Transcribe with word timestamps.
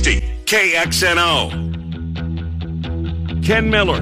1460 0.00 0.20
KXNO. 0.46 1.50
Ken 3.44 3.68
Miller. 3.68 4.00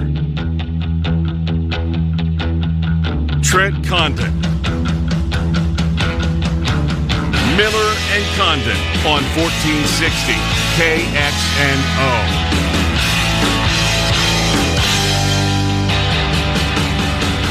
Trent 3.42 3.84
Condon. 3.84 4.40
Miller 7.56 7.94
and 8.14 8.24
Condon 8.36 8.78
on 9.06 9.22
1460 9.34 10.34
KXNO. 10.78 12.12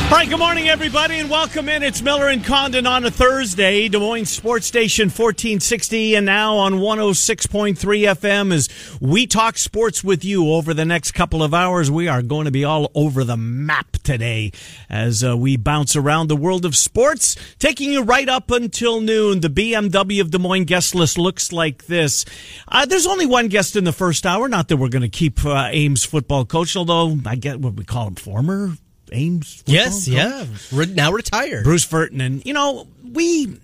All 0.08 0.14
right, 0.14 0.30
good 0.30 0.40
morning, 0.40 0.70
everybody, 0.70 1.16
and 1.20 1.30
welcome 1.30 1.68
in. 1.68 1.84
It's 1.84 2.02
Miller 2.02 2.30
and 2.30 2.42
Condon 2.42 2.88
on 2.88 3.04
a 3.04 3.12
Thursday, 3.12 3.90
Des 3.90 4.00
Moines 4.00 4.24
Sports 4.30 4.66
Station 4.66 5.08
1460, 5.08 6.16
and 6.16 6.26
now 6.26 6.56
on 6.56 6.76
106.3 6.76 7.76
FM 7.76 8.54
as 8.54 8.70
we 9.02 9.28
talk 9.28 9.58
sports 9.58 10.06
with 10.06 10.24
you 10.24 10.54
over 10.54 10.74
the 10.74 10.86
next 10.86 11.12
couple 11.12 11.44
of 11.44 11.54
hours. 11.54 11.92
We 11.92 12.08
are 12.08 12.22
going 12.22 12.46
to 12.46 12.52
be 12.52 12.64
all 12.64 12.90
over 12.96 13.26
the 13.26 13.36
map 13.36 13.98
today 14.02 14.54
as 14.90 15.26
uh, 15.26 15.36
we 15.36 15.58
bounce 15.58 15.98
around 15.98 16.28
the 16.30 16.38
world 16.38 16.64
of 16.64 16.78
sports, 16.78 17.36
taking 17.60 17.92
you 17.92 18.02
right 18.02 18.30
up 18.30 18.50
until 18.50 19.02
noon. 19.02 19.42
The 19.42 19.50
BMW 19.50 20.22
of 20.22 20.32
Des 20.32 20.40
Moines 20.40 20.64
guest 20.64 20.96
list 20.96 21.18
looks 21.18 21.52
like 21.52 21.88
this. 21.88 22.24
Uh, 22.70 22.86
there's 22.86 23.08
only 23.08 23.26
one 23.26 23.50
guest 23.50 23.76
in 23.76 23.84
the 23.84 23.92
first 23.92 24.26
hour, 24.26 24.48
not 24.48 24.70
that 24.70 24.78
we're 24.78 24.88
going 24.88 25.02
to 25.02 25.10
keep 25.10 25.46
uh, 25.46 25.68
Ames 25.70 26.06
football 26.06 26.46
coach, 26.46 26.78
although 26.78 27.18
I 27.26 27.36
get 27.36 27.60
what 27.60 27.74
we 27.74 27.84
call 27.84 28.08
him 28.08 28.16
former 28.16 28.72
Ames. 29.12 29.64
Yes, 29.66 30.08
yeah. 30.08 30.46
Re- 30.72 30.86
now 30.94 31.12
retired. 31.12 31.64
Bruce 31.64 31.86
Furton, 31.86 32.22
and 32.22 32.46
you 32.46 32.54
know 32.54 32.88
we. 33.04 33.60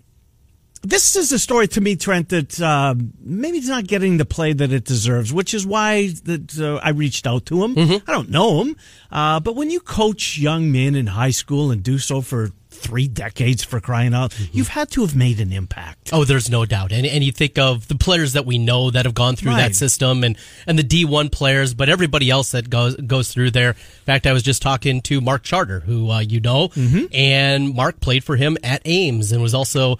This 0.85 1.15
is 1.15 1.31
a 1.31 1.39
story 1.39 1.69
to 1.69 1.79
me, 1.79 1.95
Trent, 1.95 2.27
that 2.29 2.59
uh, 2.59 2.93
maybe 3.21 3.57
it's 3.57 3.69
not 3.69 3.87
getting 3.87 4.17
the 4.17 4.25
play 4.25 4.51
that 4.51 4.73
it 4.73 4.83
deserves, 4.83 5.31
which 5.31 5.53
is 5.53 5.65
why 5.65 6.09
that 6.25 6.59
uh, 6.59 6.75
I 6.83 6.89
reached 6.89 7.25
out 7.25 7.45
to 7.45 7.63
him. 7.63 7.77
I 8.05 8.11
don't 8.11 8.29
know 8.29 8.61
him, 8.61 8.75
uh, 9.09 9.39
but 9.39 9.55
when 9.55 9.69
you 9.69 9.79
coach 9.79 10.37
young 10.37 10.73
men 10.73 10.95
in 10.95 11.07
high 11.07 11.31
school 11.31 11.71
and 11.71 11.81
do 11.81 11.97
so 11.99 12.19
for 12.19 12.49
three 12.83 13.07
decades 13.07 13.63
for 13.63 13.79
crying 13.79 14.13
out, 14.13 14.37
you've 14.51 14.67
had 14.67 14.91
to 14.91 15.01
have 15.01 15.15
made 15.15 15.39
an 15.39 15.51
impact. 15.51 16.09
Oh, 16.13 16.25
there's 16.25 16.49
no 16.49 16.65
doubt. 16.65 16.91
And 16.91 17.05
and 17.07 17.23
you 17.23 17.31
think 17.31 17.57
of 17.57 17.87
the 17.87 17.95
players 17.95 18.33
that 18.33 18.45
we 18.45 18.57
know 18.57 18.91
that 18.91 19.05
have 19.05 19.15
gone 19.15 19.35
through 19.35 19.51
Right. 19.53 19.69
that 19.69 19.75
system 19.75 20.23
and 20.23 20.37
and 20.67 20.77
the 20.77 20.83
D1 20.83 21.31
players, 21.31 21.73
but 21.73 21.89
everybody 21.89 22.29
else 22.29 22.51
that 22.51 22.69
goes 22.69 22.95
goes 22.97 23.31
through 23.33 23.51
there. 23.51 23.69
In 23.71 24.05
fact, 24.05 24.27
I 24.27 24.33
was 24.33 24.43
just 24.43 24.61
talking 24.61 25.01
to 25.03 25.21
Mark 25.21 25.43
Charter, 25.43 25.79
who 25.79 26.11
uh, 26.11 26.19
you 26.19 26.39
know, 26.39 26.67
Mm-hmm. 26.69 27.05
and 27.13 27.73
Mark 27.73 27.99
played 27.99 28.23
for 28.23 28.35
him 28.35 28.57
at 28.63 28.81
Ames 28.85 29.31
and 29.31 29.41
was 29.41 29.53
also 29.53 29.97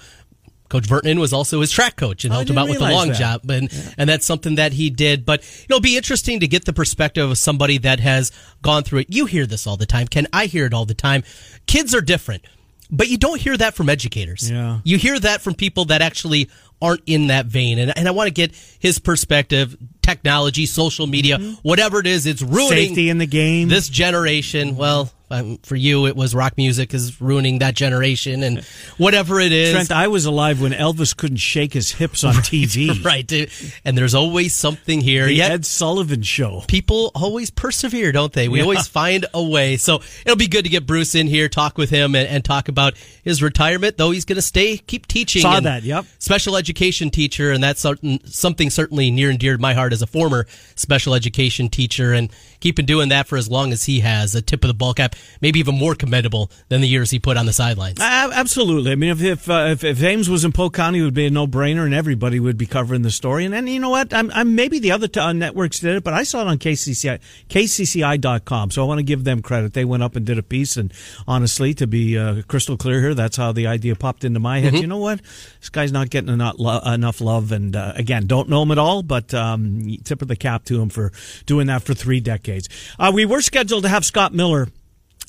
Coach 0.69 0.87
Vernon 0.87 1.19
was 1.19 1.33
also 1.33 1.61
his 1.61 1.71
track 1.71 1.95
coach 1.97 2.23
and 2.25 2.33
helped 2.33 2.49
him 2.49 2.57
out 2.57 2.67
with 2.67 2.79
the 2.79 2.89
long 2.89 3.09
that. 3.09 3.17
jump, 3.17 3.47
and 3.49 3.69
and 3.95 4.09
that's 4.09 4.25
something 4.25 4.55
that 4.55 4.73
he 4.73 4.89
did. 4.89 5.23
But 5.23 5.41
you 5.43 5.65
know, 5.69 5.75
it'll 5.75 5.81
be 5.83 5.97
interesting 5.97 6.39
to 6.39 6.47
get 6.47 6.65
the 6.65 6.73
perspective 6.73 7.29
of 7.29 7.37
somebody 7.37 7.77
that 7.79 7.99
has 7.99 8.31
gone 8.63 8.81
through 8.81 8.99
it. 9.01 9.07
You 9.09 9.27
hear 9.27 9.45
this 9.45 9.67
all 9.67 9.77
the 9.77 9.85
time, 9.85 10.07
Ken. 10.07 10.25
I 10.33 10.47
hear 10.47 10.65
it 10.65 10.73
all 10.73 10.85
the 10.85 10.95
time. 10.95 11.23
Kids 11.67 11.93
are 11.93 12.01
different, 12.01 12.43
but 12.91 13.07
you 13.09 13.17
don't 13.17 13.39
hear 13.39 13.55
that 13.57 13.73
from 13.75 13.89
educators. 13.89 14.49
Yeah. 14.49 14.79
you 14.83 14.97
hear 14.97 15.19
that 15.19 15.41
from 15.41 15.53
people 15.55 15.85
that 15.85 16.01
actually 16.01 16.49
aren't 16.81 17.01
in 17.05 17.27
that 17.27 17.45
vein, 17.45 17.79
and 17.79 17.97
and 17.97 18.07
I 18.07 18.11
want 18.11 18.27
to 18.27 18.33
get 18.33 18.53
his 18.79 18.99
perspective. 18.99 19.77
Technology, 20.01 20.65
social 20.65 21.07
media, 21.07 21.37
whatever 21.61 21.99
it 21.99 22.07
is, 22.07 22.25
it's 22.25 22.41
ruining 22.41 22.59
Mm-hmm. 22.67 22.87
Safety 22.89 23.09
in 23.09 23.17
the 23.19 23.25
game. 23.25 23.69
this 23.69 23.87
generation. 23.87 24.75
Well, 24.75 25.09
um, 25.33 25.57
for 25.63 25.75
you, 25.75 26.05
it 26.05 26.15
was 26.15 26.35
rock 26.35 26.57
music 26.57 26.93
is 26.93 27.19
ruining 27.19 27.59
that 27.59 27.73
generation, 27.73 28.43
and 28.43 28.63
whatever 28.97 29.39
it 29.39 29.51
is. 29.51 29.73
Trent, 29.73 29.91
I 29.91 30.07
was 30.07 30.25
alive 30.25 30.61
when 30.61 30.71
Elvis 30.71 31.15
couldn't 31.15 31.37
shake 31.37 31.73
his 31.73 31.91
hips 31.91 32.23
on 32.23 32.35
TV. 32.35 33.03
right, 33.05 33.25
dude. 33.25 33.51
and 33.83 33.97
there's 33.97 34.13
always 34.13 34.53
something 34.53 35.01
here. 35.01 35.25
The 35.25 35.33
Yet 35.33 35.51
Ed 35.51 35.65
Sullivan 35.65 36.21
Show. 36.21 36.63
people 36.67 37.11
always 37.15 37.49
persevere, 37.49 38.11
don't 38.11 38.31
they? 38.31 38.47
We 38.47 38.61
always 38.61 38.87
find 38.87 39.25
a 39.33 39.43
way. 39.43 39.77
So 39.77 40.01
it'll 40.25 40.37
be 40.37 40.47
good 40.47 40.63
to 40.63 40.69
get 40.69 40.85
Bruce 40.85 41.15
in 41.15 41.27
here, 41.27 41.49
talk 41.49 41.77
with 41.77 41.89
him, 41.89 42.15
and, 42.15 42.27
and 42.27 42.45
talk 42.45 42.67
about 42.69 42.93
his 43.23 43.41
retirement. 43.41 43.97
Though 43.97 44.11
he's 44.11 44.25
going 44.25 44.35
to 44.35 44.41
stay, 44.41 44.77
keep 44.77 45.07
teaching. 45.07 45.41
Saw 45.41 45.59
that, 45.61 45.83
yep. 45.83 46.05
Special 46.19 46.55
education 46.55 47.09
teacher, 47.09 47.51
and 47.51 47.63
that's 47.63 47.85
something 48.25 48.69
certainly 48.69 49.09
near 49.09 49.31
and 49.31 49.39
dear 49.39 49.55
to 49.55 49.61
my 49.61 49.73
heart 49.73 49.93
as 49.93 50.01
a 50.01 50.07
former 50.07 50.45
special 50.75 51.15
education 51.15 51.69
teacher, 51.69 52.13
and 52.13 52.31
keeping 52.63 52.85
doing 52.85 53.09
that 53.09 53.27
for 53.27 53.37
as 53.37 53.49
long 53.49 53.73
as 53.73 53.83
he 53.83 53.99
has. 53.99 54.33
A 54.35 54.41
tip 54.41 54.63
of 54.63 54.69
the 54.69 54.73
ball 54.73 54.93
cap, 54.93 55.15
maybe 55.41 55.59
even 55.59 55.77
more 55.77 55.95
commendable 55.95 56.49
than 56.69 56.79
the 56.79 56.87
years 56.87 57.11
he 57.11 57.19
put 57.19 57.35
on 57.35 57.45
the 57.45 57.51
sidelines. 57.51 57.99
Uh, 57.99 58.31
absolutely. 58.33 58.93
I 58.93 58.95
mean, 58.95 59.09
if 59.09 59.21
if, 59.21 59.49
uh, 59.49 59.67
if 59.69 59.83
if 59.83 60.01
Ames 60.01 60.29
was 60.29 60.45
in 60.45 60.53
Polk 60.53 60.73
County, 60.73 60.99
it 60.99 61.03
would 61.03 61.13
be 61.13 61.25
a 61.25 61.29
no 61.29 61.45
brainer, 61.45 61.83
and 61.83 61.93
everybody 61.93 62.39
would 62.39 62.57
be 62.57 62.65
covering 62.65 63.01
the 63.01 63.11
story. 63.11 63.43
And 63.43 63.53
then 63.53 63.67
you 63.67 63.81
know 63.81 63.89
what? 63.89 64.13
I'm, 64.13 64.31
I'm 64.31 64.55
maybe 64.55 64.79
the 64.79 64.91
other 64.91 65.09
t- 65.09 65.19
uh, 65.19 65.33
networks 65.33 65.79
did 65.79 65.97
it, 65.97 66.05
but 66.05 66.13
I 66.13 66.23
saw 66.23 66.41
it 66.41 66.47
on 66.47 66.57
KCCI 66.57 67.19
KCCI.com. 67.49 68.71
So 68.71 68.81
I 68.81 68.87
want 68.87 68.99
to 68.99 69.03
give 69.03 69.25
them 69.25 69.41
credit. 69.41 69.73
They 69.73 69.83
went 69.83 70.01
up 70.01 70.15
and 70.15 70.25
did 70.25 70.37
a 70.37 70.43
piece, 70.43 70.77
and 70.77 70.93
honestly, 71.27 71.73
to 71.73 71.85
be 71.85 72.17
uh, 72.17 72.43
crystal 72.47 72.77
clear 72.77 73.01
here, 73.01 73.13
that's 73.13 73.35
how 73.35 73.51
the 73.51 73.67
idea 73.67 73.95
popped 73.95 74.23
into 74.23 74.39
my 74.39 74.59
head. 74.59 74.73
You 74.75 74.87
know 74.87 74.97
what? 74.97 75.21
This 75.59 75.69
guy's 75.69 75.91
not 75.91 76.09
getting 76.09 76.29
enough 76.29 77.21
love, 77.21 77.51
and 77.51 77.75
uh, 77.75 77.91
again, 77.95 78.25
don't 78.25 78.47
know 78.47 78.63
him 78.63 78.71
at 78.71 78.77
all, 78.77 79.03
but 79.03 79.33
um, 79.33 79.97
tip 80.05 80.21
of 80.21 80.29
the 80.29 80.37
cap 80.37 80.63
to 80.65 80.81
him 80.81 80.87
for 80.87 81.11
doing 81.45 81.67
that 81.67 81.83
for 81.83 81.93
three 81.93 82.21
decades. 82.21 82.52
Uh, 82.99 83.11
we 83.13 83.25
were 83.25 83.41
scheduled 83.41 83.83
to 83.83 83.89
have 83.89 84.05
Scott 84.05 84.33
Miller 84.33 84.67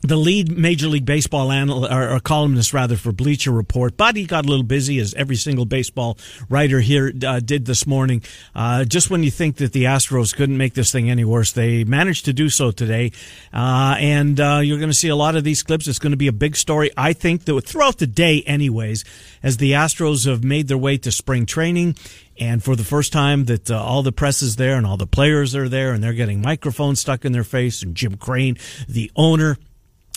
the 0.04 0.16
lead 0.16 0.56
Major 0.56 0.88
League 0.88 1.06
Baseball 1.06 1.50
anal- 1.50 1.86
or, 1.86 2.14
or 2.14 2.20
columnist 2.20 2.74
rather 2.74 2.96
for 2.96 3.10
Bleacher 3.10 3.50
Report, 3.50 3.96
but 3.96 4.16
he 4.16 4.26
got 4.26 4.44
a 4.44 4.48
little 4.48 4.64
busy 4.64 4.98
as 4.98 5.14
every 5.14 5.36
single 5.36 5.64
baseball 5.64 6.18
writer 6.50 6.80
here 6.80 7.10
uh, 7.26 7.40
did 7.40 7.64
this 7.64 7.86
morning. 7.86 8.22
Uh, 8.54 8.84
just 8.84 9.08
when 9.08 9.22
you 9.22 9.30
think 9.30 9.56
that 9.56 9.72
the 9.72 9.84
Astros 9.84 10.36
couldn't 10.36 10.58
make 10.58 10.74
this 10.74 10.92
thing 10.92 11.08
any 11.08 11.24
worse, 11.24 11.52
they 11.52 11.84
managed 11.84 12.26
to 12.26 12.34
do 12.34 12.50
so 12.50 12.70
today, 12.70 13.12
uh, 13.52 13.96
and 13.98 14.38
uh, 14.38 14.60
you're 14.62 14.78
going 14.78 14.90
to 14.90 14.94
see 14.94 15.08
a 15.08 15.16
lot 15.16 15.36
of 15.36 15.44
these 15.44 15.62
clips. 15.62 15.88
It's 15.88 15.98
going 15.98 16.12
to 16.12 16.18
be 16.18 16.28
a 16.28 16.32
big 16.32 16.54
story, 16.56 16.90
I 16.98 17.14
think, 17.14 17.46
that 17.46 17.58
throughout 17.62 17.96
the 17.96 18.06
day, 18.06 18.42
anyways, 18.42 19.04
as 19.42 19.56
the 19.56 19.72
Astros 19.72 20.26
have 20.26 20.44
made 20.44 20.68
their 20.68 20.78
way 20.78 20.98
to 20.98 21.10
spring 21.10 21.46
training. 21.46 21.96
And 22.38 22.62
for 22.62 22.74
the 22.74 22.84
first 22.84 23.12
time 23.12 23.44
that 23.44 23.70
uh, 23.70 23.82
all 23.82 24.02
the 24.02 24.12
press 24.12 24.42
is 24.42 24.56
there 24.56 24.76
and 24.76 24.86
all 24.86 24.96
the 24.96 25.06
players 25.06 25.54
are 25.54 25.68
there 25.68 25.92
and 25.92 26.02
they're 26.02 26.12
getting 26.12 26.40
microphones 26.40 27.00
stuck 27.00 27.24
in 27.24 27.32
their 27.32 27.44
face 27.44 27.82
and 27.82 27.94
Jim 27.94 28.16
Crane, 28.16 28.56
the 28.88 29.10
owner, 29.14 29.56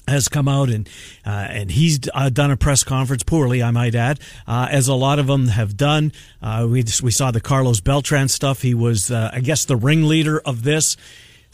has 0.08 0.30
come 0.30 0.48
out 0.48 0.70
and 0.70 0.88
uh, 1.26 1.48
and 1.50 1.70
he's 1.70 2.00
uh, 2.14 2.30
done 2.30 2.50
a 2.50 2.58
press 2.58 2.84
conference 2.84 3.24
poorly, 3.24 3.62
I 3.62 3.72
might 3.72 3.94
add, 3.94 4.20
uh, 4.48 4.68
as 4.72 4.88
a 4.88 4.94
lot 4.96 5.20
of 5.20 5.28
them 5.28 5.48
have 5.48 5.76
done. 5.76 6.14
Uh, 6.42 6.68
we 6.70 6.84
just, 6.84 7.02
we 7.02 7.12
saw 7.12 7.32
the 7.32 7.42
Carlos 7.42 7.82
Beltran 7.82 8.30
stuff. 8.30 8.62
He 8.62 8.74
was, 8.74 9.12
uh, 9.12 9.32
I 9.34 9.42
guess, 9.42 9.66
the 9.66 9.76
ringleader 9.76 10.40
of 10.40 10.64
this. 10.64 10.96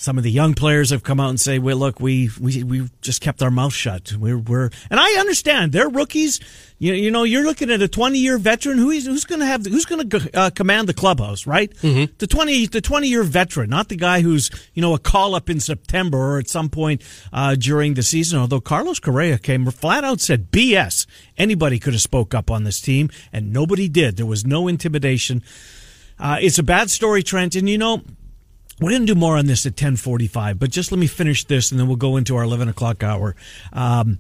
Some 0.03 0.17
of 0.17 0.25
the 0.25 0.31
young 0.31 0.53
players 0.53 0.89
have 0.89 1.01
come 1.01 1.21
out 1.21 1.29
and 1.29 1.39
say, 1.39 1.59
"Well, 1.59 1.77
look, 1.77 2.01
we 2.01 2.29
we 2.37 2.61
we 2.61 2.89
just 2.99 3.21
kept 3.21 3.41
our 3.41 3.49
mouth 3.49 3.73
shut. 3.73 4.11
We're 4.11 4.37
we're," 4.37 4.69
and 4.89 4.99
I 4.99 5.09
understand 5.13 5.71
they're 5.71 5.87
rookies. 5.87 6.41
You, 6.77 6.91
you 6.91 7.09
know, 7.09 7.23
you're 7.23 7.45
looking 7.45 7.71
at 7.71 7.81
a 7.81 7.87
20 7.87 8.19
year 8.19 8.37
veteran 8.37 8.77
who 8.77 8.89
is 8.89 9.05
who's 9.05 9.23
going 9.23 9.39
to 9.39 9.45
have 9.45 9.65
who's 9.65 9.85
going 9.85 10.09
to 10.09 10.37
uh, 10.37 10.49
command 10.49 10.89
the 10.89 10.93
clubhouse, 10.93 11.47
right? 11.47 11.73
Mm-hmm. 11.75 12.15
The 12.17 12.27
20 12.27 12.65
the 12.67 12.81
20 12.81 13.07
year 13.07 13.23
veteran, 13.23 13.69
not 13.69 13.87
the 13.87 13.95
guy 13.95 14.19
who's 14.19 14.51
you 14.73 14.81
know 14.81 14.93
a 14.93 14.99
call 14.99 15.35
up 15.35 15.49
in 15.49 15.61
September 15.61 16.17
or 16.17 16.37
at 16.37 16.49
some 16.49 16.67
point 16.67 17.01
uh, 17.31 17.55
during 17.55 17.93
the 17.93 18.03
season. 18.03 18.39
Although 18.39 18.59
Carlos 18.59 18.99
Correa 18.99 19.37
came 19.37 19.65
flat 19.67 20.03
out 20.03 20.19
said, 20.19 20.51
"BS." 20.51 21.05
Anybody 21.37 21.79
could 21.79 21.93
have 21.93 22.01
spoke 22.01 22.33
up 22.33 22.51
on 22.51 22.65
this 22.65 22.81
team, 22.81 23.09
and 23.31 23.53
nobody 23.53 23.87
did. 23.87 24.17
There 24.17 24.25
was 24.25 24.45
no 24.45 24.67
intimidation. 24.67 25.43
Uh, 26.19 26.39
it's 26.41 26.59
a 26.59 26.63
bad 26.63 26.91
story, 26.91 27.23
Trent, 27.23 27.55
and 27.55 27.69
you 27.69 27.77
know. 27.77 28.01
We're 28.83 28.91
going 28.91 29.07
to 29.07 29.13
do 29.13 29.19
more 29.19 29.37
on 29.37 29.45
this 29.45 29.65
at 29.65 29.71
1045, 29.73 30.59
but 30.59 30.69
just 30.69 30.91
let 30.91 30.99
me 30.99 31.07
finish 31.07 31.45
this 31.45 31.71
and 31.71 31.79
then 31.79 31.87
we'll 31.87 31.95
go 31.95 32.17
into 32.17 32.35
our 32.35 32.43
11 32.43 32.67
o'clock 32.69 33.01
hour. 33.03 33.35
Um, 33.71 34.19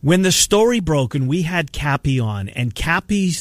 when 0.00 0.22
the 0.22 0.32
story 0.32 0.80
broke 0.80 1.14
and 1.14 1.28
we 1.28 1.42
had 1.42 1.72
Cappy 1.72 2.20
on, 2.20 2.48
and 2.50 2.74
Cappy 2.74 3.32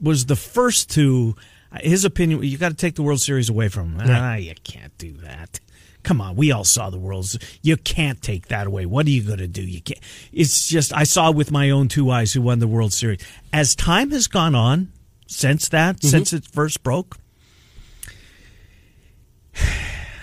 was 0.00 0.26
the 0.26 0.36
first 0.36 0.90
to, 0.90 1.34
his 1.80 2.04
opinion, 2.04 2.42
you 2.42 2.56
got 2.58 2.70
to 2.70 2.76
take 2.76 2.94
the 2.94 3.02
World 3.02 3.20
Series 3.20 3.48
away 3.48 3.68
from 3.68 3.98
him. 3.98 4.08
Ah, 4.10 4.36
you 4.36 4.54
can't 4.64 4.96
do 4.98 5.12
that. 5.18 5.60
Come 6.02 6.20
on, 6.20 6.34
we 6.34 6.50
all 6.50 6.64
saw 6.64 6.88
the 6.88 6.98
World's. 6.98 7.38
You 7.60 7.76
can't 7.76 8.22
take 8.22 8.48
that 8.48 8.66
away. 8.66 8.86
What 8.86 9.06
are 9.06 9.10
you 9.10 9.22
going 9.22 9.38
to 9.40 9.46
do? 9.46 9.62
You 9.62 9.82
can't. 9.82 10.00
It's 10.32 10.66
just 10.66 10.94
I 10.94 11.04
saw 11.04 11.30
with 11.30 11.50
my 11.50 11.68
own 11.70 11.88
two 11.88 12.10
eyes 12.10 12.32
who 12.32 12.40
won 12.40 12.58
the 12.58 12.66
World 12.68 12.92
Series. 12.94 13.20
As 13.52 13.74
time 13.74 14.10
has 14.12 14.26
gone 14.26 14.54
on 14.54 14.92
since 15.26 15.68
that, 15.68 15.96
Mm-hmm. 15.96 16.08
since 16.08 16.32
it 16.32 16.46
first 16.46 16.82
broke, 16.82 17.18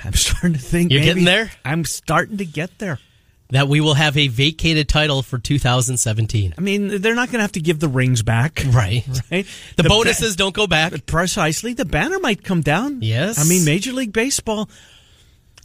I'm 0.08 0.14
starting 0.16 0.54
to 0.54 0.60
think 0.60 0.92
You're 0.92 1.02
maybe 1.02 1.10
getting 1.10 1.26
there? 1.26 1.52
I'm 1.66 1.84
starting 1.86 2.38
to 2.38 2.46
get 2.46 2.80
there. 2.80 2.98
that 3.50 3.68
we 3.68 3.80
will 3.82 3.94
have 3.94 4.18
a 4.18 4.28
vacated 4.30 4.88
title 4.90 5.22
for 5.22 5.38
2017. 5.38 6.54
I 6.58 6.62
mean, 6.62 7.02
they're 7.02 7.16
not 7.16 7.28
going 7.28 7.40
to 7.40 7.44
have 7.44 7.52
to 7.54 7.62
give 7.62 7.80
the 7.80 7.88
rings 7.90 8.24
back, 8.24 8.64
Right. 8.72 9.06
right? 9.32 9.46
The, 9.76 9.84
ba- 9.84 9.90
bonuses 9.90 10.36
don't 10.36 10.56
go 10.56 10.66
back. 10.68 11.06
precisely. 11.06 11.74
The 11.74 11.86
banner 11.86 12.20
might 12.20 12.44
come 12.44 12.62
down. 12.62 13.02
Yes. 13.02 13.38
I 13.40 13.44
mean, 13.48 13.66
Major 13.66 13.92
League 13.94 14.14
Baseball. 14.14 14.70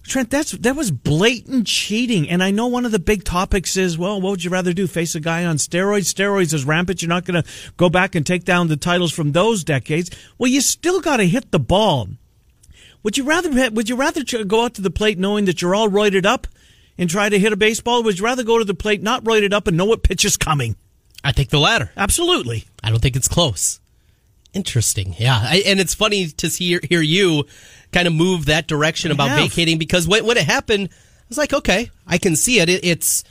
Trent, 0.05 0.31
that's 0.31 0.51
that 0.51 0.75
was 0.75 0.91
blatant 0.91 1.65
cheating, 1.69 2.29
and 2.29 2.43
I 2.43 2.51
know 2.51 2.67
one 2.67 2.85
of 2.85 2.91
the 2.91 2.99
big 2.99 3.23
topics 3.23 3.77
is, 3.77 3.97
well, 3.97 4.21
what 4.21 4.31
would 4.31 4.43
you 4.43 4.51
rather 4.51 4.73
do? 4.73 4.89
Face 4.89 5.15
a 5.15 5.21
guy 5.21 5.45
on 5.45 5.59
steroids? 5.59 6.13
Steroids 6.13 6.53
is 6.53 6.65
rampant. 6.65 7.03
You're 7.03 7.09
not 7.09 7.25
going 7.25 7.41
to 7.41 7.49
go 7.77 7.89
back 7.89 8.17
and 8.17 8.27
take 8.27 8.43
down 8.45 8.67
the 8.67 8.77
titles 8.77 9.13
from 9.13 9.31
those 9.31 9.63
decades. 9.63 10.11
Well, 10.39 10.51
you 10.51 10.61
still 10.61 11.01
got 11.01 11.19
to 11.19 11.25
hit 11.25 11.53
the 11.53 11.61
ball. 11.61 12.09
Would 13.03 13.17
you 13.19 13.25
rather 13.25 13.71
would 13.71 13.89
you 13.89 13.97
rather 13.97 14.23
go 14.45 14.65
out 14.65 14.75
to 14.75 14.83
the 14.83 14.91
plate 14.91 15.19
knowing 15.19 15.45
that 15.47 15.61
you're 15.61 15.75
all 15.75 15.89
roided 15.89 16.25
up 16.25 16.47
and 16.99 17.09
try 17.11 17.29
to 17.29 17.39
hit 17.39 17.53
a 17.53 17.57
baseball? 17.57 18.01
Or 18.01 18.03
would 18.05 18.19
you 18.19 18.25
rather 18.25 18.45
go 18.45 18.59
to 18.59 18.65
the 18.65 18.75
plate 18.75 19.03
not 19.03 19.25
roided 19.25 19.53
up 19.53 19.67
and 19.67 19.77
know 19.77 19.85
what 19.87 20.03
pitch 20.03 20.25
is 20.25 20.37
coming? 20.37 20.77
I 21.25 21.33
think 21.33 21.51
the 21.51 21.59
latter. 21.59 21.91
Absolutely. 21.97 22.65
I 22.83 22.91
don't 22.91 23.01
think 23.01 23.17
it's 23.17 23.29
close. 23.29 23.81
Interesting. 24.55 25.15
Yeah. 25.19 25.39
I, 25.43 25.63
and 25.67 25.81
it's 25.81 25.95
funny 25.95 26.27
to 26.29 26.51
see, 26.51 26.79
hear 26.89 27.01
you 27.01 27.45
kind 27.93 28.07
of 28.07 28.13
move 28.13 28.47
that 28.47 28.67
direction 28.67 29.11
I 29.11 29.15
about 29.15 29.29
have. 29.31 29.39
vacating 29.39 29.79
because 29.79 30.07
when, 30.07 30.27
when 30.27 30.37
it 30.37 30.45
happened, 30.45 30.91
I 30.93 31.25
was 31.29 31.39
like, 31.39 31.53
okay, 31.55 31.91
I 32.07 32.19
can 32.19 32.37
see 32.37 32.59
it. 32.61 32.69
it 32.69 32.85
it's, 32.85 33.25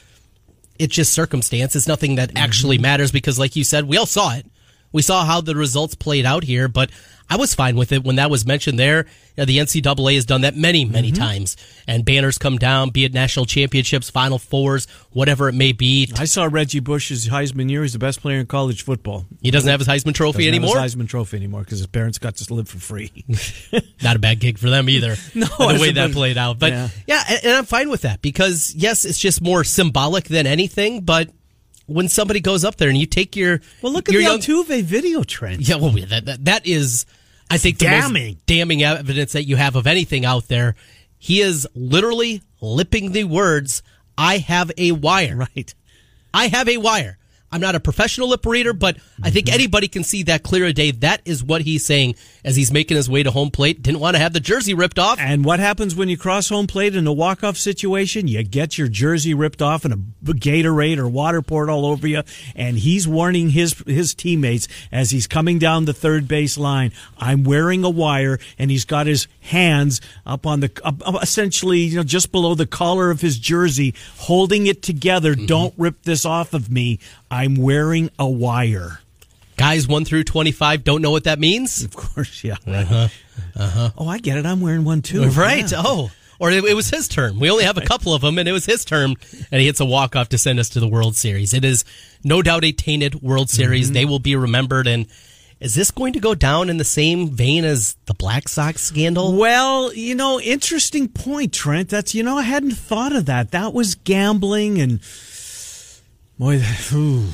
it's 0.79 0.95
just 0.95 1.13
circumstance. 1.13 1.75
It's 1.75 1.87
nothing 1.87 2.15
that 2.15 2.31
actually 2.35 2.77
Mm-hmm. 2.77 2.81
matters 2.83 3.11
because, 3.11 3.37
like 3.37 3.55
you 3.55 3.63
said, 3.63 3.87
we 3.87 3.97
all 3.97 4.07
saw 4.07 4.33
it. 4.35 4.47
We 4.91 5.01
saw 5.03 5.23
how 5.23 5.41
the 5.41 5.55
results 5.55 5.93
played 5.95 6.25
out 6.25 6.43
here, 6.43 6.67
but 6.67 6.89
I 7.31 7.37
was 7.37 7.55
fine 7.55 7.77
with 7.77 7.93
it 7.93 8.03
when 8.03 8.17
that 8.17 8.29
was 8.29 8.45
mentioned 8.45 8.77
there. 8.77 9.05
You 9.37 9.41
know, 9.41 9.45
the 9.45 9.57
NCAA 9.59 10.15
has 10.15 10.25
done 10.25 10.41
that 10.41 10.55
many, 10.57 10.83
many 10.85 11.11
Mm-hmm. 11.11 11.21
times, 11.23 11.57
and 11.87 12.03
banners 12.03 12.37
come 12.37 12.57
down, 12.57 12.89
be 12.89 13.05
it 13.05 13.13
national 13.13 13.45
championships, 13.45 14.09
Final 14.09 14.37
Fours, 14.37 14.85
whatever 15.11 15.47
it 15.47 15.53
may 15.53 15.71
be. 15.71 16.11
I 16.19 16.25
saw 16.25 16.43
Reggie 16.51 16.81
Bush's 16.81 17.29
Heisman 17.29 17.69
year. 17.69 17.83
He's 17.83 17.93
the 17.93 17.99
best 17.99 18.21
player 18.21 18.39
in 18.39 18.45
college 18.47 18.83
football. 18.83 19.25
He 19.41 19.49
doesn't 19.49 19.69
have 19.69 19.79
his 19.79 19.87
Heisman 19.87 20.13
Trophy 20.13 20.39
Doesn't 20.39 20.53
have 20.53 20.63
anymore. 20.63 20.81
his 20.83 20.95
Heisman 20.95 21.07
Trophy 21.07 21.37
anymore 21.37 21.61
because 21.61 21.77
his 21.79 21.87
parents 21.87 22.17
got 22.17 22.35
to 22.35 22.53
live 22.53 22.67
for 22.67 22.79
free. 22.79 23.11
not 24.03 24.17
a 24.17 24.19
bad 24.19 24.39
gig 24.41 24.57
for 24.57 24.69
them 24.69 24.89
either. 24.89 25.15
No, 25.33 25.47
the 25.47 25.79
way 25.81 25.91
that 25.93 26.11
played 26.11 26.37
out. 26.37 26.59
But 26.59 26.73
Yeah. 26.73 26.89
yeah, 27.07 27.23
and, 27.29 27.45
and 27.45 27.53
I'm 27.55 27.65
fine 27.65 27.89
with 27.89 28.01
that 28.01 28.21
because 28.21 28.73
yes, 28.75 29.05
it's 29.05 29.17
just 29.17 29.41
more 29.41 29.63
symbolic 29.63 30.25
than 30.25 30.45
anything. 30.45 31.01
But 31.01 31.29
when 31.87 32.09
somebody 32.09 32.41
goes 32.41 32.65
up 32.65 32.75
there 32.75 32.89
and 32.89 32.97
you 32.97 33.05
take 33.05 33.35
your 33.37 33.61
well, 33.81 33.93
look 33.93 34.09
at 34.09 34.13
your 34.13 34.21
the 34.21 34.27
young, 34.27 34.39
Altuve 34.39 34.83
video 34.83 35.23
Trent. 35.23 35.61
yeah, 35.61 35.75
well, 35.77 35.91
that, 35.91 36.25
that 36.25 36.45
that 36.45 36.67
is, 36.67 37.05
I 37.51 37.57
think, 37.57 37.79
the 37.79 37.85
damning. 37.85 38.35
most 38.35 38.45
damning 38.45 38.83
evidence 38.83 39.33
that 39.33 39.45
you 39.45 39.55
have 39.55 39.75
of 39.75 39.87
anything 39.87 40.25
out 40.25 40.47
there. 40.47 40.75
He 41.17 41.41
is 41.41 41.67
literally 41.75 42.41
lipping 42.61 43.11
the 43.11 43.25
words, 43.25 43.83
"I 44.17 44.37
have 44.39 44.71
a 44.77 44.91
wire." 44.93 45.35
Right. 45.35 45.73
I 46.33 46.47
have 46.47 46.69
a 46.69 46.77
wire. 46.77 47.17
I'm 47.51 47.61
not 47.61 47.75
a 47.75 47.79
professional 47.79 48.29
lip 48.29 48.45
reader, 48.45 48.73
but 48.73 48.97
I 49.21 49.29
think 49.29 49.41
Mm-hmm. 49.47 49.55
anybody 49.55 49.87
can 49.87 50.03
see 50.03 50.23
that 50.23 50.43
clear 50.43 50.65
a 50.65 50.73
day. 50.73 50.91
That 50.91 51.21
is 51.25 51.43
what 51.43 51.61
he's 51.61 51.83
saying 51.85 52.15
as 52.45 52.55
he's 52.55 52.71
making 52.71 52.95
his 52.95 53.09
way 53.09 53.23
to 53.23 53.31
home 53.31 53.49
plate. 53.49 53.81
Didn't 53.81 53.99
want 53.99 54.15
to 54.15 54.19
have 54.21 54.33
the 54.33 54.39
jersey 54.39 54.73
ripped 54.75 54.99
off. 54.99 55.19
And 55.19 55.43
what 55.43 55.59
happens 55.59 55.95
when 55.95 56.09
you 56.09 56.17
cross 56.17 56.47
home 56.49 56.67
plate 56.67 56.95
in 56.95 57.07
a 57.07 57.11
walk-off 57.13 57.57
situation? 57.57 58.27
You 58.27 58.43
get 58.43 58.77
your 58.77 58.87
jersey 58.87 59.33
ripped 59.33 59.61
off 59.61 59.83
and 59.83 59.93
a 59.93 59.97
Gatorade 60.33 60.97
or 60.99 61.07
water 61.09 61.41
poured 61.41 61.69
all 61.69 61.85
over 61.87 62.07
you. 62.07 62.21
And 62.55 62.77
he's 62.77 63.07
warning 63.07 63.49
his 63.49 63.73
his 63.87 64.13
teammates 64.13 64.67
as 64.91 65.09
he's 65.09 65.27
coming 65.27 65.57
down 65.59 65.85
the 65.85 65.93
third 65.93 66.27
base 66.27 66.57
line. 66.57 66.91
I'm 67.17 67.43
wearing 67.43 67.83
a 67.83 67.89
wire, 67.89 68.39
and 68.59 68.69
he's 68.71 68.85
got 68.85 69.07
his 69.07 69.27
hands 69.41 70.01
up 70.25 70.45
on 70.45 70.59
the 70.59 70.71
up, 70.83 71.05
up 71.07 71.23
essentially 71.23 71.79
you 71.79 71.97
know 71.97 72.03
just 72.03 72.31
below 72.31 72.53
the 72.55 72.67
collar 72.67 73.09
of 73.11 73.21
his 73.21 73.39
jersey, 73.39 73.93
holding 74.17 74.67
it 74.67 74.81
together. 74.83 75.33
Don't 75.35 75.73
rip 75.77 76.03
this 76.03 76.25
off 76.25 76.53
of 76.53 76.69
me. 76.71 76.99
I'm 77.31 77.55
wearing 77.55 78.09
a 78.19 78.29
wire. 78.29 78.99
Guys 79.55 79.87
1 79.87 80.05
through 80.05 80.25
25 80.25 80.83
don't 80.83 81.01
know 81.01 81.11
what 81.11 81.23
that 81.23 81.39
means. 81.39 81.83
Of 81.83 81.95
course, 81.95 82.43
yeah. 82.43 82.57
Uh-huh. 82.67 83.07
Uh-huh. 83.55 83.89
Oh, 83.97 84.07
I 84.07 84.17
get 84.17 84.37
it. 84.37 84.45
I'm 84.45 84.59
wearing 84.59 84.83
one 84.83 85.01
too. 85.01 85.29
Right. 85.35 85.71
Yeah. 85.71 85.81
Oh. 85.83 86.11
Or 86.39 86.49
it, 86.49 86.63
it 86.65 86.73
was 86.73 86.89
his 86.89 87.07
term. 87.07 87.39
We 87.39 87.51
only 87.51 87.65
have 87.65 87.77
a 87.77 87.85
couple 87.85 88.15
of 88.15 88.23
them, 88.23 88.39
and 88.39 88.49
it 88.49 88.51
was 88.51 88.65
his 88.65 88.83
term, 88.83 89.15
and 89.51 89.61
he 89.61 89.67
hits 89.67 89.79
a 89.79 89.85
walk 89.85 90.15
off 90.15 90.29
to 90.29 90.39
send 90.39 90.59
us 90.59 90.69
to 90.69 90.79
the 90.79 90.87
World 90.87 91.15
Series. 91.15 91.53
It 91.53 91.63
is 91.63 91.85
no 92.23 92.41
doubt 92.41 92.65
a 92.65 92.71
tainted 92.71 93.21
World 93.21 93.51
Series. 93.51 93.87
Mm-hmm. 93.87 93.93
They 93.93 94.05
will 94.05 94.17
be 94.17 94.35
remembered. 94.35 94.87
And 94.87 95.05
is 95.59 95.75
this 95.75 95.91
going 95.91 96.13
to 96.13 96.19
go 96.19 96.33
down 96.33 96.71
in 96.71 96.77
the 96.77 96.83
same 96.83 97.29
vein 97.29 97.63
as 97.63 97.95
the 98.07 98.15
Black 98.15 98.49
Sox 98.49 98.81
scandal? 98.81 99.37
Well, 99.37 99.93
you 99.93 100.15
know, 100.15 100.41
interesting 100.41 101.07
point, 101.07 101.53
Trent. 101.53 101.89
That's 101.89 102.15
you 102.15 102.23
know, 102.23 102.39
I 102.39 102.41
hadn't 102.41 102.71
thought 102.71 103.15
of 103.15 103.27
that. 103.27 103.51
That 103.51 103.71
was 103.71 103.93
gambling, 103.93 104.81
and 104.81 104.99
boy, 106.41 106.57
that- 106.57 106.91
ooh, 106.91 107.27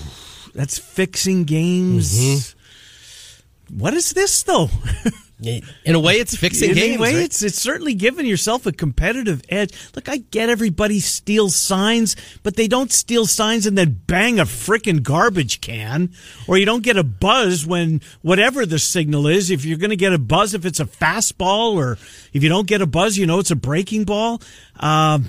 that's 0.53 0.77
fixing 0.77 1.45
games. 1.45 2.19
Mm-hmm. 2.19 3.79
What 3.79 3.93
is 3.93 4.11
this 4.11 4.43
though? 4.43 4.69
In 5.39 5.93
a 5.93 5.99
way, 5.99 6.15
it's 6.15 6.35
fixing 6.35 6.71
In 6.71 6.75
games. 6.75 6.97
a 6.97 6.99
way, 7.01 7.13
right? 7.13 7.23
it's 7.23 7.43
it's 7.43 7.61
certainly 7.61 7.93
giving 7.93 8.25
yourself 8.25 8.65
a 8.65 8.71
competitive 8.71 9.43
edge. 9.49 9.71
Look, 9.95 10.09
I 10.09 10.17
get 10.17 10.49
everybody 10.49 10.99
steals 10.99 11.55
signs, 11.55 12.15
but 12.43 12.55
they 12.55 12.67
don't 12.67 12.91
steal 12.91 13.25
signs 13.27 13.65
and 13.67 13.77
then 13.77 14.01
bang 14.07 14.39
a 14.39 14.45
frickin' 14.45 15.03
garbage 15.03 15.61
can, 15.61 16.11
or 16.47 16.57
you 16.57 16.65
don't 16.65 16.81
get 16.81 16.97
a 16.97 17.03
buzz 17.03 17.65
when 17.67 18.01
whatever 18.23 18.65
the 18.65 18.79
signal 18.79 19.27
is. 19.27 19.51
If 19.51 19.63
you're 19.63 19.77
going 19.77 19.91
to 19.91 19.95
get 19.95 20.11
a 20.11 20.17
buzz, 20.17 20.53
if 20.55 20.65
it's 20.65 20.79
a 20.79 20.85
fastball, 20.85 21.75
or 21.75 21.99
if 22.33 22.41
you 22.41 22.49
don't 22.49 22.67
get 22.67 22.81
a 22.81 22.87
buzz, 22.87 23.15
you 23.17 23.25
know 23.27 23.37
it's 23.39 23.51
a 23.51 23.55
breaking 23.55 24.05
ball. 24.05 24.41
Um, 24.79 25.27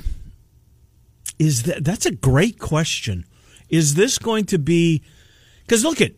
is 1.38 1.64
that 1.64 1.84
that's 1.84 2.06
a 2.06 2.12
great 2.12 2.58
question? 2.58 3.24
Is 3.68 3.94
this 3.94 4.18
going 4.18 4.44
to 4.46 4.58
be? 4.58 5.02
Because 5.62 5.84
look 5.84 6.00
at 6.00 6.12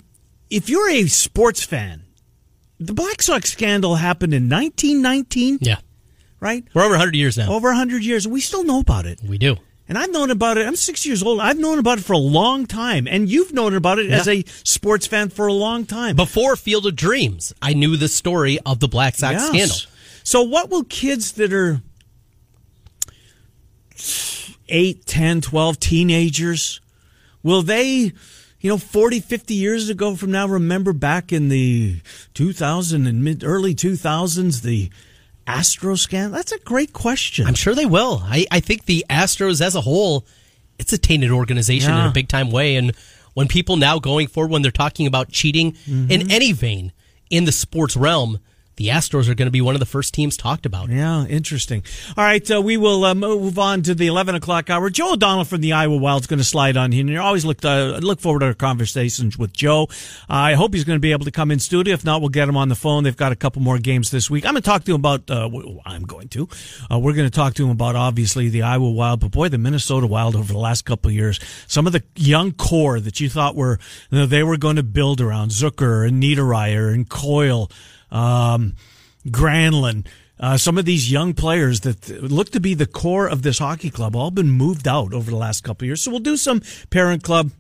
if 0.51 0.69
you're 0.69 0.91
a 0.91 1.07
sports 1.07 1.63
fan, 1.65 2.05
the 2.79 2.95
Black 2.95 3.23
Sox 3.23 3.53
scandal 3.53 3.97
happened 3.97 4.35
in 4.35 4.49
1919, 4.49 5.59
yeah. 5.61 5.77
right? 6.41 6.65
We're 6.75 6.83
over 6.83 6.93
100 6.93 7.15
years 7.15 7.37
now. 7.37 7.53
Over 7.53 7.69
100 7.69 8.05
years. 8.05 8.27
We 8.27 8.41
still 8.41 8.65
know 8.65 8.81
about 8.81 9.07
it. 9.07 9.21
We 9.23 9.39
do. 9.39 9.57
And 9.89 9.99
I've 9.99 10.13
known 10.13 10.31
about 10.31 10.57
it. 10.57 10.67
I'm 10.67 10.77
six 10.77 11.05
years 11.05 11.21
old. 11.21 11.41
I've 11.41 11.59
known 11.59 11.81
about 11.81 11.99
it 11.99 12.05
for 12.05 12.13
a 12.13 12.19
long 12.19 12.65
time. 12.67 13.09
And 13.09 13.29
you've 13.29 13.53
known 13.53 13.75
about 13.75 13.99
it 13.99 14.09
as 14.09 14.29
a 14.29 14.45
sports 14.63 15.09
fan 15.09 15.31
for 15.31 15.49
a 15.49 15.53
long 15.53 15.85
time. 15.85 16.15
Before 16.15 16.55
Field 16.55 16.87
of 16.87 16.95
Dreams, 16.95 17.53
I 17.61 17.75
knew 17.75 17.97
the 17.97 18.07
story 18.07 18.61
of 18.65 18.79
the 18.79 18.87
Black 18.87 19.17
Sox 19.17 19.33
Yes. 19.35 19.49
scandal. 19.49 19.77
So, 20.23 20.43
what 20.43 20.71
will 20.71 20.85
kids 20.85 21.33
that 21.33 21.53
are 21.53 21.83
8, 24.69 25.05
10, 25.07 25.41
12, 25.41 25.81
teenagers, 25.81 26.81
will 27.43 27.63
they, 27.63 28.13
you 28.61 28.71
know, 28.71 28.79
40, 28.79 29.21
50 29.21 29.55
years 29.55 29.89
ago 29.89 30.15
from 30.17 30.31
now 30.31 30.47
remember 30.47 30.93
back 30.93 31.33
in 31.33 31.49
the 31.49 32.01
2000 32.35 33.07
and 33.07 33.25
mid 33.25 33.43
early 33.45 33.75
2000s, 33.75 34.63
the 34.63 34.91
Astro 35.47 35.95
scandal? 35.97 36.33
That's 36.37 36.53
a 36.53 36.59
great 36.61 36.93
question. 36.93 37.47
I'm 37.47 37.55
sure 37.55 37.75
they 37.75 37.87
will. 37.87 38.21
I, 38.25 38.47
I 38.51 38.61
think 38.61 38.85
the 38.85 39.05
Astros 39.11 39.61
as 39.61 39.75
a 39.75 39.81
whole, 39.81 40.27
it's 40.79 40.93
a 40.93 40.99
tainted 40.99 41.31
organization 41.31 41.93
in 41.93 42.07
a 42.07 42.13
big 42.13 42.29
time 42.29 42.51
way. 42.51 42.77
And 42.77 42.93
when 43.35 43.49
people 43.49 43.77
now 43.77 43.99
going 43.99 44.27
forward, 44.29 44.53
when 44.53 44.63
they're 44.63 44.71
talking 44.71 45.07
about 45.07 45.31
cheating 45.31 45.73
Mm-hmm. 45.73 46.11
in 46.11 46.31
any 46.31 46.53
vein 46.53 46.93
in 47.31 47.45
the 47.45 47.53
sports 47.53 47.97
realm, 47.97 48.39
the 48.81 48.89
Astros 48.89 49.29
are 49.29 49.35
going 49.35 49.47
to 49.47 49.53
be 49.53 49.61
one 49.61 49.75
of 49.75 49.79
the 49.79 49.85
first 49.85 50.15
teams 50.15 50.39
talked 50.39 50.65
about. 50.65 50.89
Yeah, 50.89 51.27
interesting. 51.27 51.85
All 52.17 52.25
right, 52.25 52.51
uh, 52.51 52.63
we 52.63 52.79
will 52.79 53.05
uh, 53.05 53.15
move 53.15 53.59
on 53.59 53.83
to 53.83 53.95
the 53.95 54.07
eleven 54.07 54.35
o'clock 54.35 54.71
hour. 54.71 54.89
Joe 54.89 55.13
O'Donnell 55.13 55.45
from 55.45 55.61
the 55.61 55.75
Iowa 55.75 55.99
Wild's 55.99 56.27
going 56.27 56.39
to 56.39 56.45
slide 56.45 56.79
on 56.79 56.91
here. 56.91 57.03
And 57.03 57.11
you 57.11 57.21
always 57.21 57.45
look 57.45 57.63
uh, 57.63 57.99
look 58.01 58.21
forward 58.21 58.41
to 58.41 58.47
our 58.47 58.55
conversations 58.55 59.37
with 59.37 59.53
Joe. 59.53 59.83
Uh, 60.31 60.33
I 60.33 60.55
hope 60.55 60.73
he's 60.73 60.85
going 60.85 60.97
to 60.97 61.01
be 61.01 61.13
able 61.13 61.27
to 61.27 61.31
come 61.31 61.51
in 61.51 61.59
studio. 61.59 61.93
If 61.93 62.07
not, 62.07 62.23
we'll 62.23 62.31
get 62.31 62.49
him 62.49 62.57
on 62.57 62.71
the 62.71 62.75
phone. 62.75 63.05
They've 63.05 63.15
got 63.15 63.33
a 63.33 63.37
couple 63.37 63.61
more 63.61 63.77
games 63.77 64.11
this 64.11 64.31
week. 64.31 64.47
I'm 64.47 64.55
going 64.55 64.63
to 64.63 64.67
talk 64.67 64.85
to 64.85 64.95
him 64.95 65.01
about. 65.01 65.31
Uh, 65.31 65.51
I'm 65.85 66.05
going 66.05 66.29
to. 66.29 66.49
Uh, 66.91 66.99
we're 66.99 67.13
going 67.13 67.29
to 67.29 67.37
talk 67.37 67.53
to 67.57 67.65
him 67.67 67.73
about 67.73 67.97
obviously 67.97 68.49
the 68.49 68.63
Iowa 68.63 68.91
Wild, 68.91 69.21
but 69.21 69.31
boy, 69.31 69.51
the 69.51 69.59
Minnesota 69.59 70.07
Wild 70.07 70.35
over 70.35 70.55
the 70.55 70.59
last 70.59 70.87
couple 70.87 71.11
years. 71.11 71.39
Some 71.67 71.87
of 71.87 71.93
the 71.93 72.03
young 72.17 72.53
core 72.53 72.99
that 72.99 73.21
you 73.21 73.29
thought 73.29 73.57
were 73.57 73.79
you 74.11 74.21
know, 74.21 74.27
they 74.27 74.43
were 74.43 74.57
going 74.57 74.77
to 74.77 74.83
build 74.83 75.21
around 75.21 75.51
Zucker 75.51 76.09
and 76.09 76.23
Niederreiter 76.23 76.95
and 76.95 77.07
Coyle. 77.07 77.71
Um, 78.11 78.75
Granlund, 79.27 80.07
uh, 80.39 80.57
some 80.57 80.79
of 80.79 80.85
these 80.85 81.13
young 81.13 81.35
players 81.35 81.81
that 81.81 82.09
look 82.23 82.51
to 82.51 82.61
be 82.61 82.75
the 82.75 82.87
core 82.87 83.29
of 83.29 83.43
this 83.43 83.59
hockey 83.59 83.91
club, 83.91 84.17
all 84.17 84.31
been 84.31 84.51
moved 84.51 84.89
out 84.89 85.13
over 85.13 85.31
the 85.31 85.37
last 85.37 85.63
couple 85.63 85.85
of 85.85 85.89
years. 85.89 86.03
So 86.03 86.11
we'll 86.11 86.21
do 86.21 86.37
some 86.37 86.63
parent 86.89 87.23
club. 87.23 87.51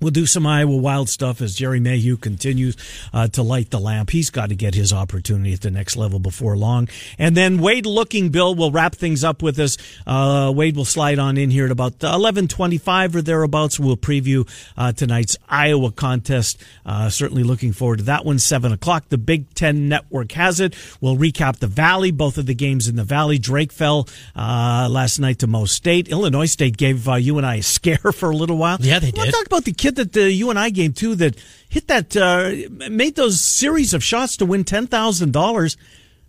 We'll 0.00 0.10
do 0.10 0.26
some 0.26 0.46
Iowa 0.46 0.76
Wild 0.76 1.08
stuff 1.08 1.40
as 1.40 1.54
Gerry 1.54 1.80
Mayhew 1.80 2.18
continues 2.18 2.76
uh, 3.14 3.28
to 3.28 3.42
light 3.42 3.70
the 3.70 3.80
lamp. 3.80 4.10
He's 4.10 4.28
got 4.30 4.50
to 4.50 4.54
get 4.54 4.74
his 4.74 4.92
opportunity 4.92 5.54
at 5.54 5.62
the 5.62 5.70
next 5.70 5.96
level 5.96 6.18
before 6.18 6.56
long. 6.56 6.88
And 7.18 7.34
then 7.36 7.58
Wade 7.58 7.86
Looking 7.86 8.28
Bill 8.28 8.54
will 8.54 8.70
wrap 8.70 8.94
things 8.94 9.24
up 9.24 9.42
with 9.42 9.58
us. 9.58 9.78
Uh, 10.06 10.52
Wade 10.54 10.76
will 10.76 10.84
slide 10.84 11.18
on 11.18 11.38
in 11.38 11.50
here 11.50 11.64
at 11.64 11.70
about 11.70 11.98
11:25 12.00 13.14
or 13.14 13.22
thereabouts. 13.22 13.80
We'll 13.80 13.96
preview 13.96 14.46
uh, 14.76 14.92
tonight's 14.92 15.36
Iowa 15.48 15.90
contest. 15.92 16.62
Uh, 16.84 17.08
certainly 17.08 17.42
looking 17.42 17.72
forward 17.72 17.98
to 17.98 18.04
that 18.04 18.24
one. 18.24 18.38
Seven 18.38 18.72
o'clock. 18.72 19.08
The 19.08 19.18
Big 19.18 19.52
Ten 19.54 19.88
Network 19.88 20.32
has 20.32 20.60
it. 20.60 20.74
We'll 21.00 21.16
recap 21.16 21.56
the 21.58 21.66
Valley. 21.66 22.10
Both 22.10 22.36
of 22.36 22.44
the 22.46 22.54
games 22.54 22.86
in 22.86 22.96
the 22.96 23.04
Valley. 23.04 23.38
Drake 23.38 23.72
fell 23.72 24.08
uh, 24.34 24.88
last 24.90 25.18
night 25.18 25.38
to 25.38 25.46
Mo 25.46 25.64
State. 25.64 26.08
Illinois 26.08 26.46
State 26.46 26.76
gave 26.76 27.08
uh, 27.08 27.14
UNI 27.14 27.60
a 27.60 27.62
scare 27.62 27.96
for 28.12 28.30
a 28.30 28.36
little 28.36 28.58
while. 28.58 28.76
Yeah, 28.80 28.98
they 28.98 29.08
I 29.08 29.10
want 29.10 29.16
to 29.16 29.24
did. 29.26 29.32
talk 29.34 29.46
about 29.46 29.64
the 29.64 29.72
kid 29.86 29.94
that 29.94 30.12
the 30.12 30.32
UNI 30.32 30.72
game 30.72 30.92
too 30.92 31.14
that 31.14 31.36
hit 31.68 31.86
that 31.86 32.16
uh, 32.16 32.52
made 32.90 33.14
those 33.14 33.40
series 33.40 33.94
of 33.94 34.02
shots 34.02 34.36
to 34.38 34.44
win 34.44 34.64
ten 34.64 34.88
thousand 34.88 35.32
dollars. 35.32 35.76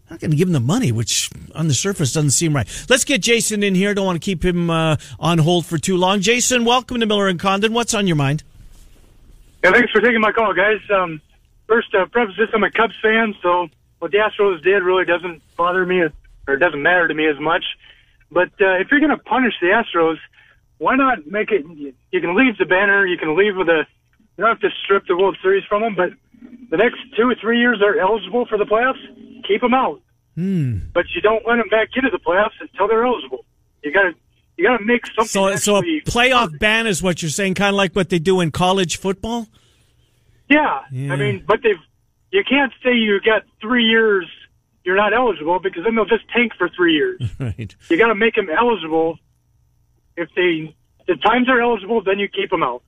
I'm 0.08 0.14
not 0.14 0.20
going 0.20 0.32
to 0.32 0.38
give 0.38 0.48
him 0.48 0.54
the 0.54 0.60
money, 0.60 0.92
which 0.92 1.30
on 1.56 1.68
the 1.68 1.74
surface 1.74 2.14
doesn't 2.14 2.32
seem 2.32 2.56
right. 2.56 2.68
Let's 2.88 3.04
get 3.04 3.22
Jason 3.22 3.64
in 3.64 3.74
here. 3.74 3.94
Don't 3.96 4.06
want 4.06 4.22
to 4.22 4.26
keep 4.26 4.46
him 4.46 4.70
uh, 4.70 4.98
on 5.20 5.40
hold 5.40 5.66
for 5.66 5.78
too 5.78 5.98
long. 5.98 6.22
Jason, 6.22 6.66
welcome 6.66 7.00
to 7.00 7.06
Miller 7.06 7.28
and 7.28 7.40
Condon. 7.40 7.74
What's 7.74 7.94
on 7.94 8.06
your 8.06 8.16
mind? 8.16 8.44
Yeah, 9.64 9.72
thanks 9.72 9.92
for 9.92 10.02
taking 10.02 10.22
my 10.22 10.32
call, 10.32 10.54
guys. 10.54 10.80
Um, 10.94 11.20
first, 11.68 11.94
uh, 11.96 12.06
preface 12.06 12.36
this: 12.38 12.50
I'm 12.54 12.64
a 12.64 12.70
Cubs 12.70 12.96
fan, 13.02 13.34
so 13.42 13.70
what 13.98 14.12
the 14.12 14.20
Astros 14.20 14.62
did 14.62 14.84
really 14.84 15.04
doesn't 15.04 15.42
bother 15.58 15.84
me, 15.84 16.04
or 16.48 16.58
doesn't 16.58 16.82
matter 16.82 17.08
to 17.08 17.14
me 17.16 17.28
as 17.28 17.40
much. 17.40 17.66
But 18.32 18.50
uh, 18.62 18.76
if 18.76 18.92
you're 18.92 19.00
going 19.00 19.18
to 19.18 19.24
punish 19.24 19.56
the 19.60 19.68
Astros, 19.68 20.18
why 20.80 20.96
not 20.96 21.26
make 21.28 21.52
it? 21.52 21.66
You 22.12 22.22
can 22.22 22.36
leave 22.36 22.58
the 22.58 22.66
banner, 22.66 23.06
you 23.06 23.18
can 23.18 23.36
leave 23.38 23.56
with 23.56 23.68
a. 23.70 23.84
You 24.38 24.44
don't 24.44 24.50
have 24.50 24.60
to 24.60 24.70
strip 24.84 25.06
the 25.08 25.18
World 25.18 25.36
Series 25.42 25.64
from 25.68 25.82
them, 25.82 25.96
but 25.96 26.10
the 26.70 26.78
next 26.78 26.98
two 27.16 27.24
or 27.30 27.36
three 27.42 27.60
years 27.60 27.80
they're 27.80 28.00
eligible 28.00 28.46
for 28.46 28.58
the 28.58 28.66
playoffs. 28.66 29.02
Keep 29.48 29.62
them 29.62 29.74
out, 29.74 30.00
Hmm. 30.36 30.78
but 30.94 31.06
you 31.16 31.22
don't 31.22 31.46
let 31.48 31.56
them 31.56 31.70
back 31.70 31.90
into 31.96 32.10
the 32.12 32.20
playoffs 32.20 32.60
until 32.60 32.88
they're 32.88 33.06
eligible. 33.06 33.46
You 33.84 33.92
got 33.94 34.04
to. 34.04 34.14
You 34.58 34.66
got 34.66 34.78
to 34.78 34.86
make 34.86 35.06
something. 35.06 35.28
So, 35.28 35.56
so 35.58 35.76
a 35.78 35.82
playoff 36.02 36.58
ban 36.58 36.88
is 36.88 37.04
what 37.04 37.22
you're 37.22 37.30
saying, 37.30 37.54
kind 37.54 37.70
of 37.70 37.76
like 37.76 37.94
what 37.96 38.10
they 38.10 38.18
do 38.18 38.42
in 38.42 38.50
college 38.50 38.98
football. 38.98 39.48
Yeah. 40.50 40.82
Yeah. 40.92 41.14
I 41.14 41.16
mean, 41.16 41.44
but 41.48 41.62
they've 41.62 41.78
you 42.32 42.44
can't 42.44 42.74
say 42.84 42.94
you 42.94 43.20
got 43.22 43.44
three 43.62 43.84
years 43.86 44.28
you're 44.84 44.96
not 44.96 45.14
eligible 45.14 45.60
because 45.60 45.84
then 45.84 45.96
they'll 45.96 46.06
just 46.06 46.28
tank 46.30 46.54
for 46.58 46.70
three 46.70 46.94
years. 46.96 47.22
Right. 47.40 47.76
you 47.90 47.98
got 47.98 48.08
to 48.08 48.16
make 48.16 48.36
them 48.36 48.48
eligible. 48.50 49.20
If 50.18 50.30
they 50.36 50.76
the 51.08 51.16
times 51.16 51.48
they're 51.48 51.62
eligible, 51.62 52.02
then 52.04 52.20
you 52.20 52.28
keep 52.28 52.50
them 52.50 52.64
out. 52.64 52.84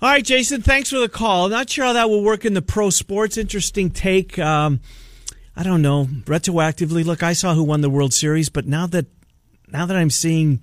All 0.00 0.08
right, 0.08 0.24
Jason. 0.24 0.62
Thanks 0.62 0.90
for 0.90 0.98
the 0.98 1.08
call. 1.08 1.48
Not 1.48 1.70
sure 1.70 1.84
how 1.84 1.92
that 1.92 2.08
will 2.10 2.24
work 2.24 2.44
in 2.44 2.54
the 2.54 2.62
pro 2.62 2.90
sports. 2.90 3.36
Interesting 3.36 3.90
take. 3.90 4.36
Um, 4.38 4.80
I 5.54 5.62
don't 5.62 5.82
know. 5.82 6.06
Retroactively, 6.24 7.04
look, 7.04 7.22
I 7.22 7.34
saw 7.34 7.54
who 7.54 7.62
won 7.62 7.82
the 7.82 7.90
World 7.90 8.12
Series, 8.12 8.48
but 8.48 8.66
now 8.66 8.86
that 8.88 9.06
now 9.68 9.86
that 9.86 9.96
I'm 9.96 10.10
seeing 10.10 10.58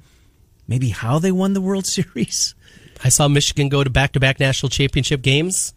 maybe 0.67 0.89
how 0.89 1.19
they 1.19 1.31
won 1.31 1.53
the 1.53 1.61
World 1.61 1.85
Series, 1.95 2.53
I 3.03 3.07
saw 3.09 3.27
Michigan 3.29 3.69
go 3.69 3.83
to 3.83 3.89
back 3.89 4.11
to 4.13 4.19
back 4.19 4.39
national 4.41 4.69
championship 4.71 5.21
games. 5.21 5.73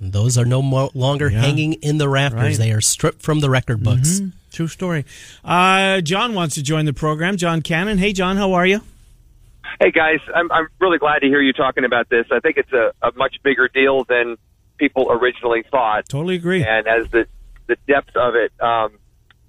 Those 0.00 0.36
are 0.36 0.44
no 0.44 0.62
more 0.62 0.90
longer 0.94 1.30
Yeah. 1.30 1.42
hanging 1.42 1.74
in 1.74 1.98
the 1.98 2.08
rafters. 2.08 2.40
Right. 2.42 2.56
They 2.58 2.72
are 2.72 2.80
stripped 2.80 3.22
from 3.22 3.38
the 3.38 3.48
record 3.48 3.84
books. 3.84 4.20
true 4.52 4.66
story. 4.66 5.04
Uh, 5.44 6.00
John 6.00 6.34
wants 6.34 6.56
to 6.56 6.62
join 6.64 6.86
the 6.86 6.92
program. 6.92 7.36
John 7.36 7.62
Cannon. 7.62 7.98
Hey, 7.98 8.12
John, 8.12 8.36
how 8.36 8.54
are 8.54 8.66
you? 8.66 8.80
Hey 9.80 9.90
guys, 9.90 10.18
I'm 10.34 10.50
I'm 10.52 10.68
really 10.80 10.98
glad 10.98 11.20
to 11.20 11.26
hear 11.26 11.40
you 11.40 11.52
talking 11.52 11.84
about 11.84 12.08
this. 12.08 12.26
I 12.30 12.40
think 12.40 12.56
it's 12.56 12.72
a, 12.72 12.92
a 13.02 13.12
much 13.16 13.36
bigger 13.42 13.68
deal 13.68 14.04
than 14.04 14.36
people 14.78 15.08
originally 15.10 15.64
thought, 15.70 16.08
Totally 16.08 16.36
agree. 16.36 16.64
and 16.64 16.86
as 16.86 17.10
the 17.10 17.26
the 17.66 17.76
depth 17.86 18.16
of 18.16 18.34
it 18.34 18.52
um, 18.60 18.98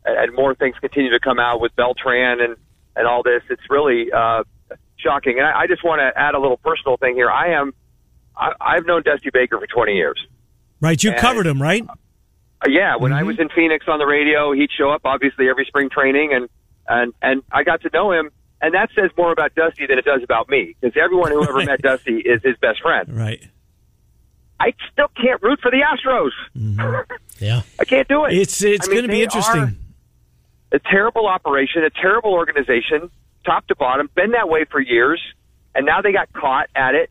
and 0.06 0.34
more 0.34 0.56
things 0.56 0.76
continue 0.80 1.12
to 1.12 1.20
come 1.20 1.40
out 1.40 1.60
with 1.62 1.76
Beltran 1.76 2.42
and 2.42 2.56
and 2.96 3.08
all 3.08 3.24
this, 3.24 3.42
it's 3.50 3.64
really 3.70 4.12
uh, 4.12 4.44
shocking. 4.98 5.38
And 5.40 5.48
I, 5.48 5.62
I 5.62 5.68
just 5.68 5.84
want 5.84 6.00
to 6.00 6.20
add 6.20 6.36
a 6.36 6.40
little 6.40 6.58
personal 6.58 6.98
thing 6.98 7.16
here. 7.16 7.30
I 7.30 7.54
am 7.60 7.74
I, 8.38 8.54
I've 8.62 8.86
known 8.86 9.04
Dusty 9.04 9.30
Baker 9.32 9.60
for 9.60 9.68
20 9.68 9.94
years. 9.94 10.20
Right, 10.80 11.02
you 11.04 11.12
and- 11.12 11.20
covered 11.20 11.48
him, 11.48 11.62
right? 11.62 11.84
Uh, 11.90 12.70
yeah, 12.70 12.96
when 12.96 13.12
I 13.12 13.24
was 13.24 13.40
in 13.40 13.50
Phoenix 13.50 13.86
on 13.90 14.00
the 14.00 14.06
radio, 14.06 14.54
he'd 14.54 14.70
show 14.78 14.90
up 14.90 15.02
obviously 15.04 15.50
every 15.50 15.66
spring 15.66 15.90
training, 15.90 16.32
and 16.34 16.48
and 16.88 17.14
and 17.22 17.44
I 17.52 17.64
got 17.64 17.82
to 17.82 17.90
know 17.94 18.12
him, 18.14 18.30
and 18.64 18.74
that 18.74 18.90
says 18.96 19.12
more 19.18 19.32
about 19.32 19.54
Dusty 19.54 19.86
than 19.86 20.00
it 20.00 20.06
does 20.06 20.24
about 20.24 20.50
me, 20.50 20.76
because 20.82 20.98
everyone 21.00 21.32
who 21.32 21.44
ever 21.44 21.64
met 21.66 21.82
Dusty 21.84 22.18
is 22.18 22.42
his 22.44 22.58
best 22.58 22.82
friend. 22.82 23.16
Right. 23.16 23.44
I 24.60 24.74
still 24.92 25.10
can't 25.22 25.42
root 25.44 25.60
for 25.62 25.70
the 25.70 25.82
Astros. 25.82 26.32
Yeah. 27.40 27.64
I 27.80 27.84
can't 27.86 28.08
do 28.08 28.24
it. 28.26 28.34
It's 28.34 28.64
it's 28.64 28.88
I 28.88 28.90
mean, 28.92 28.98
going 29.00 29.10
to 29.10 29.12
be 29.12 29.24
interesting. 29.24 29.76
A 30.72 30.80
terrible 30.80 31.28
operation, 31.28 31.84
a 31.84 31.90
terrible 31.90 32.32
organization, 32.34 33.10
top 33.46 33.68
to 33.68 33.76
bottom, 33.76 34.10
been 34.16 34.32
that 34.32 34.48
way 34.48 34.64
for 34.72 34.80
years, 34.80 35.22
and 35.76 35.86
now 35.86 36.02
they 36.02 36.14
got 36.14 36.32
caught 36.32 36.70
at 36.76 36.96
it. 36.96 37.10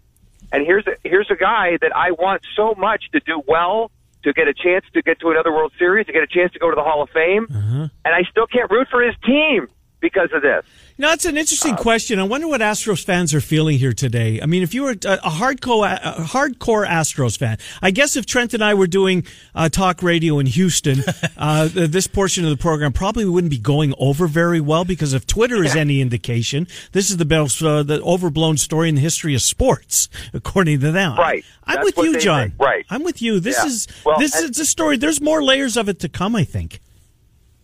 And 0.52 0.64
here's 0.64 0.86
a, 0.86 0.92
here's 1.04 1.30
a 1.30 1.34
guy 1.36 1.76
that 1.82 1.94
I 1.94 2.12
want 2.12 2.42
so 2.56 2.74
much 2.78 3.04
to 3.12 3.20
do 3.20 3.42
well, 3.46 3.90
to 4.22 4.32
get 4.32 4.48
a 4.48 4.54
chance 4.54 4.84
to 4.94 5.02
get 5.02 5.20
to 5.20 5.30
another 5.30 5.52
World 5.52 5.72
Series, 5.78 6.06
to 6.06 6.12
get 6.12 6.22
a 6.22 6.26
chance 6.26 6.52
to 6.52 6.58
go 6.58 6.70
to 6.70 6.76
the 6.76 6.82
Hall 6.84 7.02
of 7.02 7.10
Fame, 7.10 7.46
Uh-huh. 7.50 7.88
and 8.04 8.14
I 8.14 8.22
still 8.30 8.46
can't 8.46 8.70
root 8.70 8.88
for 8.90 9.02
his 9.02 9.14
team 9.26 9.68
because 10.02 10.28
of 10.34 10.42
this. 10.42 10.62
You 10.98 11.02
know, 11.06 11.12
it's 11.12 11.24
an 11.24 11.38
interesting 11.38 11.74
question. 11.76 12.18
I 12.18 12.24
wonder 12.24 12.46
what 12.46 12.60
Astros 12.60 13.02
fans 13.02 13.32
are 13.32 13.40
feeling 13.40 13.78
here 13.78 13.94
today. 13.94 14.40
I 14.42 14.46
mean, 14.46 14.62
if 14.62 14.74
you 14.74 14.82
were 14.82 14.90
a, 14.90 15.14
a 15.24 15.30
hardcore, 15.30 15.90
a 15.90 16.16
hardcore 16.24 16.86
Astros 16.86 17.38
fan, 17.38 17.56
I 17.80 17.90
guess 17.92 18.14
if 18.14 18.26
Trent 18.26 18.52
and 18.52 18.62
I 18.62 18.74
were 18.74 18.86
doing 18.86 19.24
uh, 19.54 19.70
talk 19.70 20.02
radio 20.02 20.38
in 20.38 20.44
Houston, 20.46 21.02
uh, 21.38 21.68
this 21.72 22.06
portion 22.06 22.44
of 22.44 22.50
the 22.50 22.58
program 22.58 22.92
probably 22.92 23.24
wouldn't 23.24 23.50
be 23.50 23.58
going 23.58 23.94
over 23.96 24.26
very 24.26 24.60
well 24.60 24.84
because 24.84 25.14
if 25.14 25.26
Twitter 25.26 25.64
is 25.64 25.74
any 25.74 26.02
indication, 26.02 26.66
this 26.92 27.08
is 27.10 27.16
the 27.16 27.24
best, 27.24 27.62
uh, 27.62 27.82
the 27.82 28.02
overblown 28.02 28.58
story 28.58 28.90
in 28.90 28.96
the 28.96 29.00
history 29.00 29.34
of 29.34 29.40
sports, 29.40 30.10
according 30.34 30.80
to 30.80 30.90
them. 30.92 31.16
Right. 31.16 31.42
I'm 31.64 31.76
That's 31.76 31.96
with 31.96 32.04
you, 32.06 32.20
John. 32.20 32.50
think. 32.50 32.60
Right. 32.60 32.84
I'm 32.90 33.02
with 33.04 33.22
you. 33.22 33.40
This 33.40 33.56
Yeah. 33.58 33.66
is 33.66 33.88
Well, 34.04 34.18
this 34.18 34.34
and- 34.38 34.50
is 34.50 34.58
a 34.58 34.66
story. 34.66 34.98
There's 34.98 35.20
more 35.22 35.42
layers 35.42 35.76
of 35.78 35.88
it 35.88 36.00
to 36.00 36.08
come. 36.10 36.36
I 36.36 36.44
think. 36.44 36.80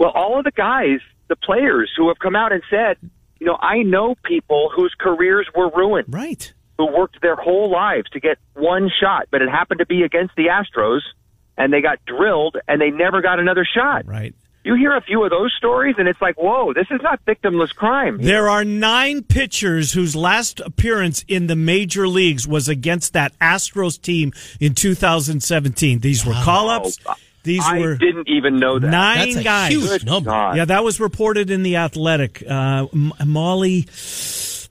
Well, 0.00 0.10
all 0.14 0.38
of 0.38 0.44
the 0.44 0.52
guys, 0.52 1.00
the 1.28 1.36
players 1.36 1.90
who 1.96 2.08
have 2.08 2.18
come 2.18 2.34
out 2.36 2.52
and 2.52 2.62
said, 2.70 2.96
you 3.38 3.46
know, 3.46 3.56
I 3.60 3.82
know 3.82 4.16
people 4.24 4.70
whose 4.74 4.94
careers 4.98 5.46
were 5.54 5.70
ruined. 5.70 6.06
Right. 6.12 6.52
who 6.76 6.86
worked 6.86 7.20
their 7.22 7.36
whole 7.36 7.70
lives 7.70 8.08
to 8.10 8.20
get 8.20 8.38
one 8.54 8.90
shot, 9.00 9.26
but 9.30 9.42
it 9.42 9.48
happened 9.48 9.78
to 9.80 9.86
be 9.86 10.02
against 10.02 10.34
the 10.36 10.46
Astros, 10.46 11.00
and 11.56 11.72
they 11.72 11.80
got 11.80 11.98
drilled, 12.06 12.56
and 12.66 12.80
they 12.80 12.90
never 12.90 13.20
got 13.20 13.38
another 13.40 13.64
shot. 13.64 14.06
Right. 14.06 14.34
You 14.64 14.74
hear 14.74 14.94
a 14.96 15.00
few 15.00 15.24
of 15.24 15.30
those 15.30 15.54
stories, 15.56 15.94
and 15.98 16.08
it's 16.08 16.20
like, 16.20 16.36
whoa, 16.36 16.74
this 16.74 16.86
is 16.90 17.00
not 17.02 17.24
victimless 17.24 17.74
crime. 17.74 18.18
There 18.20 18.48
are 18.48 18.64
nine 18.64 19.22
pitchers 19.22 19.92
whose 19.92 20.14
last 20.14 20.60
appearance 20.60 21.24
in 21.26 21.46
the 21.46 21.56
major 21.56 22.06
leagues 22.06 22.46
was 22.46 22.68
against 22.68 23.12
that 23.14 23.38
Astros 23.38 24.00
team 24.00 24.32
in 24.60 24.74
2017. 24.74 26.00
These 26.00 26.26
were 26.26 26.34
call 26.34 26.68
ups. 26.68 26.98
These 27.48 27.64
I 27.64 27.78
were 27.80 27.96
didn't 27.96 28.28
even 28.28 28.58
know 28.60 28.78
that. 28.78 28.86
nine 28.88 29.18
That's 29.30 29.36
a 29.36 29.42
guys. 29.42 29.72
huge 29.72 29.88
Good 29.88 30.06
number. 30.06 30.30
God. 30.30 30.56
Yeah, 30.56 30.64
that 30.66 30.84
was 30.84 31.00
reported 31.00 31.50
in 31.50 31.62
the 31.62 31.76
Athletic. 31.76 32.42
Uh, 32.48 32.86
M- 32.92 33.12
Molly, 33.26 33.86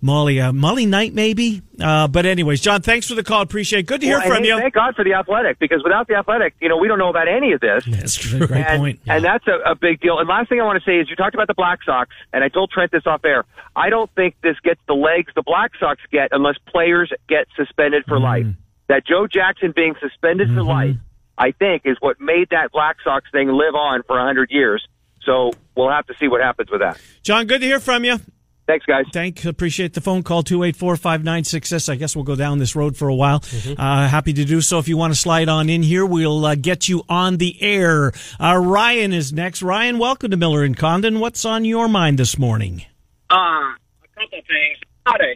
Molly, 0.01 0.39
uh, 0.39 0.53
Molly 0.53 0.86
Knight, 0.86 1.13
maybe. 1.13 1.62
Uh, 1.81 2.07
but 2.07 2.25
anyways, 2.27 2.62
John, 2.62 2.81
thanks 2.81 3.07
for 3.07 3.15
the 3.15 3.24
call. 3.24 3.41
Appreciate. 3.41 3.79
it. 3.79 3.84
Good 3.88 4.01
to 4.01 4.07
hear 4.07 4.19
Well, 4.19 4.27
from 4.27 4.38
and 4.38 4.46
you. 4.46 4.57
Thank 4.60 4.75
God 4.75 4.96
for 4.96 5.03
the 5.03 5.13
athletic, 5.13 5.57
because 5.60 5.81
without 5.84 6.07
the 6.07 6.15
athletic, 6.15 6.53
you 6.62 6.69
know, 6.69 6.77
we 6.77 6.88
don't 6.88 7.00
know 7.00 7.10
about 7.10 7.27
any 7.27 7.53
of 7.53 7.60
this. 7.62 7.84
That's 7.88 8.15
true. 8.15 8.46
Great 8.46 8.65
and, 8.65 8.79
point. 8.79 9.00
and 9.07 9.24
that's 9.24 9.46
a, 9.48 9.72
a 9.72 9.75
big 9.75 10.00
deal. 10.00 10.19
And 10.19 10.29
last 10.29 10.50
thing 10.50 10.62
I 10.62 10.65
want 10.65 10.81
to 10.84 10.89
say 10.89 10.98
is 11.00 11.10
you 11.10 11.15
talked 11.15 11.34
about 11.34 11.48
the 11.48 11.55
Black 11.55 11.79
Sox, 11.84 12.12
and 12.31 12.43
I 12.43 12.50
told 12.50 12.69
Trent 12.72 12.91
this 12.91 13.07
off 13.07 13.25
air. 13.25 13.43
I 13.75 13.89
don't 13.89 14.10
think 14.15 14.36
this 14.43 14.55
gets 14.63 14.79
the 14.88 14.93
legs 14.93 15.31
the 15.36 15.41
Black 15.43 15.72
Sox 15.79 16.00
get 16.12 16.29
unless 16.31 16.55
players 16.67 17.12
get 17.27 17.48
suspended 17.55 18.05
for 18.07 18.19
life. 18.19 18.46
That 18.89 19.05
Joe 19.05 19.27
Jackson 19.27 19.74
being 19.75 19.96
suspended 20.00 20.48
for 20.53 20.63
life, 20.63 20.96
I 21.38 21.51
think, 21.51 21.84
is 21.86 21.98
what 22.00 22.20
made 22.20 22.50
that 22.51 22.72
Black 22.72 22.98
Sox 23.03 23.25
thing 23.32 23.48
live 23.50 23.75
on 23.75 24.03
for 24.03 24.17
a 24.17 24.22
100 24.22 24.50
years. 24.51 24.86
So 25.24 25.51
we'll 25.75 25.91
have 25.91 26.08
to 26.08 26.13
see 26.20 26.27
what 26.27 26.41
happens 26.41 26.72
with 26.72 26.82
that. 26.82 27.00
John, 27.22 27.48
good 27.48 27.62
to 27.62 27.67
hear 27.67 27.79
from 27.79 28.06
you. 28.06 28.20
Thanks, 28.67 28.86
guys. 28.86 29.06
Thank, 29.13 29.46
appreciate 29.46 29.94
the 29.94 30.01
phone 30.01 30.24
call, 30.24 30.44
284-5966. 30.44 31.88
I 31.88 31.96
guess 31.96 32.17
we'll 32.17 32.25
go 32.25 32.36
down 32.36 32.58
this 32.58 32.75
road 32.75 32.98
for 32.98 33.08
a 33.08 33.15
while. 33.15 33.41
Uh, 33.77 34.08
happy 34.10 34.34
to 34.34 34.44
do 34.44 34.60
so. 34.60 34.77
If 34.77 34.89
you 34.89 34.98
want 34.98 35.13
to 35.13 35.20
slide 35.20 35.48
on 35.48 35.70
in 35.70 35.84
here, 35.84 36.06
we'll 36.06 36.46
uh, 36.46 36.56
get 36.56 36.89
you 36.89 37.03
on 37.08 37.38
the 37.38 37.62
air. 37.62 38.12
Uh, 38.38 38.58
Ryan 38.58 39.13
is 39.13 39.32
next. 39.32 39.62
Ryan, 39.62 40.00
welcome 40.00 40.32
to 40.32 40.38
Miller 40.38 40.63
and 40.63 40.75
Condon. 40.75 41.22
What's 41.22 41.46
on 41.46 41.63
your 41.63 41.88
mind 41.88 42.20
this 42.20 42.38
morning? 42.38 42.84
Uh, 43.29 43.36
a 43.36 43.75
couple 44.15 44.39
things. 44.39 44.77
Not 45.06 45.22
a 45.22 45.36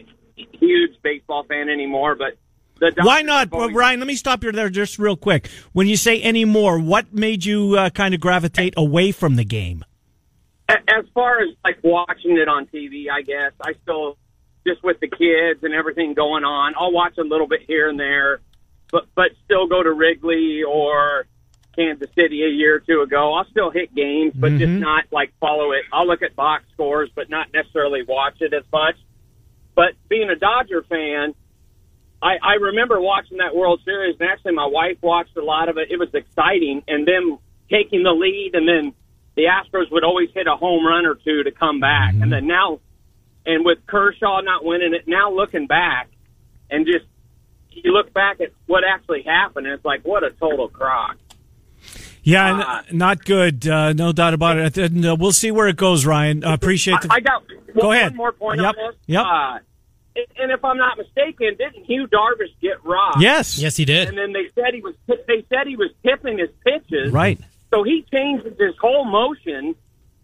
huge 0.60 1.00
baseball 1.02 1.44
fan 1.44 1.70
anymore, 1.70 2.14
but 2.14 2.34
the 2.34 2.41
Dodgers 2.41 2.41
Why 2.96 3.22
not? 3.22 3.50
Well, 3.50 3.70
Ryan, 3.70 4.00
let 4.00 4.06
me 4.06 4.16
stop 4.16 4.42
you 4.42 4.52
there 4.52 4.70
just 4.70 4.98
real 4.98 5.16
quick. 5.16 5.48
When 5.72 5.86
you 5.86 5.96
say 5.96 6.20
any 6.20 6.44
more, 6.44 6.78
what 6.78 7.12
made 7.12 7.44
you 7.44 7.76
uh, 7.78 7.90
kind 7.90 8.14
of 8.14 8.20
gravitate 8.20 8.74
away 8.76 9.12
from 9.12 9.36
the 9.36 9.44
game? 9.44 9.84
As 10.68 11.04
far 11.14 11.40
as 11.40 11.48
like 11.64 11.78
watching 11.82 12.38
it 12.38 12.48
on 12.48 12.66
TV, 12.66 13.10
I 13.10 13.22
guess 13.22 13.52
I 13.60 13.74
still 13.82 14.16
just 14.66 14.82
with 14.82 15.00
the 15.00 15.08
kids 15.08 15.62
and 15.62 15.74
everything 15.74 16.14
going 16.14 16.44
on. 16.44 16.74
I'll 16.78 16.92
watch 16.92 17.18
a 17.18 17.22
little 17.22 17.46
bit 17.46 17.60
here 17.66 17.88
and 17.88 17.98
there, 17.98 18.40
but 18.90 19.06
but 19.14 19.30
still 19.44 19.66
go 19.66 19.82
to 19.82 19.92
Wrigley 19.92 20.62
or 20.62 21.26
Kansas 21.76 22.08
City 22.14 22.42
a 22.44 22.48
year 22.48 22.76
or 22.76 22.80
two 22.80 23.02
ago. 23.02 23.34
I'll 23.34 23.46
still 23.46 23.70
hit 23.70 23.94
games, 23.94 24.32
but 24.34 24.52
just 24.58 24.70
not 24.72 25.04
like 25.10 25.32
follow 25.40 25.72
it. 25.72 25.82
I'll 25.92 26.06
look 26.06 26.22
at 26.22 26.36
box 26.36 26.64
scores, 26.72 27.10
but 27.14 27.28
not 27.30 27.52
necessarily 27.52 28.02
watch 28.06 28.40
it 28.40 28.52
as 28.52 28.64
much. 28.72 28.96
But 29.74 29.92
being 30.08 30.28
a 30.30 30.36
Dodger 30.36 30.82
fan, 30.82 31.34
I, 32.22 32.36
I 32.42 32.52
remember 32.60 33.00
watching 33.00 33.38
that 33.38 33.54
World 33.54 33.80
Series, 33.84 34.16
and 34.20 34.28
actually 34.30 34.52
my 34.54 34.66
wife 34.66 34.98
watched 35.02 35.36
a 35.36 35.44
lot 35.44 35.68
of 35.68 35.76
it. 35.78 35.90
It 35.90 35.98
was 35.98 36.08
exciting, 36.14 36.82
and 36.86 37.06
them 37.06 37.38
taking 37.70 38.02
the 38.04 38.12
lead, 38.12 38.52
and 38.54 38.68
then 38.68 38.92
the 39.34 39.44
Astros 39.44 39.90
would 39.90 40.04
always 40.04 40.28
hit 40.34 40.46
a 40.46 40.54
home 40.56 40.86
run 40.86 41.04
or 41.06 41.16
two 41.16 41.42
to 41.42 41.50
come 41.50 41.80
back, 41.80 42.14
and 42.14 42.30
then 42.32 42.46
now, 42.46 42.78
and 43.44 43.64
with 43.64 43.78
Kershaw 43.86 44.40
not 44.42 44.64
winning 44.64 44.94
it, 44.94 45.08
now 45.08 45.32
looking 45.32 45.66
back, 45.66 46.10
and 46.70 46.86
just 46.86 47.06
you 47.72 47.90
look 47.92 48.12
back 48.12 48.40
at 48.40 48.52
what 48.66 48.84
actually 48.88 49.22
happened, 49.22 49.66
and 49.66 49.74
it's 49.74 49.84
like 49.84 50.02
what 50.04 50.22
a 50.22 50.30
total 50.30 50.68
crock. 50.68 51.16
Yeah, 52.22 52.54
Uh, 52.60 52.82
n- 52.90 52.98
not 52.98 53.24
good. 53.24 53.66
Uh, 53.66 53.94
no 53.94 54.12
doubt 54.12 54.32
about 54.34 54.56
it. 54.58 54.78
And, 54.78 55.04
uh, 55.04 55.16
we'll 55.18 55.32
see 55.32 55.50
where 55.50 55.66
it 55.66 55.76
goes, 55.76 56.06
Ryan. 56.06 56.44
Uh, 56.44 56.52
appreciate 56.54 57.00
the. 57.00 57.08
I, 57.10 57.18
got 57.18 57.42
Go 57.80 57.90
ahead. 57.90 58.12
one 58.12 58.16
more 58.16 58.32
point 58.32 58.60
Yep, 58.60 58.76
on 58.78 58.86
this. 58.92 58.96
yep. 59.06 59.24
And- 60.16 60.26
and 60.38 60.52
if 60.52 60.64
I'm 60.64 60.76
not 60.76 60.98
mistaken, 60.98 61.56
didn't 61.58 61.88
Yu 61.88 62.06
Darvish 62.08 62.52
get 62.60 62.84
robbed? 62.84 63.20
yes. 63.22 63.58
Yes, 63.58 63.76
he 63.76 63.84
did. 63.84 64.08
And 64.08 64.18
then 64.18 64.32
they 64.32 64.48
said 64.54 64.74
he 64.74 64.80
was 64.80 64.94
they 65.26 65.44
said 65.48 65.66
he 65.66 65.76
was 65.76 65.90
tipping 66.04 66.38
his 66.38 66.50
pitches. 66.64 67.12
Right. 67.12 67.38
So 67.72 67.82
he 67.82 68.04
changes 68.12 68.52
his 68.58 68.76
whole 68.80 69.04
motion 69.04 69.74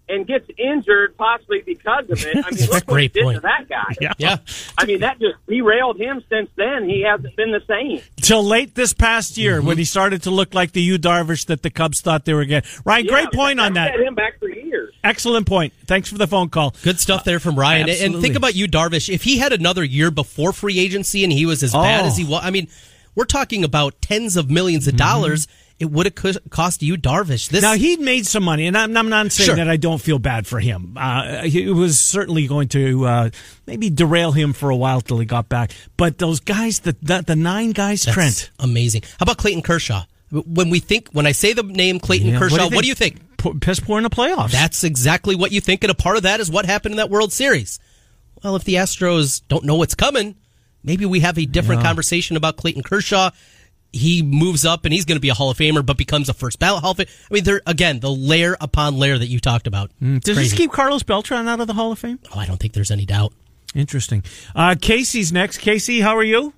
and 0.09 0.27
gets 0.27 0.49
injured 0.59 1.17
possibly 1.17 1.63
because 1.65 2.09
of 2.11 2.25
it. 2.25 2.37
I 2.45 2.51
mean, 2.55 2.61
look 2.69 2.71
what 2.71 2.83
he 2.83 2.87
great 2.87 3.13
did 3.15 3.25
point. 3.25 3.37
to 3.37 3.41
that 3.43 3.69
guy. 3.69 3.95
Yeah. 4.01 4.13
Yeah. 4.19 4.37
I 4.77 4.87
mean, 4.87 5.01
that 5.01 5.19
just 5.21 5.35
derailed 5.47 5.99
him. 5.99 6.23
Since 6.29 6.51
then, 6.57 6.89
he 6.89 7.03
hasn't 7.03 7.37
been 7.37 7.51
the 7.53 7.63
same. 7.69 8.01
Till 8.17 8.43
late 8.43 8.75
this 8.75 8.93
past 8.93 9.37
year 9.39 9.61
when 9.63 9.79
he 9.79 9.85
started 9.85 10.23
to 10.25 10.31
look 10.31 10.55
like 10.55 10.73
the 10.73 10.83
Yu 10.83 10.99
Darvish 10.99 11.47
that 11.47 11.63
the 11.63 11.71
Cubs 11.71 12.01
thought 12.01 12.25
they 12.25 12.35
were 12.35 12.45
getting. 12.45 12.69
Ryan, 12.85 13.07
great 13.07 13.33
point 13.33 13.61
on 13.61 13.75
that. 13.75 13.93
Set 13.95 14.01
him 14.01 14.15
back 14.15 14.39
for 14.39 14.49
years. 14.49 14.95
Excellent 15.05 15.47
point. 15.47 15.73
Thanks 15.87 16.09
for 16.11 16.19
the 16.19 16.27
phone 16.27 16.49
call. 16.49 16.75
Good 16.83 16.99
stuff 17.01 17.25
there 17.25 17.39
from 17.41 17.59
Ryan. 17.59 17.89
And- 17.89 18.15
And 18.15 18.23
think 18.23 18.37
about 18.37 18.55
Yu 18.55 18.67
Darvish. 18.69 19.13
If 19.13 19.23
he 19.23 19.39
had 19.39 19.53
another 19.53 19.85
year 19.85 20.11
before 20.11 20.53
free 20.53 20.79
agency 20.79 21.25
and 21.25 21.33
he 21.33 21.47
was 21.47 21.63
as 21.63 21.73
bad 21.73 22.05
Oh. 22.05 22.09
as 22.09 22.17
he 22.17 22.25
oh. 22.25 22.31
was, 22.31 22.41
I 22.45 22.51
mean, 22.51 22.69
we're 23.15 23.25
talking 23.25 23.65
about 23.65 24.01
tens 24.01 24.37
of 24.37 24.51
millions 24.51 24.87
of 24.89 24.97
dollars. 24.97 25.47
Mm-hmm. 25.47 25.68
It 25.81 25.91
would 25.93 26.07
have 26.07 26.15
co- 26.17 26.33
cost 26.51 26.83
Yu 26.83 26.97
Darvish. 26.97 27.51
This 27.51 27.63
Now 27.63 27.75
he'd 27.75 28.01
made 28.01 28.27
some 28.27 28.43
money, 28.43 28.67
and 28.67 28.77
I'm, 28.77 28.97
I'm 28.97 29.09
not 29.09 29.31
saying 29.31 29.47
Sure. 29.47 29.57
that 29.57 29.69
I 29.69 29.77
don't 29.77 30.01
feel 30.01 30.19
bad 30.19 30.45
for 30.47 30.59
him. 30.59 30.97
Uh, 30.97 31.43
he- 31.45 31.63
it 31.69 31.73
was 31.73 32.01
certainly 32.01 32.49
going 32.49 32.67
to 32.71 33.07
uh, 33.07 33.31
maybe 33.67 33.89
derail 33.89 34.33
him 34.33 34.53
for 34.55 34.71
a 34.71 34.77
while 34.77 35.01
till 35.01 35.21
he 35.21 35.25
got 35.25 35.49
back. 35.49 35.71
But 35.97 36.19
those 36.19 36.41
guys, 36.41 36.81
the 36.81 36.97
the, 37.01 37.23
the 37.25 37.37
nine 37.37 37.71
guys, 37.71 38.03
that's 38.03 38.15
Trent, 38.15 38.51
amazing. 38.59 39.03
How 39.03 39.23
about 39.25 39.39
Clayton 39.39 39.63
Kershaw? 39.63 40.03
When 40.31 40.69
we 40.69 40.81
think, 40.81 41.09
when 41.13 41.27
I 41.27 41.33
say 41.33 41.53
the 41.55 41.63
name 41.63 42.01
Clayton 42.01 42.29
Yeah, 42.29 42.39
Kershaw, 42.39 42.69
what 42.69 42.83
do 42.83 42.89
you 42.89 42.95
think? 42.95 43.21
P- 43.39 43.55
piss 43.61 43.79
poor 43.81 43.99
in 43.99 44.03
the 44.03 44.11
playoffs. 44.11 44.51
That's 44.51 44.83
exactly 44.85 45.37
what 45.37 45.53
you 45.53 45.61
think, 45.61 45.85
and 45.85 45.91
a 45.93 45.95
part 45.95 46.17
of 46.17 46.25
that 46.25 46.41
is 46.41 46.51
what 46.51 46.67
happened 46.67 46.95
in 46.95 46.97
that 46.97 47.09
World 47.09 47.33
Series. 47.33 47.79
Well, 48.43 48.57
if 48.57 48.65
the 48.65 48.75
Astros 48.75 49.43
don't 49.49 49.65
know 49.65 49.77
what's 49.77 49.95
coming, 49.95 50.35
maybe 50.83 51.07
we 51.07 51.21
have 51.21 51.39
a 51.39 51.47
different 51.47 51.83
conversation 51.83 52.37
about 52.37 52.57
Clayton 52.57 52.83
Kershaw. 52.83 53.31
He 53.93 54.23
moves 54.23 54.67
up 54.67 54.85
and 54.85 54.93
he's 54.93 55.05
going 55.07 55.17
to 55.17 55.21
be 55.21 55.31
a 55.31 55.35
Hall 55.35 55.51
of 55.51 55.57
Famer, 55.57 55.85
but 55.85 55.97
becomes 55.97 56.29
a 56.29 56.35
first 56.35 56.59
ballot 56.59 56.83
Hall 56.83 56.91
of 56.91 56.99
Fame. 56.99 57.07
I 57.31 57.35
mean, 57.35 57.45
there 57.45 57.63
again, 57.67 58.01
the 58.01 58.11
layer 58.11 58.57
upon 58.61 58.97
layer 58.99 59.17
that 59.17 59.27
you 59.29 59.41
talked 59.41 59.67
about. 59.67 59.91
Mm, 60.03 60.21
Does 60.21 60.37
crazy. 60.37 60.51
this 60.51 60.59
keep 60.59 60.73
Carlos 60.73 61.03
Beltran 61.03 61.49
out 61.49 61.61
of 61.61 61.67
the 61.67 61.73
Hall 61.75 61.91
of 61.93 61.99
Fame? 61.99 62.19
oh, 62.35 62.39
I 62.39 62.47
don't 62.47 62.59
think 62.59 62.75
there's 62.75 62.91
any 62.91 63.07
doubt. 63.07 63.33
Interesting. 63.75 64.23
Uh, 64.55 64.75
Casey's 64.81 65.33
next. 65.33 65.59
Casey, 65.59 66.01
how 66.01 66.17
are 66.17 66.23
you? 66.25 66.53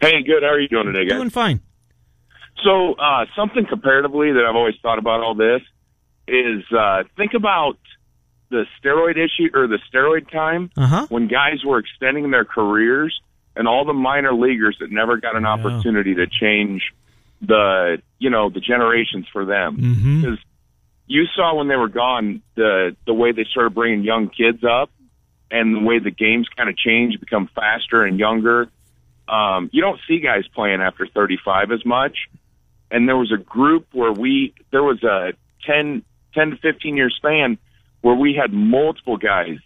Hey, 0.00 0.22
good. 0.22 0.42
How 0.42 0.50
are 0.50 0.60
you 0.60 0.68
doing 0.68 0.86
today, 0.86 1.08
guys? 1.08 1.18
Doing 1.18 1.30
fine. 1.30 1.60
So, 2.64 2.94
uh, 2.94 3.26
something 3.36 3.66
comparatively 3.66 4.32
that 4.32 4.44
I've 4.48 4.56
always 4.56 4.74
thought 4.82 4.98
about 4.98 5.20
all 5.20 5.34
this 5.34 5.60
is 6.26 6.62
uh, 6.76 7.04
think 7.16 7.34
about 7.34 7.78
the 8.50 8.64
steroid 8.82 9.12
issue 9.16 9.48
or 9.54 9.66
the 9.66 9.78
steroid 9.92 10.30
time 10.30 10.70
Uh-huh. 10.76 11.06
when 11.08 11.28
guys 11.28 11.64
were 11.64 11.78
extending 11.78 12.30
their 12.30 12.44
careers 12.44 13.18
and 13.58 13.66
all 13.66 13.84
the 13.84 13.92
minor 13.92 14.32
leaguers 14.32 14.76
that 14.80 14.90
never 14.90 15.18
got 15.18 15.34
an 15.36 15.44
opportunity 15.44 16.14
to 16.14 16.26
change 16.28 16.94
the 17.42 18.00
you 18.18 18.30
know 18.30 18.48
the 18.48 18.60
generations 18.60 19.26
for 19.32 19.44
them. 19.44 19.76
Because 20.22 20.38
you 21.06 21.24
saw 21.34 21.56
when 21.56 21.68
they 21.68 21.76
were 21.76 21.88
gone 21.88 22.40
the 22.54 22.96
the 23.04 23.12
way 23.12 23.32
they 23.32 23.44
started 23.44 23.74
bringing 23.74 24.04
young 24.04 24.30
kids 24.30 24.62
up 24.64 24.90
and 25.50 25.74
the 25.74 25.80
way 25.80 25.98
the 25.98 26.10
games 26.10 26.48
kind 26.56 26.68
of 26.68 26.76
change 26.76 27.18
become 27.18 27.48
faster 27.54 28.04
and 28.04 28.18
younger. 28.18 28.68
Um, 29.28 29.68
you 29.72 29.82
don't 29.82 30.00
see 30.06 30.20
guys 30.20 30.46
playing 30.54 30.80
after 30.80 31.06
35 31.06 31.72
as 31.72 31.84
much. 31.84 32.16
And 32.90 33.06
there 33.06 33.16
was 33.16 33.32
a 33.32 33.36
group 33.36 33.86
where 33.92 34.12
we 34.12 34.54
there 34.70 34.82
was 34.82 35.02
a 35.02 35.32
10 35.66 36.02
10 36.34 36.50
to 36.50 36.56
15 36.58 36.96
year 36.96 37.10
span 37.10 37.58
where 38.02 38.14
we 38.14 38.34
had 38.34 38.52
multiple 38.52 39.16
guys 39.16 39.58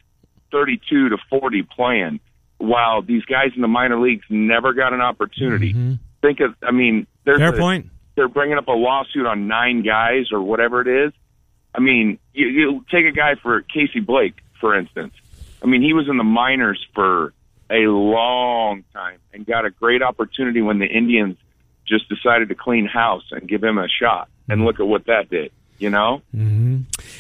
32 0.50 1.11
to 1.11 1.18
40 1.28 1.62
playing 1.62 2.20
while 2.62 3.02
these 3.02 3.25
guys 3.25 3.50
in 3.57 3.62
the 3.62 3.69
minor 3.69 4.00
leagues 4.00 4.25
never 4.31 4.73
got 4.73 4.92
an 4.92 5.00
opportunity. 5.00 5.73
Mm-hmm. 5.73 5.95
Think 6.21 6.40
of 6.40 6.54
i 6.62 6.71
mean 6.71 7.07
there's 7.25 7.38
Fair 7.38 7.54
a- 7.54 7.59
point. 7.59 7.87
they're 8.14 8.28
bringing 8.28 8.57
up 8.57 8.69
a 8.69 8.73
lawsuit 8.73 9.26
on 9.26 9.49
nine 9.49 9.83
guys 9.83 10.31
or 10.33 10.40
whatever 10.40 10.81
it 10.81 11.07
is. 11.07 11.12
I 11.75 11.81
mean 11.81 12.19
you, 12.33 12.47
you 12.47 12.85
take 12.90 13.07
a 13.07 13.12
guy 13.12 13.35
for 13.42 13.62
casey 13.62 14.00
blake 14.00 14.37
for 14.61 14.78
instance. 14.78 15.14
I 15.62 15.66
mean 15.66 15.83
he 15.83 15.92
was 15.92 16.09
in 16.09 16.16
the 16.16 16.25
minors 16.25 16.84
for 16.95 17.34
a 17.69 17.89
long 17.89 18.84
time 18.93 19.19
and 19.32 19.45
got 19.45 19.65
a 19.65 19.71
great 19.71 20.02
opportunity 20.02 20.63
when 20.63 20.78
the 20.78 20.86
indians 20.86 21.39
just 21.86 22.08
decided 22.08 22.49
to 22.50 22.54
clean 22.54 22.86
house 22.86 23.25
and 23.32 23.49
give 23.49 23.63
him 23.65 23.76
a 23.76 23.89
shot. 23.89 24.28
And 24.49 24.58
mm-hmm. 24.58 24.67
look 24.67 24.78
at 24.78 24.86
what 24.86 25.06
that 25.06 25.28
did 25.30 25.50
you 25.78 25.91
know 25.91 26.23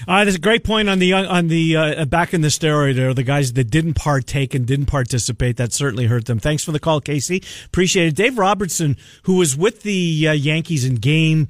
Uh, 0.08 0.24
there's 0.24 0.36
a 0.36 0.40
great 0.40 0.64
point 0.64 0.88
on 0.88 0.98
the 0.98 1.12
on 1.12 1.48
the 1.48 1.76
uh, 1.76 2.04
back 2.04 2.34
in 2.34 2.40
the 2.40 2.48
steroid 2.48 2.98
or 2.98 3.14
the 3.14 3.22
guys 3.22 3.52
that 3.52 3.70
didn't 3.70 3.94
partake 3.94 4.54
and 4.54 4.66
didn't 4.66 4.86
participate. 4.86 5.56
That 5.56 5.72
certainly 5.72 6.06
hurt 6.06 6.26
them. 6.26 6.38
Thanks 6.38 6.64
for 6.64 6.72
the 6.72 6.80
call, 6.80 7.00
Casey. 7.00 7.42
Appreciate 7.66 8.08
it. 8.08 8.16
Dave 8.16 8.38
Robertson, 8.38 8.96
who 9.24 9.36
was 9.36 9.56
with 9.56 9.82
the 9.82 10.28
uh, 10.28 10.32
Yankees 10.32 10.84
in 10.84 10.96
game 10.96 11.48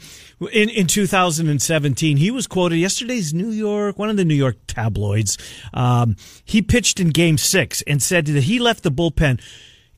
in, 0.53 0.69
in 0.69 0.87
2017, 0.87 2.17
he 2.17 2.31
was 2.31 2.47
quoted 2.47 2.77
yesterday's 2.77 3.33
New 3.33 3.51
York, 3.51 3.99
one 3.99 4.11
of 4.11 4.17
the 4.17 4.25
New 4.25 4.35
York 4.35 4.57
tabloids. 4.67 5.39
Um, 5.73 6.17
he 6.45 6.63
pitched 6.63 7.01
in 7.01 7.09
game 7.11 7.39
six 7.39 7.83
and 7.87 8.03
said 8.03 8.27
that 8.27 8.45
he 8.45 8.59
left 8.59 8.83
the 8.83 8.91
bullpen 8.91 9.41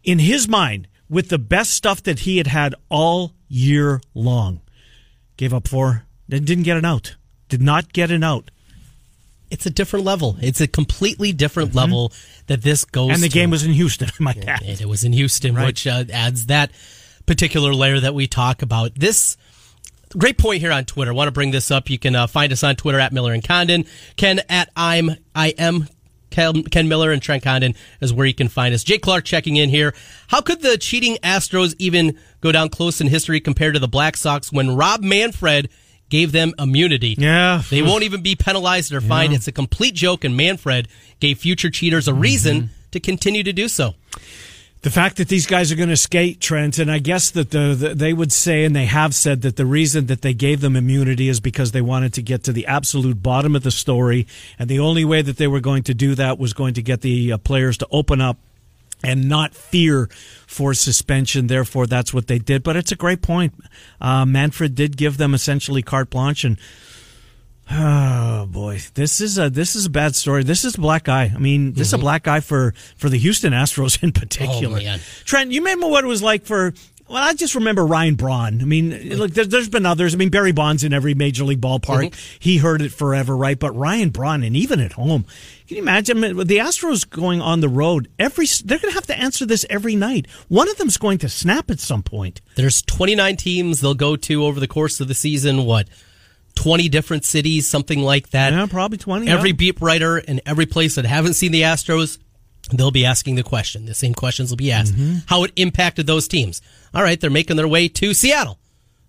in 0.03 0.19
his 0.19 0.49
mind 0.49 0.89
with 1.09 1.29
the 1.29 1.39
best 1.39 1.73
stuff 1.73 2.03
that 2.03 2.21
he 2.21 2.39
had 2.39 2.47
had 2.47 2.75
all 2.89 3.33
year 3.49 4.01
long. 4.15 4.61
Gave 5.37 5.53
up 5.55 5.67
four, 5.69 6.05
then 6.29 6.45
didn't 6.45 6.65
get 6.65 6.77
an 6.77 6.85
out. 6.85 7.17
Did 7.49 7.63
not 7.63 7.93
get 7.93 8.11
an 8.11 8.25
out. 8.25 8.51
It's 9.51 9.67
a 9.67 9.71
different 9.71 10.05
level. 10.05 10.37
It's 10.41 10.61
a 10.61 10.67
completely 10.67 11.33
different 11.33 11.75
level 11.75 12.13
that 12.47 12.63
this 12.63 12.85
goes. 12.85 13.05
Mm-hmm. 13.05 13.15
And 13.15 13.23
the 13.23 13.29
to. 13.29 13.35
game 13.35 13.51
was 13.51 13.65
in 13.65 13.73
Houston, 13.73 14.09
might 14.19 14.39
add. 14.49 14.63
And 14.63 14.81
it 14.81 14.89
was 14.89 15.05
in 15.05 15.13
Houston, 15.13 15.55
Right. 15.55 15.67
which 15.67 15.87
uh, 15.87 16.05
adds 16.13 16.47
that 16.47 16.71
particular 17.27 17.73
layer 17.75 18.01
that 18.01 18.15
we 18.15 18.27
talk 18.27 18.63
about. 18.63 18.95
This 18.95 19.37
great 20.17 20.39
point 20.39 20.61
here 20.61 20.73
on 20.73 20.85
Twitter. 20.85 21.13
I 21.13 21.15
want 21.15 21.29
to 21.29 21.33
bring 21.33 21.51
this 21.51 21.71
up. 21.71 21.89
You 21.91 21.99
can 21.99 22.17
uh, 22.17 22.27
find 22.27 22.53
us 22.53 22.65
on 22.65 22.77
Twitter 22.77 22.99
at 22.99 23.13
Miller 23.13 23.33
and 23.33 23.45
Condon. 23.47 23.85
Ken 24.17 24.41
at 24.49 24.71
I'm 24.77 25.11
I 25.35 25.49
am 25.59 25.89
Ken, 26.31 26.89
Miller 26.89 27.13
and 27.13 27.23
Trent 27.23 27.45
Condon 27.45 27.75
is 28.01 28.13
where 28.13 28.27
you 28.27 28.35
can 28.35 28.49
find 28.49 28.75
us. 28.75 28.83
Jake 28.83 29.03
Clark 29.03 29.25
checking 29.25 29.57
in 29.57 29.71
here. 29.71 29.95
How 30.29 30.41
could 30.41 30.63
the 30.63 30.77
cheating 30.77 31.17
Astros 31.23 31.77
even 31.79 32.19
go 32.41 32.51
down 32.51 32.71
close 32.71 33.01
in 33.01 33.07
history 33.07 33.41
compared 33.41 33.75
to 33.75 33.81
the 33.81 33.87
Black 33.87 34.17
Sox 34.17 34.51
when 34.51 34.75
Rob 34.75 35.01
Manfred 35.01 35.71
gave 36.15 36.31
them 36.33 36.53
immunity? 36.59 37.17
Yeah. 37.19 37.63
They 37.71 37.83
won't 37.83 38.05
even 38.05 38.23
be 38.23 38.37
penalized 38.37 38.93
or 38.93 39.01
fined. 39.01 39.33
It's 39.35 39.49
a 39.49 39.53
complete 39.53 39.95
joke, 39.95 40.23
and 40.25 40.37
Manfred 40.37 40.87
gave 41.21 41.39
future 41.39 41.71
cheaters 41.71 42.07
a 42.09 42.15
reason 42.15 42.55
Mm-hmm. 42.57 42.91
to 42.93 43.01
continue 43.01 43.43
to 43.43 43.53
do 43.53 43.67
so. 43.69 43.95
The 44.83 44.91
fact 44.91 45.17
that 45.17 45.29
these 45.29 45.47
guys 45.47 45.73
are 45.73 45.77
going 45.77 45.89
to 45.89 45.97
skate, 45.97 46.41
Trent, 46.41 46.79
and 46.79 46.91
I 46.91 46.99
guess 46.99 47.31
that 47.31 47.51
the, 47.51 47.75
the 47.75 47.89
they 47.95 48.13
would 48.13 48.31
say, 48.33 48.65
and 48.67 48.77
they 48.77 48.85
have 48.85 49.15
said 49.15 49.41
that 49.43 49.57
the 49.57 49.65
reason 49.65 50.07
that 50.07 50.21
they 50.21 50.35
gave 50.35 50.61
them 50.61 50.77
immunity 50.77 51.29
is 51.31 51.41
because 51.41 51.73
they 51.73 51.81
wanted 51.81 52.13
to 52.15 52.23
get 52.23 52.45
to 52.45 52.53
the 52.53 52.67
absolute 52.67 53.23
bottom 53.23 53.57
of 53.57 53.63
the 53.63 53.71
story, 53.71 54.27
and 54.59 54.69
the 54.69 54.79
only 54.79 55.05
way 55.05 55.23
that 55.23 55.39
they 55.39 55.49
were 55.49 55.61
going 55.61 55.83
to 55.85 55.95
do 55.95 56.15
that 56.15 56.39
was 56.39 56.53
going 56.53 56.75
to 56.75 56.83
get 56.83 57.01
the 57.01 57.33
uh, 57.33 57.39
players 57.39 57.79
to 57.79 57.87
open 57.91 58.21
up 58.21 58.37
and 59.05 59.29
not 59.29 59.55
fear 59.55 60.09
for 60.47 60.75
suspension. 60.75 61.47
Therefore, 61.47 61.87
that's 61.87 62.13
what 62.15 62.27
they 62.27 62.39
did. 62.39 62.63
But 62.63 62.77
it's 62.77 62.93
a 62.93 62.97
great 62.97 63.23
point. 63.23 63.55
Uh, 64.01 64.25
Manfred 64.25 64.75
did 64.75 64.97
give 64.97 65.17
them 65.17 65.35
essentially 65.35 65.83
carte 65.83 66.11
blanche, 66.11 66.45
and 66.45 66.59
Oh 67.71 68.47
boy, 68.47 68.81
this 68.95 69.21
is 69.21 69.39
a 69.39 69.49
this 69.49 69.75
is 69.75 69.87
a 69.87 69.91
bad 69.91 70.15
story. 70.15 70.43
This 70.45 70.65
is 70.65 70.75
a 70.75 70.81
black 70.81 71.09
eye. 71.09 71.33
I 71.35 71.39
mean, 71.39 71.73
this 71.73 71.89
is 71.89 71.93
a 71.95 71.99
black 71.99 72.29
eye 72.29 72.41
for 72.41 72.75
for 72.97 73.09
the 73.09 73.19
Houston 73.19 73.53
Astros 73.53 74.03
in 74.03 74.13
particular. 74.13 74.79
man. 74.79 75.01
Trent, 75.25 75.51
you 75.51 75.61
remember 75.61 75.89
what 75.89 76.05
it 76.05 76.07
was 76.07 76.23
like 76.23 76.45
for? 76.45 76.75
Well, 77.09 77.23
I 77.23 77.35
just 77.35 77.55
remember 77.55 77.85
Ryan 77.85 78.15
Braun. 78.15 78.63
I 78.63 78.65
mean, 78.65 79.17
look, 79.17 79.33
there, 79.33 79.45
there's 79.45 79.69
been 79.69 79.85
others. 79.85 80.15
I 80.15 80.17
mean, 80.17 80.31
Barry 80.31 80.53
Bonds 80.53 80.85
in 80.85 80.95
every 80.95 81.15
major 81.15 81.45
league 81.45 81.61
ballpark. 81.61 82.15
He 82.39 82.57
heard 82.57 82.81
it 82.81 82.93
forever, 82.93 83.37
right? 83.37 83.59
But 83.59 83.77
Ryan 83.77 84.09
Braun, 84.09 84.43
and 84.43 84.57
even 84.57 84.81
at 84.81 84.93
home, 84.93 85.27
can 85.67 85.77
you 85.77 85.83
imagine 85.83 86.21
the 86.21 86.59
Astros 86.59 87.09
going 87.09 87.43
on 87.43 87.61
the 87.61 87.69
road? 87.69 88.09
Every 88.19 88.47
they're 88.65 88.79
going 88.79 88.91
to 88.91 88.95
have 88.95 89.07
to 89.09 89.19
answer 89.19 89.45
this 89.45 89.67
every 89.69 89.97
night. 89.97 90.27
One 90.49 90.69
of 90.69 90.79
them's 90.79 90.97
going 90.97 91.19
to 91.19 91.29
snap 91.29 91.71
at 91.71 91.79
some 91.79 92.03
point. 92.03 92.41
There's 92.55 92.81
29 92.81 93.37
teams 93.37 93.81
they'll 93.83 93.95
go 93.95 94.17
to 94.17 94.45
over 94.45 94.59
the 94.59 94.69
course 94.69 94.99
of 95.01 95.09
the 95.09 95.15
season. 95.15 95.67
What, 95.67 95.89
20 96.55 96.89
different 96.89 97.25
cities, 97.27 97.69
something 97.69 98.01
like 98.01 98.31
that. 98.31 98.53
Yeah, 98.53 98.67
probably 98.67 98.99
twenty. 98.99 99.29
Every 99.29 99.51
yeah. 99.51 99.57
beat 99.57 99.81
writer 99.81 100.19
in 100.19 100.41
every 100.47 100.67
place 100.67 100.95
that 100.95 101.05
haven't 101.05 101.35
seen 101.35 101.53
the 101.53 101.63
Astros, 101.63 102.19
they'll 102.73 102.91
be 102.91 103.05
asking 103.05 103.35
the 103.35 103.43
question. 103.43 103.87
The 103.87 103.95
same 103.95 104.15
questions 104.15 104.51
will 104.51 104.57
be 104.57 104.73
asked. 104.73 104.95
Mm-hmm. 104.95 105.19
How 105.27 105.45
it 105.45 105.53
impacted 105.57 106.07
those 106.07 106.29
teams. 106.29 106.63
All 106.95 107.03
right, 107.03 107.21
they're 107.21 107.31
making 107.31 107.57
their 107.57 107.69
way 107.69 107.89
to 107.89 108.15
Seattle. 108.15 108.59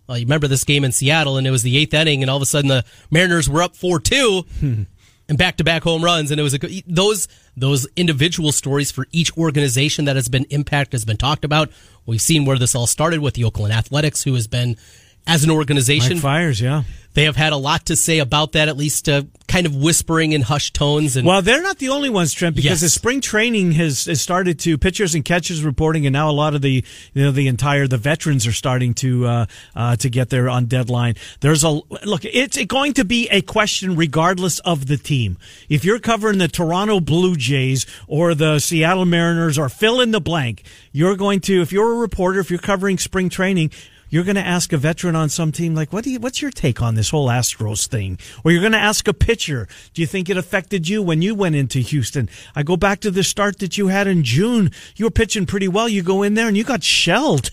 Well, 0.07 0.17
you 0.17 0.25
remember 0.25 0.47
this 0.47 0.63
game 0.63 0.83
in 0.83 0.91
Seattle, 0.91 1.37
and 1.37 1.47
it 1.47 1.51
was 1.51 1.63
the 1.63 1.77
eighth 1.77 1.93
inning, 1.93 2.21
and 2.21 2.29
all 2.29 2.37
of 2.37 2.43
a 2.43 2.45
sudden 2.45 2.67
the 2.67 2.85
Mariners 3.09 3.49
were 3.49 3.63
up 3.63 3.75
four 3.75 3.99
two, 3.99 4.45
hmm. 4.59 4.83
and 5.27 5.37
back 5.37 5.57
to 5.57 5.63
back 5.63 5.83
home 5.83 6.03
runs, 6.03 6.31
and 6.31 6.39
it 6.39 6.43
was 6.43 6.53
a 6.53 6.83
those 6.87 7.27
those 7.57 7.87
individual 7.95 8.51
stories 8.51 8.91
for 8.91 9.07
each 9.11 9.35
organization 9.37 10.05
that 10.05 10.15
has 10.15 10.29
been 10.29 10.45
impacted 10.45 10.93
has 10.93 11.05
been 11.05 11.17
talked 11.17 11.43
about. 11.45 11.71
We've 12.05 12.21
seen 12.21 12.45
where 12.45 12.59
this 12.59 12.75
all 12.75 12.87
started 12.87 13.19
with 13.19 13.33
the 13.33 13.43
Oakland 13.43 13.73
Athletics, 13.73 14.23
who 14.23 14.35
has 14.35 14.47
been 14.47 14.77
as 15.27 15.43
an 15.43 15.51
organization. 15.51 16.13
Mike 16.13 16.21
Fiers, 16.21 16.61
yeah. 16.61 16.83
They 17.15 17.23
have 17.23 17.37
had 17.37 17.53
a 17.53 17.57
lot 17.57 17.85
to 17.85 17.95
say 17.95 18.19
about 18.19 18.51
that, 18.51 18.67
at 18.67 18.75
least 18.75 19.07
uh, 19.07 19.23
kind 19.47 19.65
of 19.65 19.73
whispering 19.73 20.33
in 20.33 20.41
hushed 20.41 20.73
tones. 20.73 21.15
And 21.15 21.25
Well, 21.25 21.41
they're 21.41 21.61
not 21.61 21.77
the 21.79 21.87
only 21.87 22.09
ones, 22.09 22.33
Trent, 22.33 22.57
because 22.57 22.71
Yes. 22.71 22.81
the 22.81 22.89
spring 22.89 23.21
training 23.21 23.71
has, 23.71 24.03
has 24.03 24.21
started 24.21 24.59
to 24.59 24.77
pitchers 24.77 25.15
and 25.15 25.23
catchers 25.23 25.63
reporting, 25.63 26.05
and 26.05 26.11
now 26.11 26.29
a 26.29 26.33
lot 26.33 26.55
of 26.55 26.61
the 26.61 26.83
you 27.13 27.23
know 27.23 27.31
the 27.31 27.47
entire 27.47 27.87
the 27.87 27.97
veterans 27.97 28.45
are 28.45 28.51
starting 28.51 28.93
to 28.95 29.25
uh, 29.25 29.45
uh, 29.77 29.95
to 29.95 30.09
get 30.09 30.29
there 30.29 30.49
on 30.49 30.65
deadline. 30.65 31.15
There's 31.39 31.63
a 31.63 31.69
look. 31.69 32.25
It's 32.25 32.61
going 32.65 32.91
to 32.95 33.05
be 33.05 33.29
a 33.29 33.41
question 33.41 33.95
regardless 33.95 34.59
of 34.59 34.87
the 34.87 34.97
team. 34.97 35.37
If 35.69 35.85
you're 35.85 35.99
covering 35.99 36.39
the 36.39 36.49
Toronto 36.49 36.99
Blue 36.99 37.37
Jays 37.37 37.85
or 38.07 38.35
the 38.35 38.59
Seattle 38.59 39.05
Mariners 39.05 39.57
or 39.57 39.69
fill 39.69 40.01
in 40.01 40.11
the 40.11 40.19
blank, 40.19 40.63
you're 40.91 41.15
going 41.15 41.39
to 41.41 41.61
if 41.61 41.71
you're 41.71 41.93
a 41.93 41.95
reporter, 41.95 42.41
if 42.41 42.49
you're 42.49 42.59
covering 42.59 42.97
spring 42.97 43.29
training 43.29 43.71
you're 44.09 44.23
going 44.23 44.35
to 44.35 44.41
ask 44.41 44.71
a 44.73 44.77
veteran 44.77 45.15
on 45.15 45.29
some 45.29 45.51
team 45.51 45.75
like 45.75 45.91
what 45.91 46.03
do 46.03 46.11
you, 46.11 46.19
what's 46.19 46.41
your 46.41 46.51
take 46.51 46.81
on 46.81 46.95
this 46.95 47.09
whole 47.09 47.27
Astros 47.27 47.87
thing? 47.87 48.17
Or 48.43 48.51
you're 48.51 48.61
going 48.61 48.73
to 48.73 48.77
ask 48.77 49.07
a 49.07 49.13
pitcher 49.13 49.67
do 49.93 50.01
you 50.01 50.07
think 50.07 50.29
it 50.29 50.37
affected 50.37 50.87
you 50.87 51.01
when 51.01 51.21
you 51.21 51.35
went 51.35 51.55
into 51.55 51.79
Houston? 51.79 52.29
I 52.55 52.63
go 52.63 52.77
back 52.77 52.99
to 53.01 53.11
the 53.11 53.23
start 53.23 53.59
that 53.59 53.77
you 53.77 53.87
had 53.87 54.07
in 54.07 54.23
June. 54.23 54.71
You 54.95 55.05
were 55.05 55.11
pitching 55.11 55.45
pretty 55.45 55.67
well. 55.67 55.89
You 55.89 56.03
go 56.03 56.23
in 56.23 56.33
there 56.33 56.47
and 56.47 56.57
you 56.57 56.63
got 56.63 56.83
shelled. 56.83 57.51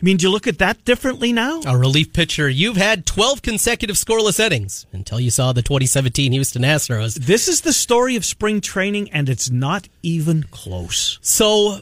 I 0.00 0.04
mean 0.04 0.16
do 0.16 0.26
you 0.26 0.32
look 0.32 0.46
at 0.46 0.58
that 0.58 0.84
differently 0.84 1.32
now? 1.32 1.60
A 1.66 1.76
relief 1.76 2.12
pitcher. 2.12 2.48
You've 2.48 2.78
had 2.78 3.04
12 3.04 3.42
consecutive 3.42 3.96
scoreless 3.96 4.40
innings 4.40 4.86
until 4.92 5.20
you 5.20 5.30
saw 5.30 5.52
the 5.52 5.62
2017 5.62 6.32
Houston 6.32 6.62
Astros. 6.62 7.14
this 7.14 7.48
is 7.48 7.60
the 7.60 7.72
story 7.72 8.16
of 8.16 8.24
spring 8.24 8.60
training 8.62 9.10
and 9.12 9.28
it's 9.28 9.50
not 9.50 9.88
even 10.02 10.44
close. 10.44 11.18
So 11.20 11.80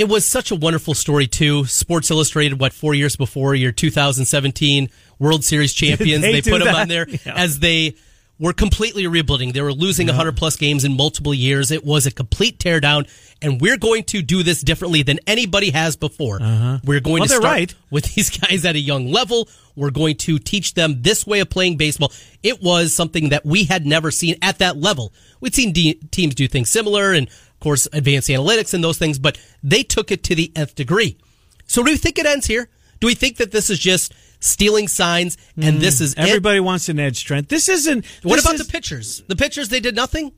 it 0.00 0.08
was 0.08 0.24
such 0.24 0.50
a 0.50 0.56
wonderful 0.56 0.94
story 0.94 1.26
too. 1.26 1.66
Sports 1.66 2.10
Illustrated, 2.10 2.58
what 2.58 2.72
four 2.72 2.94
years 2.94 3.16
before 3.16 3.54
your 3.54 3.72
2017 3.72 4.88
World 5.18 5.44
Series 5.44 5.72
champions, 5.82 6.22
They 6.22 6.40
they, 6.40 6.50
put 6.50 6.64
them 6.64 6.74
on 6.74 6.88
there 6.88 7.06
Yeah. 7.08 7.34
as 7.36 7.58
they 7.58 7.94
were 8.38 8.54
completely 8.54 9.06
rebuilding. 9.06 9.52
They 9.52 9.60
were 9.60 9.74
losing 9.74 10.06
100 10.06 10.34
plus 10.34 10.56
games 10.56 10.84
in 10.86 10.96
multiple 10.96 11.34
years. 11.34 11.70
It 11.70 11.84
was 11.84 12.06
a 12.06 12.10
complete 12.10 12.58
teardown, 12.58 13.06
and 13.42 13.60
we're 13.60 13.76
going 13.76 14.04
to 14.04 14.22
do 14.22 14.42
this 14.42 14.62
differently 14.62 15.02
than 15.02 15.18
anybody 15.26 15.68
has 15.72 15.94
before. 15.96 16.38
We're 16.82 17.00
going 17.00 17.20
Well, 17.20 17.28
to 17.28 17.34
start 17.34 17.44
right. 17.44 17.74
with 17.90 18.04
these 18.14 18.30
guys 18.30 18.64
at 18.64 18.76
a 18.76 18.80
young 18.80 19.08
level. 19.12 19.46
We're 19.76 19.90
going 19.90 20.16
to 20.16 20.38
teach 20.38 20.72
them 20.72 21.02
this 21.02 21.26
way 21.26 21.40
of 21.40 21.50
playing 21.50 21.76
baseball. 21.76 22.12
It 22.42 22.62
was 22.62 22.94
something 22.94 23.28
that 23.28 23.44
we 23.44 23.64
had 23.64 23.84
never 23.84 24.10
seen 24.10 24.36
at 24.40 24.58
that 24.60 24.78
level. 24.78 25.12
We'd 25.40 25.54
seen 25.54 25.72
de- 25.74 26.00
teams 26.10 26.34
do 26.34 26.48
things 26.48 26.70
similar 26.70 27.12
and, 27.12 27.28
of 27.60 27.64
course, 27.64 27.86
advanced 27.92 28.30
analytics 28.30 28.72
and 28.72 28.82
those 28.82 28.96
things, 28.96 29.18
but 29.18 29.38
they 29.62 29.82
took 29.82 30.10
it 30.10 30.22
to 30.24 30.34
the 30.34 30.50
nth 30.56 30.74
degree. 30.74 31.18
So 31.66 31.82
do 31.82 31.90
we 31.90 31.98
think 31.98 32.18
it 32.18 32.24
ends 32.24 32.46
here? 32.46 32.70
Do 33.00 33.06
we 33.06 33.14
think 33.14 33.36
that 33.36 33.52
this 33.52 33.68
is 33.68 33.78
just 33.78 34.14
stealing 34.40 34.88
signs 34.88 35.36
and 35.60 35.78
this 35.78 35.98
hmm. 35.98 36.04
is 36.04 36.12
it? 36.14 36.20
everybody 36.20 36.60
wants 36.60 36.88
an 36.88 36.98
edge 36.98 37.26
Trent 37.26 37.50
this 37.50 37.68
isn't 37.68 38.06
What 38.22 38.36
this 38.36 38.44
about 38.46 38.54
is- 38.54 38.66
the 38.66 38.72
pitchers? 38.72 39.22
The 39.28 39.36
pitchers, 39.36 39.68
they 39.68 39.80
did 39.80 39.94
nothing. 39.94 40.32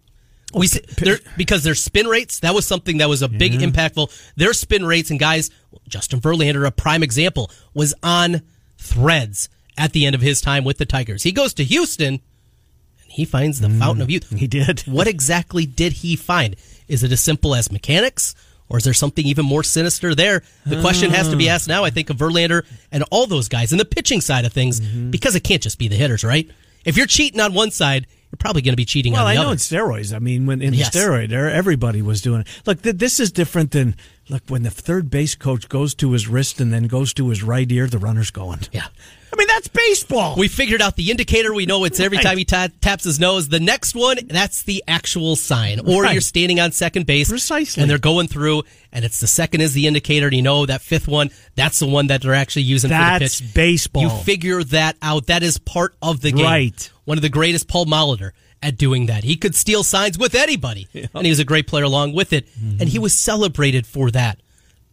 Oh, 0.52 0.58
we 0.58 0.66
see, 0.66 0.80
they're, 0.98 1.20
because 1.36 1.62
their 1.62 1.76
spin 1.76 2.08
rates, 2.08 2.40
that 2.40 2.54
was 2.54 2.66
something 2.66 2.98
that 2.98 3.08
was 3.08 3.22
a 3.22 3.28
big 3.28 3.52
impactful. 3.52 4.34
Their 4.34 4.52
spin 4.52 4.84
rates 4.84 5.10
and 5.10 5.20
guys, 5.20 5.50
Justin 5.88 6.20
Verlander, 6.20 6.66
a 6.66 6.72
prime 6.72 7.04
example, 7.04 7.52
was 7.72 7.94
on 8.02 8.42
threads 8.78 9.48
at 9.78 9.92
the 9.92 10.04
end 10.06 10.16
of 10.16 10.20
his 10.20 10.40
time 10.40 10.64
with 10.64 10.78
the 10.78 10.84
Tigers. 10.84 11.22
He 11.22 11.30
goes 11.30 11.54
to 11.54 11.64
Houston 11.64 12.14
and 12.14 13.12
he 13.12 13.24
finds 13.24 13.60
the 13.60 13.68
hmm. 13.68 13.78
fountain 13.78 14.02
of 14.02 14.10
youth. 14.10 14.28
he 14.36 14.48
did. 14.48 14.80
What 14.80 15.06
exactly 15.06 15.64
did 15.66 15.92
he 15.92 16.16
find? 16.16 16.56
Is 16.92 17.02
it 17.02 17.10
as 17.12 17.20
simple 17.20 17.54
as 17.54 17.72
mechanics? 17.72 18.34
Or 18.68 18.78
is 18.78 18.84
there 18.84 18.94
something 18.94 19.26
even 19.26 19.44
more 19.44 19.62
sinister 19.62 20.14
there? 20.14 20.42
The 20.64 20.80
question 20.80 21.10
has 21.10 21.28
to 21.28 21.36
be 21.36 21.48
asked 21.48 21.68
now, 21.68 21.84
I 21.84 21.90
think, 21.90 22.08
of 22.10 22.16
Verlander 22.16 22.64
and 22.90 23.04
all 23.10 23.26
those 23.26 23.48
guys 23.48 23.70
in 23.72 23.78
the 23.78 23.84
pitching 23.84 24.20
side 24.20 24.44
of 24.46 24.52
things, 24.52 24.80
Mm-hmm. 24.80 25.10
because 25.10 25.34
it 25.34 25.40
can't 25.44 25.60
just 25.62 25.78
be 25.78 25.88
the 25.88 25.96
hitters, 25.96 26.24
right? 26.24 26.48
If 26.84 26.96
you're 26.96 27.06
cheating 27.06 27.38
on 27.40 27.52
one 27.52 27.70
side, 27.70 28.06
you're 28.30 28.38
probably 28.38 28.62
going 28.62 28.72
to 28.72 28.76
be 28.76 28.86
cheating 28.86 29.12
Well, 29.12 29.22
on 29.26 29.28
I 29.28 29.34
know 29.34 29.42
other. 29.42 29.52
in 29.52 29.58
steroids. 29.58 30.14
I 30.14 30.18
mean, 30.20 30.46
when 30.46 30.62
in 30.62 30.72
Yes. 30.72 30.90
the 30.90 30.98
steroid 31.00 31.32
era, 31.32 31.52
everybody 31.52 32.00
was 32.00 32.22
doing 32.22 32.40
it. 32.42 32.46
Look, 32.64 32.80
th- 32.80 32.96
this 32.96 33.20
is 33.20 33.30
different 33.30 33.72
than 33.72 33.94
look 34.30 34.42
when 34.48 34.62
the 34.62 34.70
third 34.70 35.10
base 35.10 35.34
coach 35.34 35.68
goes 35.68 35.94
to 35.96 36.12
his 36.12 36.26
wrist 36.26 36.58
and 36.60 36.72
then 36.72 36.84
goes 36.84 37.12
to 37.14 37.28
his 37.28 37.42
right 37.42 37.70
ear. 37.70 37.86
The 37.88 37.98
runner's 37.98 38.30
going. 38.30 38.60
Yeah. 38.72 38.86
I 39.32 39.36
mean 39.36 39.41
that's 39.54 39.68
baseball. 39.68 40.34
We 40.36 40.48
figured 40.48 40.82
out 40.82 40.96
the 40.96 41.10
indicator. 41.10 41.52
We 41.52 41.66
know 41.66 41.84
it's 41.84 42.00
every 42.00 42.18
Right. 42.18 42.24
time 42.24 42.38
he 42.38 42.44
ta- 42.44 42.68
taps 42.80 43.04
his 43.04 43.20
nose. 43.20 43.48
The 43.48 43.60
next 43.60 43.94
one, 43.94 44.18
that's 44.26 44.62
the 44.62 44.82
actual 44.88 45.36
sign. 45.36 45.80
Or 45.80 46.02
Right. 46.04 46.12
you're 46.12 46.20
standing 46.20 46.60
on 46.60 46.72
second 46.72 47.06
base. 47.06 47.28
Precisely. 47.28 47.82
And 47.82 47.90
they're 47.90 47.98
going 47.98 48.28
through, 48.28 48.64
and 48.92 49.04
it's 49.04 49.20
the 49.20 49.26
second 49.26 49.60
is 49.60 49.72
the 49.74 49.86
indicator, 49.86 50.26
and 50.26 50.36
you 50.36 50.42
know 50.42 50.66
that 50.66 50.82
fifth 50.82 51.08
one, 51.08 51.30
that's 51.54 51.78
the 51.78 51.86
one 51.86 52.06
that 52.08 52.22
they're 52.22 52.34
actually 52.34 52.62
using 52.62 52.90
That's 52.90 53.36
for 53.36 53.42
the 53.42 53.48
pitch. 53.48 53.54
baseball. 53.54 54.02
You 54.02 54.10
figure 54.24 54.64
that 54.64 54.96
out. 55.02 55.26
That 55.26 55.42
is 55.42 55.58
part 55.58 55.94
of 56.02 56.20
the 56.20 56.32
game. 56.32 56.44
Right. 56.44 56.90
One 57.04 57.18
of 57.18 57.22
the 57.22 57.28
greatest, 57.28 57.68
Paul 57.68 57.86
Molitor, 57.86 58.32
at 58.62 58.78
doing 58.78 59.06
that. 59.06 59.24
He 59.24 59.36
could 59.36 59.54
steal 59.54 59.82
signs 59.82 60.18
with 60.18 60.34
anybody, 60.34 60.86
and 60.94 61.24
he 61.24 61.30
was 61.30 61.40
a 61.40 61.44
great 61.44 61.66
player 61.66 61.84
along 61.84 62.12
with 62.12 62.32
it, 62.32 62.46
and 62.60 62.88
he 62.88 62.96
mm-hmm. 62.96 63.02
was 63.02 63.12
celebrated 63.14 63.86
for 63.86 64.10
that. 64.12 64.38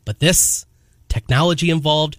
But 0.06 0.20
this 0.20 0.66
technology 1.08 1.70
involved, 1.70 2.18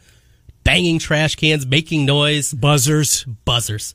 banging 0.65 0.99
trash 0.99 1.37
cans, 1.37 1.67
making 1.67 2.05
noise, 2.05 2.53
Buzzers. 2.53 3.25
buzzers. 3.45 3.95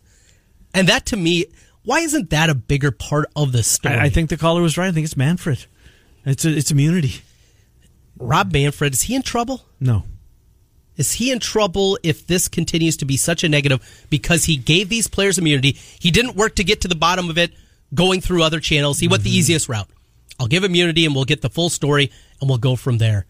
And 0.74 0.90
that 0.90 1.06
to 1.08 1.18
me, 1.18 1.46
why 1.84 2.00
isn't 2.00 2.32
that 2.32 2.50
a 2.50 2.56
bigger 2.56 2.92
part 2.92 3.30
of 3.36 3.52
the 3.52 3.64
story? 3.64 3.96
I, 3.96 4.06
I 4.06 4.10
think 4.10 4.30
the 4.30 4.38
caller 4.38 4.62
was 4.62 4.78
right. 4.78 4.88
I 4.88 4.92
think 4.92 5.06
it's 5.06 5.18
Manfred. 5.18 5.66
It's 6.26 6.44
a, 6.44 6.50
it's 6.50 6.72
immunity. 6.72 7.22
Rob 8.18 8.52
Manfred, 8.52 8.94
is 8.94 9.04
he 9.04 9.16
in 9.16 9.22
trouble? 9.22 9.66
No. 9.80 10.04
Is 10.98 11.14
he 11.14 11.32
in 11.32 11.40
trouble 11.40 12.00
if 12.04 12.26
this 12.26 12.48
continues 12.48 12.98
to 12.98 13.06
be 13.06 13.18
such 13.18 13.44
a 13.44 13.50
negative 13.50 14.06
because 14.10 14.46
he 14.46 14.56
gave 14.56 14.90
these 14.90 15.08
players 15.08 15.38
immunity? 15.38 15.78
He 16.00 16.10
didn't 16.10 16.36
work 16.36 16.56
to 16.56 16.64
get 16.64 16.82
to 16.82 16.88
the 16.88 16.96
bottom 16.96 17.30
of 17.30 17.38
it 17.38 17.54
going 17.94 18.22
through 18.22 18.44
other 18.44 18.60
channels. 18.60 19.00
He 19.00 19.08
went 19.08 19.24
the 19.24 19.30
mm-hmm. 19.30 19.38
easiest 19.38 19.70
route. 19.70 19.90
I'll 20.40 20.48
give 20.48 20.64
immunity 20.64 21.06
and 21.06 21.14
we'll 21.14 21.26
get 21.26 21.42
the 21.42 21.50
full 21.50 21.70
story 21.70 22.12
and 22.40 22.50
we'll 22.50 22.58
go 22.58 22.76
from 22.76 22.98
there. 22.98 23.26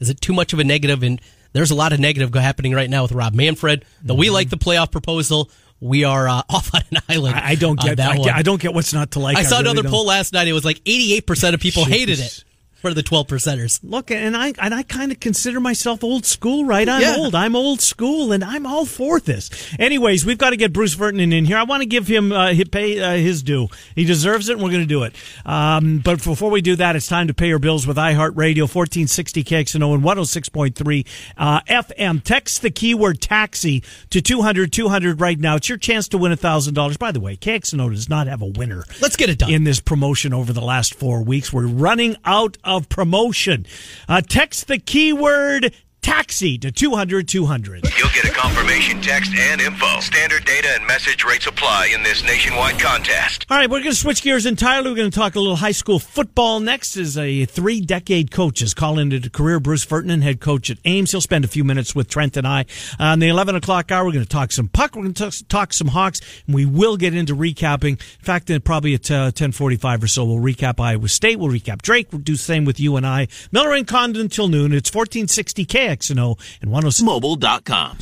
Is 0.00 0.10
it 0.10 0.20
too 0.20 0.32
much 0.32 0.52
of 0.52 0.58
a 0.58 0.64
negative? 0.64 1.02
And 1.02 1.20
there's 1.54 1.70
a 1.70 1.74
lot 1.74 1.94
of 1.94 2.00
negative 2.00 2.34
happening 2.34 2.74
right 2.74 2.90
now 2.90 3.02
with 3.02 3.12
Rob 3.12 3.32
Manfred. 3.32 3.86
Though 4.02 4.14
we 4.14 4.28
like 4.28 4.50
the 4.50 4.58
playoff 4.58 4.92
proposal, 4.92 5.50
we 5.80 6.04
are 6.04 6.28
uh, 6.28 6.42
off 6.50 6.74
on 6.74 6.82
an 6.90 6.98
island. 7.08 7.36
I, 7.36 7.50
I 7.50 7.54
don't 7.54 7.80
on 7.80 7.86
get 7.86 7.96
that 7.96 8.16
I, 8.16 8.18
one. 8.18 8.28
I 8.28 8.42
don't 8.42 8.60
get 8.60 8.74
what's 8.74 8.92
not 8.92 9.12
to 9.12 9.20
like. 9.20 9.38
I 9.38 9.44
saw 9.44 9.56
really 9.56 9.70
another 9.70 9.82
don't. 9.84 9.92
poll 9.92 10.06
last 10.06 10.34
night. 10.34 10.48
It 10.48 10.52
was 10.52 10.64
like 10.64 10.78
88% 10.84 11.54
of 11.54 11.60
people 11.60 11.84
hated 11.84 12.18
it 12.18 12.44
for 12.84 12.92
the 12.94 13.02
12 13.02 13.26
percenters. 13.26 13.80
Look, 13.82 14.10
and 14.10 14.36
I 14.36 14.52
and 14.58 14.74
I 14.74 14.82
kind 14.82 15.10
of 15.10 15.18
consider 15.20 15.58
myself 15.58 16.04
old 16.04 16.26
school, 16.26 16.64
right? 16.66 16.86
I'm 16.88 17.00
Yeah. 17.00 17.16
old. 17.16 17.34
I'm 17.34 17.56
old 17.56 17.80
school, 17.80 18.30
and 18.30 18.44
I'm 18.44 18.66
all 18.66 18.84
for 18.84 19.18
this. 19.20 19.48
Anyways, 19.78 20.26
we've 20.26 20.36
got 20.38 20.50
to 20.50 20.56
get 20.56 20.72
Bruce 20.72 20.92
Vernon 20.94 21.32
in 21.32 21.46
here. 21.46 21.56
I 21.56 21.62
want 21.62 21.80
to 21.80 21.86
give 21.86 22.06
him 22.06 22.30
uh, 22.30 22.52
his, 22.52 22.68
pay 22.68 23.00
uh, 23.00 23.12
his 23.16 23.42
due. 23.42 23.68
He 23.94 24.04
deserves 24.04 24.50
it, 24.50 24.54
and 24.54 24.62
we're 24.62 24.68
going 24.70 24.82
to 24.82 24.86
do 24.86 25.04
it. 25.04 25.14
Um, 25.46 26.02
but 26.04 26.22
before 26.22 26.50
we 26.50 26.60
do 26.60 26.76
that, 26.76 26.94
it's 26.94 27.06
time 27.06 27.28
to 27.28 27.34
pay 27.34 27.48
your 27.48 27.58
bills 27.58 27.86
with 27.86 27.96
iHeartRadio, 27.96 28.62
1460 28.62 29.44
KXNO 29.44 29.94
and 29.94 30.02
106.3 30.02 31.06
uh, 31.38 31.60
FM. 31.62 32.22
Text 32.22 32.60
the 32.60 32.70
keyword 32.70 33.20
taxi 33.22 33.82
to 34.10 34.20
200 34.20 34.72
200 34.72 35.20
right 35.22 35.38
now. 35.38 35.56
It's 35.56 35.68
your 35.68 35.78
chance 35.78 36.06
to 36.08 36.18
win 36.18 36.32
$1,000. 36.32 36.98
By 36.98 37.12
the 37.12 37.20
way, 37.20 37.36
KXNO 37.36 37.90
does 37.92 38.08
not 38.10 38.26
have 38.26 38.42
a 38.42 38.46
winner 38.46 38.84
Let's 39.00 39.16
get 39.16 39.30
it 39.30 39.38
done. 39.38 39.50
in 39.50 39.64
this 39.64 39.80
promotion 39.80 40.34
over 40.34 40.52
the 40.52 40.60
last 40.60 40.94
four 40.94 41.22
weeks. 41.22 41.52
We're 41.52 41.66
running 41.66 42.16
out 42.24 42.58
of 42.64 42.73
promotion. 42.80 43.66
Uh, 44.08 44.20
text 44.20 44.68
the 44.68 44.78
keyword 44.78 45.74
taxi 46.04 46.58
to 46.58 46.70
200 46.70 47.26
200. 47.26 47.88
You'll 47.98 48.08
get 48.10 48.26
a 48.26 48.30
confirmation 48.30 49.00
text 49.00 49.32
and 49.34 49.58
info. 49.60 50.00
Standard 50.00 50.44
data 50.44 50.68
and 50.74 50.86
message 50.86 51.24
rates 51.24 51.46
apply 51.46 51.92
in 51.94 52.02
this 52.02 52.22
nationwide 52.22 52.78
contest. 52.78 53.46
All 53.48 53.56
right, 53.56 53.70
we're 53.70 53.78
going 53.78 53.92
to 53.92 53.96
switch 53.96 54.22
gears 54.22 54.44
entirely. 54.44 54.90
We're 54.90 54.96
going 54.96 55.10
to 55.10 55.18
talk 55.18 55.34
a 55.34 55.40
little 55.40 55.56
high 55.56 55.72
school 55.72 55.98
football 55.98 56.60
next. 56.60 56.98
Is 56.98 57.16
a 57.16 57.46
three 57.46 57.80
decade 57.80 58.30
coach 58.30 58.60
is 58.60 58.74
calling 58.74 59.12
it 59.12 59.24
a 59.24 59.30
career. 59.30 59.58
Bruce 59.58 59.82
Ferdinand, 59.82 60.20
head 60.20 60.40
coach 60.40 60.70
at 60.70 60.76
Ames. 60.84 61.10
He'll 61.12 61.22
spend 61.22 61.42
a 61.44 61.48
few 61.48 61.64
minutes 61.64 61.94
with 61.94 62.08
Trent 62.08 62.36
and 62.36 62.46
I 62.46 62.66
on 62.98 63.18
the 63.20 63.28
eleven 63.28 63.56
o'clock 63.56 63.90
hour. 63.90 64.04
We're 64.04 64.12
going 64.12 64.24
to 64.24 64.28
talk 64.28 64.52
some 64.52 64.68
puck. 64.68 64.94
We're 64.94 65.02
going 65.02 65.14
to 65.14 65.30
talk, 65.30 65.48
talk 65.48 65.72
some 65.72 65.88
Hawks, 65.88 66.20
and 66.46 66.54
we 66.54 66.66
will 66.66 66.98
get 66.98 67.14
into 67.14 67.34
recapping. 67.34 67.92
In 67.92 68.24
fact, 68.24 68.48
then 68.48 68.60
probably 68.60 68.92
at 68.92 69.10
uh, 69.10 69.30
ten 69.30 69.52
forty 69.52 69.76
five 69.76 70.02
or 70.02 70.08
so, 70.08 70.26
we'll 70.26 70.38
recap 70.38 70.78
Iowa 70.80 71.08
State. 71.08 71.38
We'll 71.38 71.50
recap 71.50 71.80
Drake. 71.80 72.12
We'll 72.12 72.20
do 72.20 72.32
the 72.32 72.38
same 72.38 72.66
with 72.66 72.78
UNI. 72.78 73.28
Miller 73.52 73.72
and 73.72 73.86
Condon 73.86 74.20
until 74.20 74.48
noon. 74.48 74.74
It's 74.74 74.90
fourteen 74.90 75.28
sixty 75.28 75.64
KXNO 75.98 76.38
and 76.62 76.70
one 76.70 76.82
hundred 76.82 76.92
six. 76.92 77.04
Mobile.com. 77.04 77.98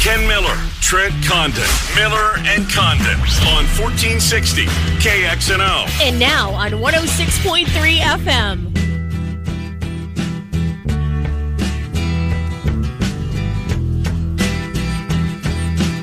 Ken 0.00 0.26
Miller, 0.26 0.56
Trent 0.80 1.14
Condon, 1.24 1.62
Miller 1.94 2.34
and 2.38 2.68
Condon 2.70 3.14
on 3.54 3.64
1460 3.78 4.64
KXNO. 4.66 5.86
And 6.02 6.18
now 6.18 6.52
on 6.52 6.72
106.3 6.72 7.98
FM. 7.98 8.72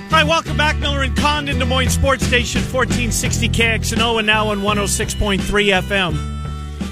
All 0.06 0.20
right, 0.20 0.28
welcome 0.28 0.56
back, 0.56 0.78
Miller 0.78 1.02
and 1.02 1.16
Condon, 1.18 1.58
Des 1.58 1.66
Moines 1.66 1.90
Sports 1.90 2.24
Station, 2.26 2.62
1460 2.62 3.50
KXNO, 3.50 4.20
and 4.20 4.28
now 4.28 4.48
on 4.50 4.60
106.3 4.60 5.40
FM. 5.82 6.43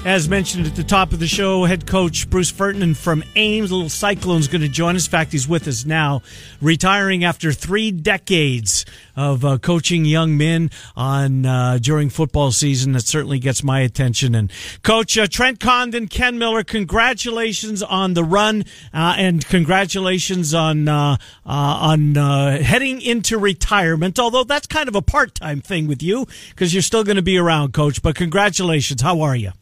As 0.04 0.28
mentioned 0.28 0.66
at 0.66 0.74
the 0.74 0.82
top 0.82 1.12
of 1.12 1.20
the 1.20 1.28
show, 1.28 1.62
head 1.64 1.86
coach 1.86 2.28
Bruce 2.28 2.50
Ferdinand 2.50 2.98
from 2.98 3.22
Ames, 3.36 3.70
Little 3.70 3.88
Cyclone's 3.88 4.48
going 4.48 4.62
to 4.62 4.68
join 4.68 4.96
us. 4.96 5.06
In 5.06 5.12
fact, 5.12 5.30
he's 5.30 5.46
with 5.46 5.68
us 5.68 5.84
now, 5.84 6.22
retiring 6.60 7.22
after 7.22 7.52
three 7.52 7.92
decades 7.92 8.84
of 9.14 9.44
uh, 9.44 9.58
coaching 9.58 10.04
young 10.04 10.36
men 10.36 10.72
on 10.96 11.46
uh, 11.46 11.78
during 11.80 12.10
football 12.10 12.50
season. 12.50 12.92
That 12.92 13.02
certainly 13.02 13.38
gets 13.38 13.62
my 13.62 13.78
attention. 13.78 14.34
And 14.34 14.50
Coach 14.82 15.16
uh, 15.16 15.28
Trent 15.28 15.60
Condon, 15.60 16.08
Ken 16.08 16.36
Miller, 16.36 16.64
congratulations 16.64 17.80
on 17.80 18.14
the 18.14 18.24
run 18.24 18.64
uh, 18.92 19.14
and 19.16 19.46
congratulations 19.46 20.52
on 20.52 20.88
uh, 20.88 21.16
uh, 21.46 21.48
on 21.48 22.16
heading 22.16 23.00
into 23.00 23.38
retirement. 23.38 24.18
Although 24.18 24.42
that's 24.42 24.66
kind 24.66 24.88
of 24.88 24.96
a 24.96 25.02
part 25.02 25.36
time 25.36 25.60
thing 25.60 25.86
with 25.86 26.02
you 26.02 26.26
because 26.50 26.74
you're 26.74 26.82
still 26.82 27.04
going 27.04 27.16
to 27.16 27.22
be 27.22 27.38
around, 27.38 27.72
Coach. 27.72 28.02
But 28.02 28.16
congratulations. 28.16 29.00
How 29.00 29.20
are 29.20 29.36
you? 29.36 29.52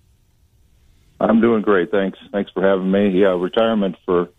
I'm 1.20 1.40
doing 1.40 1.62
great. 1.62 1.90
Thanks. 1.90 2.18
Thanks 2.32 2.50
for 2.50 2.62
having 2.62 2.90
me. 2.90 3.10
Yeah, 3.10 3.38
retirement 3.38 3.96
for 4.06 4.30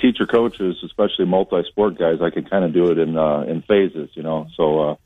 teacher 0.00 0.26
coaches, 0.26 0.76
especially 0.84 1.26
multi-sport 1.26 1.98
guys, 1.98 2.18
I 2.22 2.30
can 2.30 2.44
kind 2.44 2.64
of 2.64 2.72
do 2.72 2.90
it 2.90 2.98
in 2.98 3.16
uh, 3.16 3.42
in 3.42 3.62
phases. 3.62 4.10
You 4.14 4.22
know, 4.22 4.48
so 4.56 4.80
uh, 4.80 4.96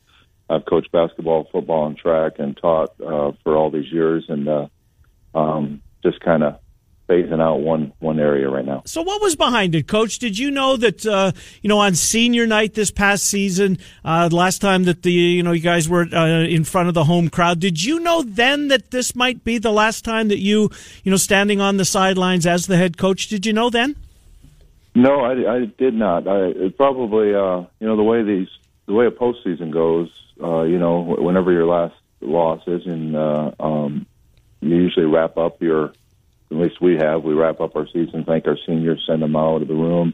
I've 0.49 0.65
coached 0.65 0.93
basketball, 0.93 1.49
football, 1.51 1.87
and 1.87 1.97
track, 1.97 2.35
and 2.39 2.57
taught 2.57 2.91
uh, 3.01 3.33
for 3.43 3.57
all 3.57 3.71
these 3.71 3.91
years, 3.93 4.25
and 4.29 4.49
uh, 4.49 4.67
um, 5.35 5.83
just 6.05 6.21
kind 6.21 6.43
of 6.43 6.59
phasing 7.13 7.41
out 7.41 7.61
one 7.61 7.93
one 7.99 8.19
area 8.19 8.49
right 8.49 8.65
now. 8.65 8.83
So, 8.87 9.03
what 9.03 9.21
was 9.21 9.37
behind 9.37 9.75
it, 9.75 9.87
Coach? 9.87 10.19
Did 10.19 10.39
you 10.39 10.51
know 10.51 10.77
that 10.77 11.05
uh, 11.05 11.33
you 11.61 11.69
know 11.69 11.79
on 11.79 11.95
senior 11.95 12.47
night 12.47 12.75
this 12.75 12.91
past 12.91 13.25
season, 13.25 13.79
uh, 14.05 14.29
last 14.33 14.61
time 14.61 14.85
that 14.85 15.03
the 15.03 15.13
you 15.13 15.43
know 15.43 15.53
you 15.53 15.61
guys 15.61 15.89
were 15.89 16.07
uh, 16.13 16.45
in 16.45 16.65
front 16.65 16.89
of 16.89 16.95
the 16.95 17.05
home 17.05 17.29
crowd, 17.29 17.61
did 17.61 17.83
you 17.83 18.01
know 18.01 18.23
then 18.23 18.69
that 18.69 18.91
this 18.91 19.15
might 19.15 19.45
be 19.45 19.59
the 19.59 19.73
last 19.73 20.05
time 20.05 20.29
that 20.29 20.39
you 20.39 20.71
you 21.05 21.11
know 21.11 21.17
standing 21.17 21.61
on 21.61 21.77
the 21.77 21.85
sidelines 21.85 22.47
as 22.47 22.67
the 22.67 22.77
head 22.77 22.97
coach? 22.97 23.29
Did 23.29 23.47
you 23.47 23.53
know 23.53 23.71
then? 23.71 23.97
No, 24.95 25.21
I, 25.21 25.57
I 25.57 25.65
did 25.79 25.95
not. 25.95 26.27
I 26.29 26.47
it 26.47 26.77
probably 26.77 27.35
uh, 27.35 27.65
you 27.81 27.87
know 27.87 27.97
the 27.97 28.03
way 28.03 28.23
these 28.23 28.49
the 28.87 28.95
way 28.95 29.07
a 29.07 29.11
postseason 29.11 29.71
goes. 29.71 30.11
Uh, 30.43 30.63
you 30.63 30.79
know, 30.79 31.03
whenever 31.03 31.53
your 31.53 31.67
last 31.67 31.95
loss 32.21 32.63
is, 32.67 32.87
and 32.87 33.15
uh, 33.15 33.53
um, 33.61 34.07
you 34.61 34.77
usually 34.77 35.07
wrap 35.07 35.37
up 35.37 35.61
your 35.63 35.93
at 36.53 36.59
least 36.59 36.81
we 36.81 36.97
have. 36.97 37.23
We 37.23 37.35
wrap 37.35 37.61
up 37.61 37.77
our 37.77 37.87
season, 37.87 38.25
thank 38.25 38.47
our 38.47 38.59
seniors, 38.67 39.03
send 39.07 39.23
them 39.23 39.37
out 39.37 39.63
of 39.63 39.69
the 39.69 39.75
room, 39.75 40.13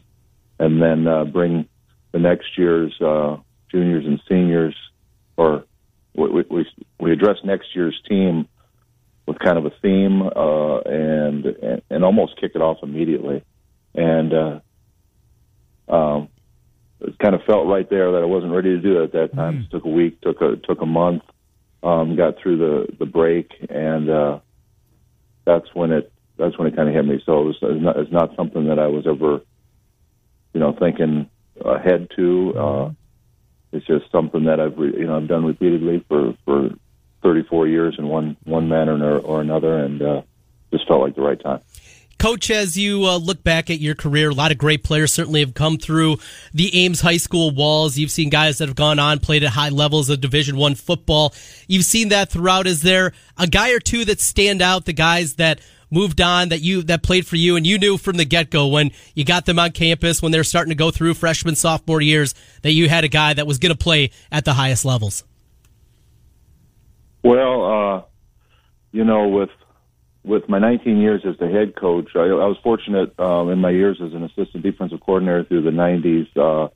and 0.58 0.80
then 0.80 1.06
uh, 1.06 1.24
bring 1.24 1.68
the 2.12 2.18
next 2.18 2.56
year's 2.56 2.94
uh, 3.00 3.36
juniors 3.70 4.06
and 4.06 4.20
seniors, 4.28 4.76
or 5.36 5.64
we, 6.14 6.44
we, 6.48 6.66
we 7.00 7.12
address 7.12 7.36
next 7.44 7.74
year's 7.74 8.00
team 8.08 8.48
with 9.26 9.38
kind 9.40 9.58
of 9.58 9.66
a 9.66 9.72
theme 9.82 10.22
uh, 10.22 10.78
and, 10.80 11.44
and 11.44 11.82
and 11.90 12.04
almost 12.04 12.40
kick 12.40 12.52
it 12.54 12.62
off 12.62 12.78
immediately. 12.82 13.44
And 13.94 14.32
uh, 14.32 14.60
um, 15.92 16.28
it 17.00 17.18
kind 17.18 17.34
of 17.34 17.42
felt 17.46 17.66
right 17.66 17.88
there 17.90 18.12
that 18.12 18.22
I 18.22 18.26
wasn't 18.26 18.52
ready 18.52 18.70
to 18.70 18.80
do 18.80 19.00
it 19.00 19.04
at 19.04 19.12
that 19.12 19.34
time. 19.34 19.58
Mm. 19.58 19.64
It 19.66 19.70
took 19.70 19.84
a 19.84 19.88
week, 19.88 20.20
took 20.20 20.40
a 20.40 20.56
took 20.56 20.80
a 20.80 20.86
month, 20.86 21.22
um, 21.82 22.16
got 22.16 22.38
through 22.40 22.58
the 22.58 22.96
the 22.98 23.06
break, 23.06 23.50
and 23.68 24.08
uh, 24.08 24.38
that's 25.44 25.66
when 25.74 25.92
it 25.92 26.12
that's 26.38 26.56
when 26.58 26.68
it 26.68 26.76
kind 26.76 26.88
of 26.88 26.94
hit 26.94 27.04
me. 27.04 27.20
So 27.26 27.40
it 27.40 27.44
was, 27.44 27.58
it's 27.60 27.82
not, 27.82 27.96
it's 27.96 28.12
not 28.12 28.36
something 28.36 28.66
that 28.68 28.78
I 28.78 28.86
was 28.86 29.06
ever, 29.06 29.40
you 30.54 30.60
know, 30.60 30.76
thinking 30.78 31.28
ahead 31.64 32.08
to. 32.16 32.54
Uh, 32.56 32.90
it's 33.72 33.86
just 33.86 34.10
something 34.10 34.44
that 34.44 34.60
I've, 34.60 34.78
re, 34.78 34.94
you 34.96 35.06
know, 35.06 35.16
I've 35.16 35.28
done 35.28 35.44
repeatedly 35.44 36.04
for 36.08 36.34
for 36.44 36.70
34 37.22 37.68
years 37.68 37.96
in 37.98 38.08
one 38.08 38.36
one 38.44 38.68
manner 38.68 38.96
or, 38.96 39.18
or 39.18 39.40
another, 39.40 39.78
and 39.78 40.00
uh, 40.00 40.22
just 40.72 40.86
felt 40.88 41.02
like 41.02 41.14
the 41.14 41.22
right 41.22 41.40
time. 41.40 41.60
Coach, 42.18 42.50
as 42.50 42.76
you 42.76 43.04
uh, 43.04 43.16
look 43.16 43.44
back 43.44 43.70
at 43.70 43.78
your 43.78 43.94
career, 43.94 44.30
a 44.30 44.34
lot 44.34 44.50
of 44.50 44.58
great 44.58 44.82
players 44.82 45.12
certainly 45.12 45.38
have 45.38 45.54
come 45.54 45.78
through 45.78 46.16
the 46.52 46.84
Ames 46.84 47.00
High 47.00 47.16
School 47.16 47.52
walls. 47.52 47.96
You've 47.96 48.10
seen 48.10 48.28
guys 48.28 48.58
that 48.58 48.66
have 48.66 48.74
gone 48.74 48.98
on, 48.98 49.20
played 49.20 49.44
at 49.44 49.50
high 49.50 49.68
levels 49.68 50.10
of 50.10 50.20
Division 50.20 50.56
One 50.56 50.74
football. 50.74 51.32
You've 51.68 51.84
seen 51.84 52.08
that 52.08 52.28
throughout. 52.28 52.66
Is 52.66 52.82
there 52.82 53.12
a 53.36 53.46
guy 53.46 53.70
or 53.70 53.78
two 53.78 54.04
that 54.06 54.20
stand 54.20 54.62
out? 54.62 54.84
The 54.84 54.92
guys 54.92 55.34
that 55.34 55.60
moved 55.90 56.20
on 56.20 56.50
that 56.50 56.60
you 56.60 56.82
that 56.82 57.02
played 57.02 57.26
for 57.26 57.36
you 57.36 57.56
and 57.56 57.66
you 57.66 57.78
knew 57.78 57.96
from 57.96 58.16
the 58.16 58.24
get 58.24 58.50
go 58.50 58.66
when 58.66 58.90
you 59.14 59.24
got 59.24 59.46
them 59.46 59.58
on 59.58 59.70
campus 59.70 60.22
when 60.22 60.32
they're 60.32 60.44
starting 60.44 60.70
to 60.70 60.76
go 60.76 60.90
through 60.90 61.14
freshman 61.14 61.54
sophomore 61.54 62.00
years 62.00 62.34
that 62.62 62.72
you 62.72 62.88
had 62.88 63.04
a 63.04 63.08
guy 63.08 63.34
that 63.34 63.46
was 63.46 63.58
going 63.58 63.72
to 63.72 63.78
play 63.78 64.10
at 64.30 64.44
the 64.44 64.52
highest 64.52 64.84
levels? 64.84 65.24
Well, 67.22 67.64
uh, 67.64 68.02
you 68.92 69.04
know, 69.04 69.28
with 69.28 69.50
with 70.24 70.48
my 70.48 70.58
19 70.58 70.98
years 70.98 71.22
as 71.24 71.36
the 71.38 71.48
head 71.48 71.74
coach, 71.74 72.10
I, 72.14 72.20
I 72.20 72.46
was 72.46 72.58
fortunate 72.62 73.18
um, 73.18 73.50
in 73.50 73.58
my 73.58 73.70
years 73.70 73.98
as 74.02 74.12
an 74.12 74.24
assistant 74.24 74.62
defensive 74.62 75.00
coordinator 75.00 75.44
through 75.44 75.62
the 75.62 75.70
90s. 75.70 76.36
Uh, 76.36 76.68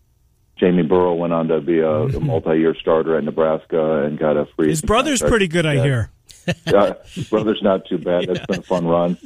Jamie 0.59 0.83
Burrow 0.83 1.15
went 1.15 1.33
on 1.33 1.49
to 1.49 1.61
be 1.61 1.81
a, 1.81 1.91
a 1.91 2.21
multi-year 2.21 2.75
starter 2.81 3.17
at 3.17 3.25
Nebraska 3.25 4.05
and 4.05 4.19
got 4.19 4.37
a 4.37 4.47
free. 4.57 4.69
His 4.69 4.83
brother's 4.83 5.21
contract. 5.21 5.31
pretty 5.31 5.49
good, 5.49 5.67
I 5.67 5.83
hear 5.83 6.11
uh, 6.67 6.95
brother's 7.31 7.63
not 7.63 7.87
too 7.87 7.99
bad. 7.99 8.27
That's 8.29 8.47
been 8.47 8.61
a 8.61 8.63
fun 8.63 8.87
run. 8.87 9.19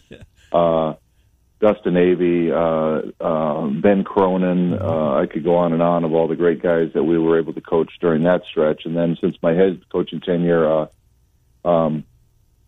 Uh, 0.52 0.94
Dustin 1.58 1.94
Avey, 1.94 2.50
uh, 2.52 3.24
uh, 3.24 3.66
Ben 3.68 4.04
Cronin. 4.04 4.74
Uh, 4.74 5.14
I 5.14 5.26
could 5.26 5.42
go 5.42 5.56
on 5.56 5.72
and 5.72 5.82
on 5.82 6.04
of 6.04 6.12
all 6.12 6.28
the 6.28 6.36
great 6.36 6.62
guys 6.62 6.90
that 6.94 7.04
we 7.04 7.18
were 7.18 7.38
able 7.38 7.54
to 7.54 7.60
coach 7.62 7.90
during 8.00 8.24
that 8.24 8.42
stretch. 8.50 8.82
And 8.84 8.96
then 8.96 9.16
since 9.20 9.36
my 9.42 9.52
head 9.52 9.80
coaching 9.90 10.20
tenure, 10.20 10.68
uh, 10.68 10.86
um, 11.66 12.04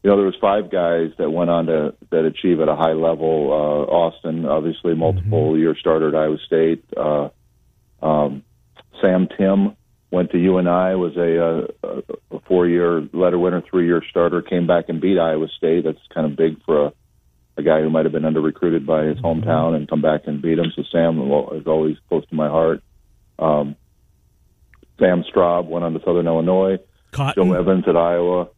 you 0.03 0.11
know, 0.11 0.17
there 0.17 0.27
was 0.27 0.37
five 0.41 0.71
guys 0.71 1.11
that 1.19 1.31
went 1.31 1.51
on 1.51 1.67
to 1.67 1.95
that 2.11 2.25
achieve 2.25 2.61
at 2.61 2.69
a 2.69 2.77
high 2.77 2.93
level. 2.93 3.53
Uh, 3.53 3.93
Austin, 3.93 4.47
obviously, 4.47 4.95
multiple 4.95 5.51
mm-hmm. 5.51 5.61
year 5.61 5.77
starter 5.79 6.09
at 6.09 6.15
Iowa 6.15 6.39
State. 6.47 6.85
Uh, 6.97 7.29
um, 8.01 8.43
Sam 9.01 9.29
Tim, 9.37 9.77
went 10.11 10.31
to 10.31 10.39
UNI, 10.39 10.97
was 10.97 11.17
a, 11.17 11.69
a, 11.87 12.37
a 12.37 12.41
four-year 12.47 13.09
letter 13.13 13.39
winner, 13.39 13.63
three-year 13.69 14.03
starter, 14.09 14.41
came 14.43 14.67
back 14.67 14.89
and 14.89 15.01
beat 15.01 15.19
Iowa 15.19 15.49
State. 15.57 15.85
That's 15.85 15.99
kind 16.15 16.27
of 16.27 16.37
big 16.37 16.63
for 16.65 16.87
a, 16.87 16.93
a 17.59 17.63
guy 17.63 17.81
who 17.81 17.91
might 17.91 18.07
have 18.07 18.13
been 18.13 18.25
under-recruited 18.25 18.87
by 18.87 19.05
his 19.05 19.19
hometown 19.19 19.75
and 19.77 19.89
come 19.89 20.01
back 20.01 20.23
and 20.27 20.41
beat 20.41 20.59
him. 20.59 20.73
So 20.75 20.83
Sam 20.91 21.21
is 21.21 21.67
always 21.67 21.97
close 22.09 22.27
to 22.29 22.35
my 22.35 22.49
heart. 22.49 22.83
Um, 23.39 23.77
Sam 24.99 25.25
Straub 25.25 25.67
went 25.67 25.85
on 25.85 25.93
to 25.93 26.01
Southern 26.05 26.27
Illinois. 26.27 26.79
Cotton. 27.11 27.49
Joe 27.49 27.53
Evans 27.55 27.85
at 27.87 27.97
Iowa, 27.97 28.49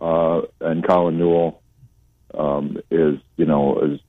uh, 0.00 0.42
and 0.60 0.86
Colin 0.86 1.18
Newell 1.18 1.62
um, 2.36 2.78
is, 2.90 3.18
you 3.36 3.46
know, 3.46 3.80
is, 3.80 4.00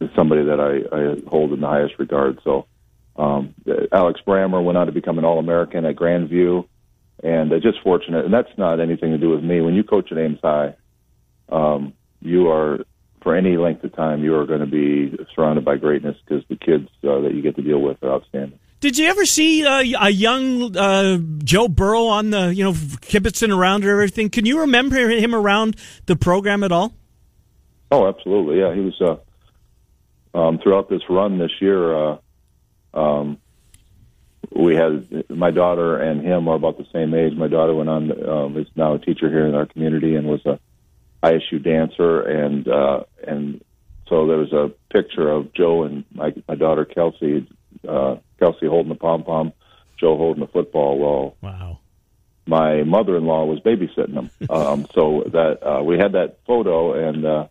is 0.00 0.10
somebody 0.16 0.44
that 0.44 0.58
I, 0.60 0.96
I 0.96 1.28
hold 1.28 1.52
in 1.52 1.60
the 1.60 1.68
highest 1.68 1.98
regard. 1.98 2.40
So 2.42 2.66
um, 3.16 3.54
Alex 3.92 4.20
Brammer 4.26 4.62
went 4.64 4.78
on 4.78 4.86
to 4.86 4.92
become 4.92 5.18
an 5.18 5.24
All 5.24 5.38
American 5.38 5.84
at 5.84 5.96
Grandview, 5.96 6.66
and 7.22 7.52
uh, 7.52 7.60
just 7.60 7.80
fortunate. 7.82 8.24
And 8.24 8.32
that's 8.32 8.56
not 8.56 8.80
anything 8.80 9.12
to 9.12 9.18
do 9.18 9.30
with 9.30 9.44
me. 9.44 9.60
When 9.60 9.74
you 9.74 9.84
coach 9.84 10.10
at 10.10 10.18
Ames 10.18 10.38
High, 10.42 10.74
um, 11.48 11.92
you 12.20 12.50
are 12.50 12.84
for 13.22 13.36
any 13.36 13.56
length 13.56 13.84
of 13.84 13.94
time 13.94 14.24
you 14.24 14.34
are 14.34 14.46
going 14.46 14.60
to 14.60 14.66
be 14.66 15.16
surrounded 15.34 15.64
by 15.64 15.76
greatness 15.76 16.16
because 16.26 16.44
the 16.48 16.56
kids 16.56 16.88
uh, 17.04 17.20
that 17.20 17.32
you 17.34 17.42
get 17.42 17.54
to 17.56 17.62
deal 17.62 17.80
with 17.80 18.02
are 18.02 18.12
outstanding. 18.12 18.58
Did 18.80 18.98
you 18.98 19.06
ever 19.06 19.24
see 19.24 19.64
uh, 19.64 19.84
a 20.00 20.10
young 20.10 20.76
uh, 20.76 21.18
Joe 21.44 21.68
Burrow 21.68 22.06
on 22.06 22.30
the 22.30 22.52
you 22.52 22.64
know 22.64 22.72
kibitzing 22.72 23.56
around 23.56 23.84
or 23.84 23.90
everything? 23.90 24.28
Can 24.28 24.44
you 24.44 24.60
remember 24.60 25.08
him 25.08 25.34
around 25.34 25.76
the 26.06 26.16
program 26.16 26.64
at 26.64 26.72
all? 26.72 26.92
Oh, 27.92 28.08
absolutely. 28.08 28.58
Yeah, 28.58 28.74
he 28.74 28.80
was 28.80 29.00
uh, 29.00 30.38
um, 30.38 30.58
throughout 30.58 30.88
this 30.88 31.02
run 31.08 31.38
this 31.38 31.52
year. 31.60 32.18
Um, 32.94 33.38
we 34.54 34.74
had 34.74 35.24
my 35.30 35.50
daughter 35.50 35.98
and 35.98 36.20
him 36.20 36.48
are 36.48 36.56
about 36.56 36.78
the 36.78 36.86
same 36.92 37.14
age. 37.14 37.34
My 37.34 37.48
daughter 37.48 37.74
went 37.74 37.88
on 37.88 38.28
um, 38.28 38.56
is 38.58 38.66
now 38.76 38.94
a 38.94 38.98
teacher 38.98 39.28
here 39.28 39.46
in 39.46 39.54
our 39.54 39.66
community 39.66 40.14
and 40.14 40.26
was 40.26 40.44
a 40.44 40.58
ISU 41.22 41.62
dancer, 41.62 42.20
and 42.20 42.66
uh, 42.68 43.04
and 43.26 43.64
so 44.08 44.26
there 44.26 44.38
was 44.38 44.52
a 44.52 44.72
picture 44.92 45.30
of 45.30 45.52
Joe 45.54 45.84
and 45.84 46.04
my 46.12 46.34
my 46.48 46.54
daughter 46.54 46.84
Kelsey, 46.84 47.48
uh, 47.88 48.16
Kelsey 48.38 48.66
holding 48.66 48.88
the 48.92 48.98
pom 48.98 49.22
pom, 49.22 49.52
Joe 49.96 50.16
holding 50.16 50.40
the 50.40 50.48
football. 50.50 50.98
Well, 50.98 51.36
wow. 51.40 51.78
My 52.44 52.82
mother-in-law 52.82 53.44
was 53.44 53.60
babysitting 53.60 54.14
them, 54.14 54.30
um, 54.50 54.86
so 54.92 55.24
that 55.32 55.62
uh, 55.64 55.82
we 55.82 55.96
had 55.96 56.12
that 56.12 56.38
photo, 56.44 57.08
and 57.08 57.24
uh, 57.24 57.46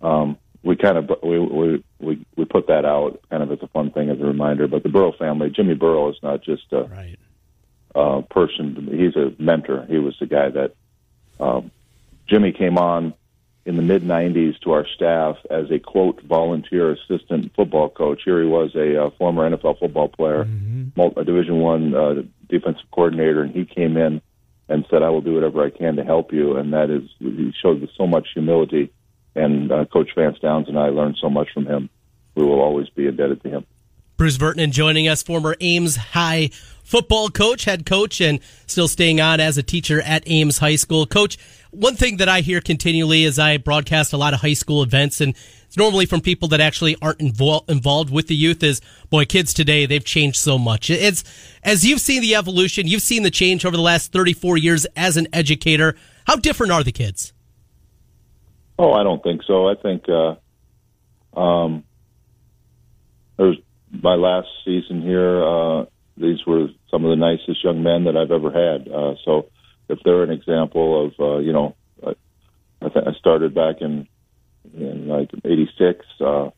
um, 0.00 0.38
we 0.62 0.76
kind 0.76 0.96
of 0.96 1.10
we, 1.22 1.38
we 1.38 1.84
we 2.00 2.26
we 2.36 2.44
put 2.44 2.68
that 2.68 2.84
out 2.84 3.20
kind 3.30 3.42
of 3.42 3.50
as 3.50 3.58
a 3.62 3.68
fun 3.68 3.90
thing 3.90 4.10
as 4.10 4.20
a 4.20 4.24
reminder. 4.24 4.68
But 4.68 4.82
the 4.82 4.88
Burrow 4.88 5.12
family, 5.12 5.50
Jimmy 5.50 5.74
Burrow 5.74 6.10
is 6.10 6.16
not 6.22 6.42
just 6.42 6.72
a 6.72 6.84
right. 6.84 7.18
uh, 7.94 8.22
person; 8.22 8.88
he's 8.90 9.16
a 9.16 9.32
mentor. 9.42 9.86
He 9.88 9.98
was 9.98 10.16
the 10.20 10.26
guy 10.26 10.50
that 10.50 10.74
um, 11.40 11.70
Jimmy 12.28 12.52
came 12.52 12.78
on 12.78 13.14
in 13.64 13.76
the 13.76 13.82
mid 13.82 14.02
'90s 14.02 14.58
to 14.60 14.72
our 14.72 14.86
staff 14.86 15.36
as 15.50 15.70
a 15.70 15.80
quote 15.80 16.20
volunteer 16.22 16.92
assistant 16.92 17.52
football 17.56 17.88
coach. 17.88 18.22
Here 18.24 18.40
he 18.40 18.48
was, 18.48 18.74
a 18.76 19.04
uh, 19.04 19.10
former 19.18 19.48
NFL 19.50 19.80
football 19.80 20.08
player, 20.08 20.44
mm-hmm. 20.44 21.18
a 21.18 21.24
Division 21.24 21.58
One 21.58 21.94
uh, 21.94 22.22
defensive 22.48 22.90
coordinator, 22.92 23.42
and 23.42 23.52
he 23.52 23.64
came 23.64 23.96
in 23.96 24.22
and 24.68 24.86
said, 24.88 25.02
"I 25.02 25.10
will 25.10 25.22
do 25.22 25.34
whatever 25.34 25.64
I 25.64 25.70
can 25.70 25.96
to 25.96 26.04
help 26.04 26.32
you." 26.32 26.56
And 26.56 26.72
that 26.72 26.88
is, 26.88 27.08
he 27.18 27.52
showed 27.60 27.88
so 27.96 28.06
much 28.06 28.28
humility, 28.32 28.92
and 29.34 29.70
uh, 29.72 29.84
Coach 29.86 30.10
Vance 30.14 30.38
Downs 30.40 30.68
and 30.68 30.78
I 30.78 30.88
learned 30.88 31.16
so 31.20 31.30
much 31.30 31.48
from 31.52 31.66
him. 31.66 31.88
We 32.34 32.44
will 32.44 32.60
always 32.60 32.88
be 32.90 33.06
indebted 33.06 33.42
to 33.42 33.48
him. 33.48 33.66
Bruce 34.16 34.36
Vernon 34.36 34.70
joining 34.72 35.08
us, 35.08 35.22
former 35.22 35.56
Ames 35.60 35.96
High 35.96 36.50
football 36.84 37.30
coach, 37.30 37.64
head 37.64 37.86
coach, 37.86 38.20
and 38.20 38.38
still 38.66 38.88
staying 38.88 39.20
on 39.20 39.40
as 39.40 39.56
a 39.56 39.62
teacher 39.62 40.02
at 40.02 40.22
Ames 40.26 40.58
High 40.58 40.76
School. 40.76 41.06
Coach, 41.06 41.38
one 41.70 41.96
thing 41.96 42.18
that 42.18 42.28
I 42.28 42.40
hear 42.40 42.60
continually 42.60 43.24
as 43.24 43.38
I 43.38 43.56
broadcast 43.56 44.12
a 44.12 44.16
lot 44.16 44.34
of 44.34 44.40
high 44.40 44.52
school 44.52 44.82
events, 44.82 45.20
and 45.20 45.34
it's 45.66 45.76
normally 45.76 46.06
from 46.06 46.20
people 46.20 46.48
that 46.48 46.60
actually 46.60 46.96
aren't 47.00 47.20
invol- 47.20 47.68
involved 47.70 48.10
with 48.10 48.26
the 48.26 48.36
youth, 48.36 48.62
is 48.62 48.80
boy, 49.08 49.24
kids 49.24 49.54
today, 49.54 49.86
they've 49.86 50.04
changed 50.04 50.36
so 50.36 50.58
much. 50.58 50.90
It's 50.90 51.24
as 51.62 51.84
you've 51.86 52.00
seen 52.00 52.20
the 52.20 52.34
evolution, 52.34 52.86
you've 52.86 53.02
seen 53.02 53.22
the 53.22 53.30
change 53.30 53.64
over 53.64 53.76
the 53.76 53.82
last 53.82 54.12
34 54.12 54.58
years 54.58 54.84
as 54.94 55.16
an 55.16 55.28
educator. 55.32 55.96
How 56.26 56.36
different 56.36 56.72
are 56.72 56.84
the 56.84 56.92
kids? 56.92 57.31
Oh, 58.82 58.94
I 58.94 59.04
don't 59.04 59.22
think 59.22 59.42
so. 59.46 59.68
I 59.68 59.74
think, 59.76 60.06
uh, 60.08 61.38
um, 61.38 61.84
there's 63.36 63.56
my 63.92 64.16
last 64.16 64.48
season 64.64 65.02
here, 65.02 65.40
uh, 65.40 65.84
these 66.16 66.44
were 66.44 66.66
some 66.90 67.04
of 67.04 67.10
the 67.10 67.16
nicest 67.16 67.62
young 67.62 67.84
men 67.84 68.04
that 68.04 68.16
I've 68.16 68.32
ever 68.32 68.50
had. 68.50 68.88
Uh, 68.88 69.14
so 69.24 69.50
if 69.88 70.00
they're 70.04 70.24
an 70.24 70.32
example 70.32 71.06
of, 71.06 71.12
uh, 71.20 71.38
you 71.38 71.52
know, 71.52 71.76
I, 72.04 72.14
I, 72.84 72.88
th- 72.88 73.06
I 73.06 73.12
started 73.20 73.54
back 73.54 73.76
in 73.82 74.08
in 74.76 75.06
like 75.06 75.30
'86, 75.44 76.04
uh, 76.20 76.50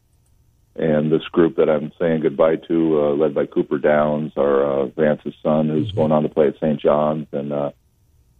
and 0.76 1.12
this 1.12 1.24
group 1.30 1.56
that 1.56 1.68
I'm 1.68 1.92
saying 1.98 2.22
goodbye 2.22 2.56
to, 2.68 3.02
uh, 3.02 3.14
led 3.16 3.34
by 3.34 3.44
Cooper 3.44 3.76
Downs, 3.76 4.32
our 4.38 4.64
uh, 4.64 4.86
Vance's 4.86 5.34
son, 5.42 5.68
who's 5.68 5.88
mm-hmm. 5.88 5.96
going 5.98 6.12
on 6.12 6.22
to 6.22 6.30
play 6.30 6.48
at 6.48 6.56
St. 6.56 6.80
John's, 6.80 7.26
and 7.32 7.52
uh, 7.52 7.70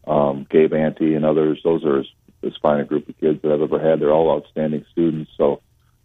um, 0.06 0.46
Gabe 0.50 0.72
Ante 0.72 1.14
and 1.14 1.26
others. 1.26 1.60
Those 1.62 1.84
are 1.84 2.02
as 2.44 2.52
fine 2.62 2.84
group 2.86 3.08
of 3.08 3.18
kids 3.18 3.42
that 3.42 3.52
I've 3.52 3.62
ever 3.62 3.78
had. 3.78 4.00
They're 4.00 4.12
all 4.12 4.30
outstanding 4.30 4.84
students. 4.92 5.30
So, 5.36 5.60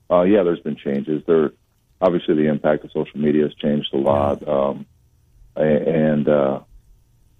uh, 0.09 0.23
yeah, 0.23 0.43
there's 0.43 0.59
been 0.59 0.75
changes. 0.75 1.23
There, 1.25 1.51
obviously, 2.01 2.35
the 2.35 2.47
impact 2.47 2.83
of 2.83 2.91
social 2.91 3.19
media 3.19 3.43
has 3.43 3.53
changed 3.55 3.93
a 3.93 3.97
lot. 3.97 4.47
Um, 4.47 4.85
and 5.55 6.27
uh, 6.27 6.61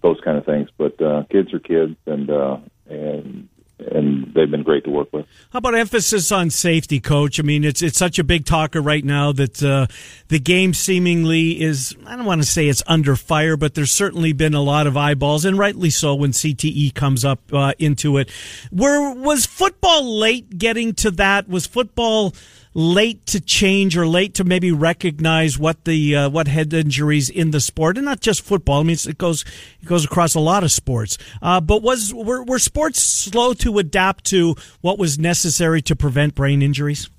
those 0.02 0.20
kind 0.22 0.38
of 0.38 0.46
things. 0.46 0.70
But 0.78 1.02
uh, 1.02 1.24
kids 1.30 1.54
are 1.54 1.60
kids, 1.60 1.96
and 2.06 2.30
uh, 2.30 2.58
and 2.90 3.50
and 3.80 4.34
they've 4.34 4.50
been 4.50 4.64
great 4.64 4.84
to 4.84 4.90
work 4.90 5.12
with. 5.14 5.26
How 5.52 5.58
about 5.58 5.76
emphasis 5.76 6.32
on 6.32 6.50
safety, 6.50 7.00
coach? 7.00 7.40
I 7.40 7.44
mean, 7.44 7.64
it's 7.64 7.82
it's 7.82 7.98
such 7.98 8.20
a 8.20 8.24
big 8.24 8.46
talker 8.46 8.82
right 8.82 9.04
now 9.04 9.32
that 9.34 9.64
uh, 9.64 9.88
the 10.28 10.40
game 10.40 10.74
seemingly 10.74 11.62
is. 11.62 11.96
I 12.06 12.16
don't 12.16 12.26
want 12.26 12.42
to 12.42 12.48
say 12.48 12.68
it's 12.68 12.84
under 12.88 13.16
fire, 13.16 13.58
but 13.58 13.76
there's 13.76 13.92
certainly 13.92 14.34
been 14.34 14.54
a 14.54 14.62
lot 14.62 14.88
of 14.88 14.98
eyeballs, 14.98 15.46
and 15.46 15.58
rightly 15.58 15.90
so 15.90 16.16
when 16.16 16.32
CTE 16.32 16.94
comes 16.94 17.24
up 17.24 17.42
uh, 17.54 17.74
into 17.80 18.18
it. 18.18 18.30
Where 18.72 19.12
was 19.14 19.46
football 19.46 20.20
late 20.20 20.58
getting 20.58 20.94
to 20.96 21.12
that? 21.12 21.48
Was 21.48 21.66
football 21.66 22.34
late 22.74 23.26
to 23.26 23.40
change 23.40 23.98
or 23.98 24.08
late 24.08 24.36
to 24.36 24.44
maybe 24.44 24.72
recognize 24.72 25.58
what 25.58 25.86
the 25.86 26.16
uh, 26.16 26.30
what 26.30 26.48
head 26.48 26.74
injuries 26.74 27.30
in 27.30 27.52
the 27.52 27.60
sport 27.60 27.98
and 27.98 28.06
not 28.06 28.20
just 28.20 28.42
football. 28.42 28.80
I 28.80 28.84
mean, 28.84 28.98
it 29.08 29.18
goes 29.18 29.44
it 29.82 29.86
goes 29.86 30.06
across 30.06 30.36
a 30.36 30.40
lot 30.40 30.64
of 30.64 30.72
sports. 30.72 31.18
Uh, 31.42 31.60
but 31.60 31.82
was 31.82 32.14
were, 32.14 32.44
were 32.44 32.60
sports 32.60 33.02
slow 33.02 33.54
to 33.54 33.80
adapt 33.80 34.26
to 34.26 34.56
what 34.82 35.00
was 35.00 35.18
necessary 35.18 35.82
to 35.84 35.96
prevent 35.96 36.36
brain 36.36 36.62
injuries? 36.62 37.10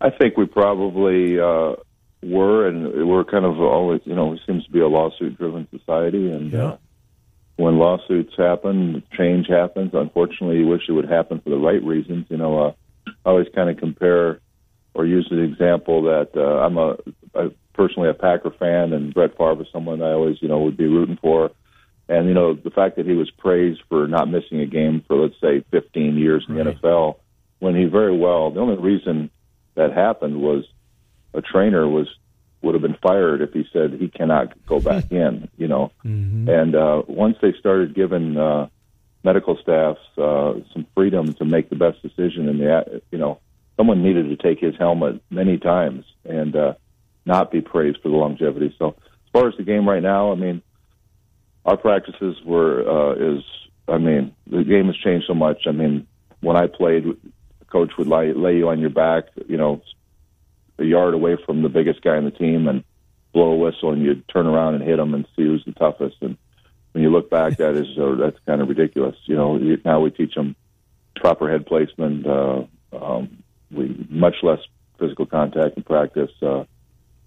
I 0.00 0.10
think 0.10 0.36
we 0.36 0.46
probably 0.46 1.38
uh, 1.38 1.76
were, 2.24 2.66
and 2.66 3.08
we're 3.08 3.24
kind 3.24 3.44
of 3.44 3.60
always, 3.60 4.00
you 4.04 4.16
know, 4.16 4.32
it 4.32 4.40
seems 4.46 4.64
to 4.64 4.70
be 4.70 4.80
a 4.80 4.88
lawsuit-driven 4.88 5.68
society, 5.70 6.30
and 6.30 6.52
yeah. 6.52 6.64
uh, 6.64 6.76
when 7.56 7.78
lawsuits 7.78 8.34
happen, 8.36 9.04
change 9.16 9.46
happens. 9.48 9.90
Unfortunately, 9.94 10.58
you 10.58 10.66
wish 10.66 10.82
it 10.88 10.92
would 10.92 11.08
happen 11.08 11.40
for 11.40 11.50
the 11.50 11.56
right 11.56 11.82
reasons. 11.84 12.26
You 12.30 12.36
know, 12.36 12.58
uh, 12.58 12.72
I 13.06 13.30
always 13.30 13.48
kind 13.54 13.70
of 13.70 13.76
compare 13.78 14.40
or 14.94 15.06
use 15.06 15.28
an 15.30 15.40
example 15.40 16.02
that 16.02 16.30
uh, 16.36 16.64
I'm 16.64 16.76
a, 16.76 16.96
a 17.34 17.50
personally 17.72 18.10
a 18.10 18.14
Packer 18.14 18.50
fan, 18.50 18.92
and 18.92 19.14
Brett 19.14 19.36
Favre 19.36 19.62
is 19.62 19.68
someone 19.72 20.02
I 20.02 20.12
always 20.12 20.40
you 20.40 20.48
know 20.48 20.60
would 20.60 20.76
be 20.76 20.86
rooting 20.86 21.18
for. 21.20 21.50
And 22.08 22.28
you 22.28 22.34
know 22.34 22.54
the 22.54 22.70
fact 22.70 22.96
that 22.96 23.06
he 23.06 23.12
was 23.12 23.30
praised 23.30 23.82
for 23.88 24.06
not 24.06 24.28
missing 24.28 24.60
a 24.60 24.66
game 24.66 25.02
for 25.06 25.16
let's 25.16 25.40
say 25.40 25.64
15 25.70 26.16
years 26.18 26.44
in 26.48 26.56
the 26.56 26.64
right. 26.64 26.82
NFL, 26.82 27.16
when 27.60 27.74
he 27.74 27.84
very 27.84 28.16
well 28.16 28.50
the 28.50 28.60
only 28.60 28.76
reason 28.76 29.30
that 29.74 29.92
happened 29.92 30.40
was 30.40 30.64
a 31.32 31.40
trainer 31.40 31.88
was 31.88 32.08
would 32.60 32.74
have 32.74 32.82
been 32.82 32.98
fired 33.02 33.40
if 33.40 33.52
he 33.52 33.66
said 33.72 33.94
he 33.94 34.08
cannot 34.08 34.52
go 34.66 34.80
back 34.80 35.04
in. 35.10 35.48
You 35.56 35.68
know, 35.68 35.92
mm-hmm. 36.04 36.48
and 36.48 36.74
uh, 36.74 37.02
once 37.06 37.36
they 37.40 37.54
started 37.58 37.94
giving 37.94 38.36
uh, 38.36 38.68
medical 39.24 39.56
staffs 39.56 40.00
uh, 40.18 40.54
some 40.72 40.86
freedom 40.94 41.32
to 41.34 41.44
make 41.44 41.70
the 41.70 41.76
best 41.76 42.02
decision. 42.02 42.48
And 42.48 42.60
the 42.60 43.02
you 43.10 43.18
know, 43.18 43.40
someone 43.76 44.02
needed 44.02 44.28
to 44.28 44.36
take 44.36 44.60
his 44.60 44.74
helmet 44.76 45.22
many 45.30 45.58
times 45.58 46.04
and 46.24 46.54
uh, 46.54 46.74
not 47.24 47.50
be 47.50 47.60
praised 47.60 47.98
for 48.02 48.08
the 48.08 48.16
longevity. 48.16 48.74
So 48.78 48.96
as 48.98 49.30
far 49.32 49.48
as 49.48 49.56
the 49.56 49.62
game 49.62 49.88
right 49.88 50.02
now, 50.02 50.32
I 50.32 50.34
mean, 50.34 50.62
our 51.64 51.76
practices 51.76 52.36
were 52.44 52.88
uh, 52.88 53.36
is 53.36 53.44
I 53.88 53.98
mean 53.98 54.34
the 54.46 54.64
game 54.64 54.86
has 54.86 54.96
changed 54.96 55.26
so 55.26 55.34
much. 55.34 55.62
I 55.66 55.72
mean, 55.72 56.06
when 56.40 56.56
I 56.56 56.66
played, 56.66 57.04
the 57.04 57.64
coach 57.66 57.92
would 57.96 58.08
lay, 58.08 58.32
lay 58.32 58.56
you 58.56 58.68
on 58.68 58.80
your 58.80 58.90
back, 58.90 59.24
you 59.48 59.56
know, 59.56 59.82
a 60.78 60.84
yard 60.84 61.14
away 61.14 61.36
from 61.46 61.62
the 61.62 61.68
biggest 61.68 62.02
guy 62.02 62.18
in 62.18 62.24
the 62.24 62.30
team 62.30 62.66
and 62.66 62.84
blow 63.32 63.52
a 63.52 63.56
whistle, 63.56 63.92
and 63.92 64.02
you'd 64.02 64.28
turn 64.28 64.46
around 64.46 64.74
and 64.74 64.84
hit 64.84 64.98
him 64.98 65.14
and 65.14 65.26
see 65.36 65.44
who's 65.44 65.64
the 65.64 65.72
toughest. 65.72 66.16
And 66.20 66.36
when 66.92 67.02
you 67.02 67.10
look 67.10 67.30
back, 67.30 67.56
that 67.58 67.74
is 67.74 67.98
uh, 67.98 68.14
that's 68.16 68.38
kind 68.46 68.60
of 68.60 68.68
ridiculous. 68.68 69.16
You 69.24 69.36
know, 69.36 69.56
now 69.84 70.00
we 70.00 70.10
teach 70.10 70.34
them 70.34 70.54
proper 71.16 71.50
head 71.50 71.66
placement. 71.66 72.26
Uh, 72.26 72.64
um, 72.92 73.42
we 73.70 74.06
much 74.10 74.36
less 74.42 74.60
physical 74.98 75.26
contact 75.26 75.76
in 75.76 75.82
practice. 75.82 76.30
Uh, 76.42 76.64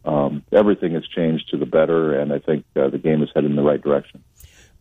um, 0.05 0.43
everything 0.51 0.93
has 0.93 1.05
changed 1.07 1.49
to 1.49 1.57
the 1.57 1.65
better, 1.65 2.19
and 2.19 2.31
I 2.31 2.39
think 2.39 2.65
uh, 2.75 2.89
the 2.89 2.99
game 2.99 3.23
is 3.23 3.29
headed 3.33 3.49
in 3.49 3.55
the 3.55 3.63
right 3.63 3.81
direction. 3.81 4.23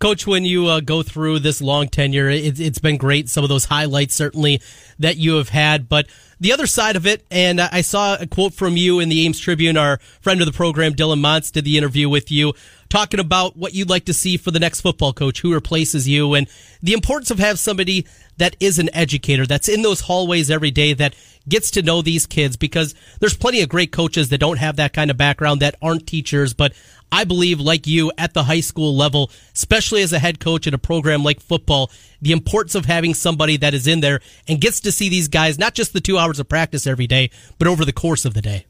Coach, 0.01 0.27
when 0.27 0.45
you 0.45 0.67
uh, 0.67 0.81
go 0.81 1.03
through 1.03 1.39
this 1.39 1.63
long 1.63 1.89
tenure, 1.89 2.29
it, 2.29 2.59
has 2.59 2.79
been 2.79 2.99
great. 2.99 3.29
Some 3.29 3.43
of 3.43 3.49
those 3.49 3.65
highlights, 3.65 4.15
certainly, 4.15 4.61
that 4.99 5.17
you 5.17 5.37
have 5.37 5.49
had. 5.49 5.89
But 5.89 6.09
the 6.41 6.53
other 6.53 6.67
side 6.67 6.97
of 6.97 7.07
it, 7.07 7.25
and 7.31 7.61
I 7.61 7.81
saw 7.81 8.17
a 8.21 8.27
quote 8.27 8.53
from 8.53 8.77
you 8.77 9.01
in 9.01 9.09
the 9.09 9.25
Ames 9.25 9.39
Tribune. 9.39 9.77
Our 9.77 9.99
friend 10.21 10.41
of 10.43 10.47
the 10.47 10.53
program, 10.53 10.95
Dylan 10.95 11.21
Montz, 11.21 11.53
did 11.53 11.65
the 11.65 11.79
interview 11.79 12.09
with 12.09 12.31
you, 12.31 12.53
talking 12.95 13.19
about 13.19 13.57
what 13.57 13.75
you'd 13.75 13.91
like 13.91 14.05
to 14.05 14.15
see 14.15 14.37
for 14.37 14.53
the 14.53 14.61
next 14.61 14.81
football 14.81 15.13
coach 15.13 15.41
who 15.41 15.53
replaces 15.53 16.09
you, 16.09 16.35
and 16.35 16.47
the 16.81 16.93
importance 16.93 17.29
of 17.33 17.41
have 17.41 17.59
somebody 17.59 18.07
that 18.37 18.55
is 18.61 18.79
an 18.79 18.89
educator 18.95 19.45
that's 19.47 19.69
in 19.69 19.83
those 19.83 20.03
hallways 20.03 20.49
every 20.49 20.71
day 20.71 20.93
that 20.93 21.13
gets 21.49 21.73
to 21.73 21.83
know 21.83 22.03
these 22.03 22.25
kids 22.25 22.57
because 22.57 22.95
there's 23.19 23.37
plenty 23.37 23.63
of 23.63 23.69
great 23.69 23.91
coaches 23.91 24.29
that 24.29 24.39
don't 24.39 24.59
have 24.59 24.77
that 24.77 24.93
kind 24.93 25.11
of 25.11 25.17
background 25.17 25.59
that 25.59 25.75
aren't 25.83 26.07
teachers, 26.07 26.55
but 26.55 26.73
I 27.11 27.25
believe, 27.25 27.59
like 27.59 27.89
you, 27.89 28.13
at 28.17 28.33
the 28.33 28.45
high 28.45 28.61
school 28.61 28.95
level, 28.95 29.29
especially 29.57 30.03
as 30.03 30.13
a 30.13 30.21
head 30.21 30.39
coach 30.39 30.69
in 30.69 30.73
a 30.73 30.79
program 30.79 31.25
like 31.25 31.41
football, 31.41 31.91
the 32.23 32.31
importance 32.31 32.77
of 32.77 32.85
having 32.85 33.13
somebody 33.13 33.57
that 33.57 33.75
is 33.75 33.89
in 33.89 34.03
there 34.03 34.21
and 34.47 34.61
gets 34.61 34.79
to 34.81 34.93
see 34.93 35.09
these 35.09 35.27
guys, 35.27 35.59
not 35.59 35.75
just 35.75 35.95
the 35.95 36.01
two 36.01 36.17
hours 36.17 36.39
of 36.39 36.49
practice 36.49 36.87
every 36.87 37.09
day, 37.09 37.31
but 37.59 37.67
over 37.67 37.85
the 37.85 37.93
course 37.93 38.25
of 38.25 38.35
the 38.35 38.43
day. 38.43 38.67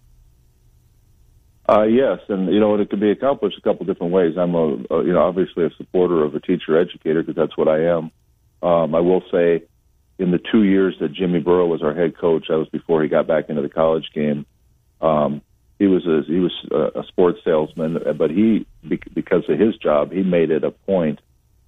Uh, 1.66 1.84
yes, 1.84 2.18
and 2.28 2.52
you 2.52 2.60
know 2.60 2.74
it 2.74 2.90
can 2.90 3.00
be 3.00 3.10
accomplished 3.10 3.56
a 3.56 3.62
couple 3.62 3.86
different 3.86 4.12
ways. 4.12 4.34
I'm 4.36 4.54
a, 4.54 4.74
a 4.90 5.04
you 5.04 5.12
know 5.12 5.22
obviously 5.22 5.64
a 5.64 5.70
supporter 5.78 6.22
of 6.22 6.34
a 6.34 6.40
teacher 6.40 6.78
educator 6.78 7.22
because 7.22 7.36
that's 7.36 7.56
what 7.56 7.68
I 7.68 7.84
am. 7.84 8.10
Um, 8.62 8.94
I 8.94 9.00
will 9.00 9.22
say, 9.32 9.62
in 10.18 10.30
the 10.30 10.40
two 10.52 10.64
years 10.64 10.94
that 11.00 11.14
Jimmy 11.14 11.40
Burrow 11.40 11.66
was 11.66 11.82
our 11.82 11.94
head 11.94 12.18
coach, 12.18 12.46
that 12.48 12.58
was 12.58 12.68
before 12.68 13.02
he 13.02 13.08
got 13.08 13.26
back 13.26 13.48
into 13.48 13.62
the 13.62 13.70
college 13.70 14.10
game. 14.14 14.44
Um, 15.00 15.40
he 15.78 15.86
was 15.86 16.06
a 16.06 16.22
he 16.26 16.38
was 16.38 16.52
a, 16.70 17.00
a 17.00 17.04
sports 17.08 17.40
salesman, 17.44 17.98
but 18.16 18.30
he 18.30 18.66
because 19.14 19.48
of 19.48 19.58
his 19.58 19.74
job, 19.78 20.12
he 20.12 20.22
made 20.22 20.50
it 20.50 20.64
a 20.64 20.70
point. 20.70 21.20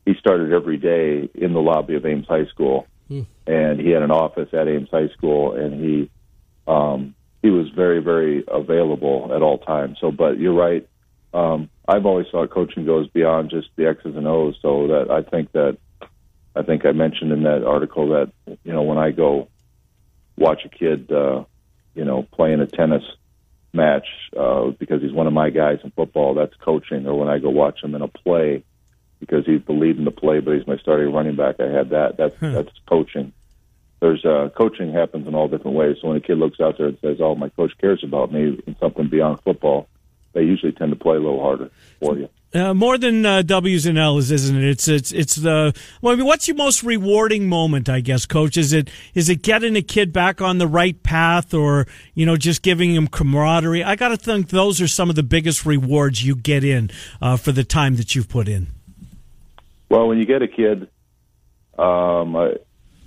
He 0.05 0.15
started 0.21 0.53
every 0.53 0.77
day 0.77 1.29
in 1.35 1.55
the 1.55 1.61
lobby 1.61 1.97
of 1.97 2.05
Ames 2.05 2.27
High 2.29 2.47
School, 2.47 2.87
hmm. 3.09 3.23
and 3.47 3.81
he 3.81 3.91
had 3.91 4.03
an 4.03 4.11
office 4.11 4.51
at 4.53 4.69
Ames 4.69 4.91
High 4.91 5.09
School, 5.09 5.55
and 5.55 5.83
he 5.83 6.11
um, 6.69 7.16
he 7.43 7.51
was 7.51 7.69
very 7.71 8.01
very 8.01 8.45
available 8.49 9.31
at 9.35 9.43
all 9.43 9.59
times. 9.59 9.99
So, 10.01 10.11
but 10.11 10.39
you're 10.39 10.55
right. 10.55 10.89
Um, 11.35 11.69
I've 11.87 12.07
always 12.07 12.27
thought 12.33 12.51
coaching 12.51 12.87
goes 12.87 13.09
beyond 13.09 13.51
just 13.51 13.69
the 13.77 13.87
X's 13.87 14.17
and 14.17 14.27
O's. 14.27 14.57
So 14.63 14.89
that 14.89 15.11
I 15.11 15.23
think 15.23 15.53
that 15.53 15.79
I 16.55 16.63
think 16.63 16.87
I 16.87 16.93
mentioned 16.93 17.33
in 17.33 17.43
that 17.43 17.65
article 17.65 18.09
that 18.09 18.33
you 18.65 18.73
know 18.73 18.83
when 18.83 18.99
I 18.99 19.11
go 19.11 19.49
watch 20.37 20.65
a 20.65 20.69
kid, 20.69 21.11
uh, 21.13 21.45
you 21.95 22.05
know, 22.05 22.23
playing 22.23 22.61
a 22.61 22.67
tennis 22.67 23.03
match 23.73 24.07
uh, 24.37 24.71
because 24.71 25.03
he's 25.03 25.13
one 25.13 25.27
of 25.27 25.33
my 25.33 25.51
guys 25.51 25.79
in 25.85 25.91
football. 25.91 26.35
That's 26.35 26.55
coaching. 26.57 27.07
Or 27.07 27.19
when 27.19 27.29
I 27.29 27.39
go 27.39 27.51
watch 27.51 27.83
him 27.83 27.95
in 27.95 28.03
a 28.03 28.09
play 28.09 28.65
because 29.21 29.47
he's 29.47 29.63
the 29.67 29.73
lead 29.73 29.97
in 29.97 30.05
the 30.05 30.11
play, 30.11 30.41
but 30.41 30.55
he's 30.57 30.67
my 30.67 30.77
starting 30.79 31.13
running 31.13 31.37
back. 31.37 31.57
I 31.61 31.71
had 31.71 31.91
that. 31.91 32.17
That's 32.17 32.37
hmm. 32.37 32.53
that's 32.53 32.73
coaching. 32.89 33.33
There's 34.01 34.25
uh, 34.25 34.51
coaching 34.57 34.93
happens 34.93 35.27
in 35.27 35.35
all 35.35 35.49
different 35.49 35.77
ways. 35.77 35.97
So 36.01 36.09
when 36.09 36.19
a 36.19 36.21
kid 36.21 36.39
looks 36.39 36.61
out 36.61 36.77
there 36.79 36.89
and 36.89 36.99
says, 37.01 37.17
"Oh, 37.21 37.35
my 37.35 37.49
coach 37.49 37.73
cares 37.81 38.05
about 38.05 38.33
me," 38.33 38.61
and 38.67 38.77
something 38.79 39.09
beyond 39.09 39.41
football, 39.41 39.89
they 40.33 40.43
usually 40.43 40.73
tend 40.73 40.93
to 40.93 40.97
play 40.97 41.17
a 41.17 41.21
little 41.21 41.41
harder 41.41 41.71
for 42.01 42.17
you. 42.17 42.29
Uh, 42.55 42.73
more 42.73 42.97
than 42.97 43.27
uh, 43.27 43.43
W's 43.43 43.87
and 43.87 43.99
L's, 43.99 44.31
isn't 44.31 44.57
it? 44.57 44.65
It's 44.65 44.89
it's 44.89 45.13
it's 45.13 45.35
the. 45.37 45.75
Well, 46.01 46.15
I 46.15 46.17
mean, 46.17 46.27
what's 46.27 46.47
your 46.47 46.57
most 46.57 46.83
rewarding 46.83 47.49
moment? 47.49 47.89
I 47.89 48.01
guess, 48.01 48.25
Coach. 48.25 48.57
Is 48.57 48.73
it 48.73 48.89
is 49.15 49.29
it 49.29 49.43
getting 49.43 49.77
a 49.77 49.83
kid 49.83 50.13
back 50.13 50.41
on 50.41 50.59
the 50.59 50.67
right 50.67 51.03
path, 51.03 51.53
or 51.53 51.87
you 52.15 52.25
know, 52.25 52.37
just 52.37 52.63
giving 52.63 52.95
him 52.95 53.09
camaraderie? 53.09 53.83
I 53.83 53.97
got 53.97 54.09
to 54.09 54.17
think 54.17 54.51
those 54.51 54.81
are 54.81 54.89
some 54.89 55.11
of 55.11 55.17
the 55.17 55.23
biggest 55.23 55.67
rewards 55.67 56.25
you 56.25 56.37
get 56.37 56.65
in 56.65 56.91
uh, 57.21 57.37
for 57.37 57.53
the 57.53 57.65
time 57.65 57.97
that 57.97 58.15
you've 58.15 58.29
put 58.29 58.49
in. 58.49 58.69
Well, 59.91 60.09
when 60.09 60.19
you 60.19 60.25
get 60.25 60.41
a 60.43 60.49
kid, 60.49 60.89
um, 61.79 62.37
I, 62.37 62.55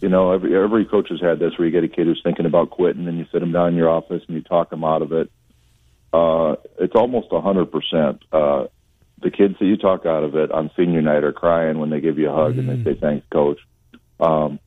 you 0.02 0.10
know, 0.10 0.32
every 0.32 0.56
every 0.56 0.86
coach 0.86 1.10
has 1.10 1.20
had 1.22 1.40
this, 1.40 1.58
where 1.58 1.68
you 1.68 1.72
get 1.72 1.84
a 1.84 1.94
kid 1.94 2.08
who's 2.08 2.22
thinking 2.24 2.46
about 2.46 2.70
quitting, 2.70 3.08
and 3.08 3.18
you 3.18 3.26
sit 3.32 3.42
him 3.42 3.52
down 3.52 3.70
in 3.70 3.76
your 3.76 3.90
office 3.90 4.24
and 4.28 4.36
you 4.36 4.42
talk 4.42 4.72
him 4.72 4.84
out 4.84 5.02
of 5.02 5.12
it. 5.12 5.32
Uh, 6.14 6.56
it's 6.80 6.96
almost 6.96 7.28
a 7.32 7.42
hundred 7.42 7.72
percent. 7.72 8.24
Uh, 8.32 8.66
the 9.22 9.32
kids 9.32 9.56
that 9.60 9.66
you 9.66 9.78
talk 9.78 10.06
out 10.06 10.24
of 10.24 10.36
it 10.36 10.52
on 10.52 10.72
senior 10.78 11.02
night 11.02 11.24
are 11.24 11.34
crying 11.34 11.80
when 11.80 11.90
they 11.90 12.00
give 12.00 12.18
you 12.18 12.30
a 12.30 12.34
hug 12.34 12.56
mm. 12.56 12.60
and 12.60 12.86
they 12.86 12.94
say 12.94 13.00
thanks, 13.00 13.26
coach. 13.32 13.60
Um, 14.20 14.60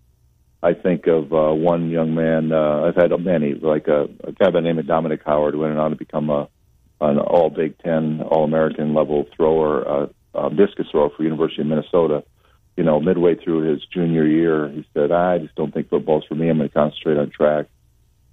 I 0.62 0.74
think 0.74 1.06
of 1.06 1.32
uh, 1.32 1.52
one 1.52 1.90
young 1.90 2.14
man. 2.14 2.52
Uh, 2.52 2.82
I've 2.82 2.94
had 2.94 3.10
many, 3.18 3.54
like 3.54 3.88
a, 3.88 4.02
a 4.22 4.32
guy 4.32 4.46
by 4.46 4.52
the 4.52 4.60
name 4.60 4.78
of 4.78 4.86
Dominic 4.86 5.22
Howard, 5.24 5.54
who 5.54 5.60
went 5.60 5.78
on 5.78 5.90
to 5.90 5.96
become 5.96 6.30
a 6.30 6.48
an 7.00 7.18
All 7.18 7.50
Big 7.50 7.76
Ten, 7.78 8.22
All 8.22 8.44
American 8.44 8.94
level 8.94 9.26
thrower, 9.36 9.88
uh, 9.88 10.06
uh, 10.34 10.48
discus 10.50 10.86
thrower 10.92 11.10
for 11.16 11.24
University 11.24 11.62
of 11.62 11.66
Minnesota. 11.66 12.22
You 12.76 12.84
know, 12.84 13.00
midway 13.00 13.34
through 13.34 13.70
his 13.70 13.84
junior 13.84 14.26
year, 14.26 14.68
he 14.68 14.86
said, 14.94 15.12
"I 15.12 15.38
just 15.38 15.54
don't 15.54 15.72
think 15.72 15.90
football's 15.90 16.24
for 16.24 16.34
me. 16.34 16.48
I'm 16.48 16.58
going 16.58 16.68
to 16.68 16.74
concentrate 16.74 17.18
on 17.18 17.30
track." 17.30 17.66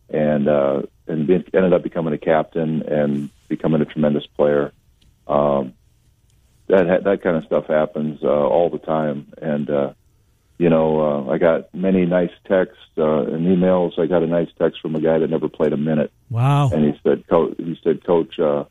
And 0.10 0.48
uh, 0.48 0.84
and 1.08 1.28
be, 1.28 1.34
ended 1.54 1.74
up 1.74 1.84
becoming 1.84 2.14
a 2.14 2.18
captain 2.18 2.84
and 2.84 3.30
becoming 3.48 3.82
a 3.82 3.86
tremendous 3.86 4.26
player. 4.26 4.72
Um, 5.28 5.74
that 6.68 7.04
that 7.04 7.22
kind 7.22 7.36
of 7.36 7.46
stuff 7.46 7.68
happens 7.68 8.24
uh, 8.24 8.28
all 8.28 8.70
the 8.70 8.78
time, 8.78 9.34
and 9.42 9.70
uh, 9.70 9.94
you 10.60 10.70
know, 10.70 11.02
uh, 11.02 11.32
I 11.32 11.38
got 11.38 11.74
many 11.74 12.06
nice 12.06 12.32
texts 12.46 12.84
uh, 12.98 13.22
and 13.22 13.48
emails. 13.48 13.98
I 13.98 14.06
got 14.06 14.24
a 14.24 14.28
nice 14.28 14.50
text 14.60 14.82
from 14.82 14.94
a 14.96 15.00
guy 15.00 15.18
that 15.18 15.30
never 15.30 15.48
played 15.48 15.74
a 15.74 15.78
minute. 15.78 16.12
Wow! 16.30 16.70
And 16.72 16.86
he 16.86 17.00
said, 17.02 17.28
"Coach, 17.28 17.56
he 17.58 17.80
said, 17.84 18.04
Coach, 18.06 18.38
uh, 18.40 18.66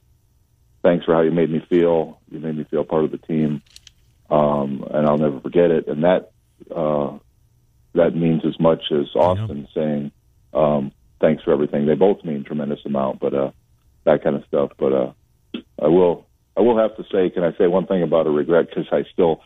thanks 0.82 1.06
for 1.06 1.14
how 1.14 1.22
you 1.22 1.32
made 1.32 1.50
me 1.50 1.64
feel. 1.68 2.20
You 2.30 2.40
made 2.40 2.56
me 2.56 2.64
feel 2.64 2.84
part 2.84 3.04
of 3.04 3.10
the 3.10 3.18
team, 3.18 3.62
um, 4.30 4.84
and 4.90 5.06
I'll 5.06 5.18
never 5.18 5.40
forget 5.40 5.70
it." 5.70 5.88
And 5.88 6.04
that 6.04 6.30
uh, 6.74 7.18
that 7.94 8.14
means 8.14 8.42
as 8.44 8.58
much 8.60 8.82
as 8.90 9.06
Austin 9.14 9.58
yep. 9.58 9.68
saying, 9.74 10.12
um, 10.54 10.92
"Thanks 11.20 11.42
for 11.42 11.52
everything." 11.52 11.86
They 11.86 11.94
both 11.94 12.24
mean 12.24 12.44
tremendous 12.44 12.80
amount, 12.84 13.20
but 13.20 13.34
uh, 13.34 13.50
that 14.04 14.22
kind 14.22 14.36
of 14.36 14.44
stuff. 14.46 14.72
But 14.78 14.92
uh, 14.92 15.12
I 15.80 15.88
will 15.88 16.26
I 16.56 16.60
will 16.60 16.76
have 16.76 16.96
to 16.96 17.04
say, 17.04 17.30
can 17.30 17.44
I 17.44 17.56
say 17.56 17.68
one 17.68 17.86
thing 17.86 18.02
about 18.02 18.26
a 18.26 18.30
regret? 18.30 18.68
Because 18.68 18.86
I 18.90 19.04
still, 19.12 19.42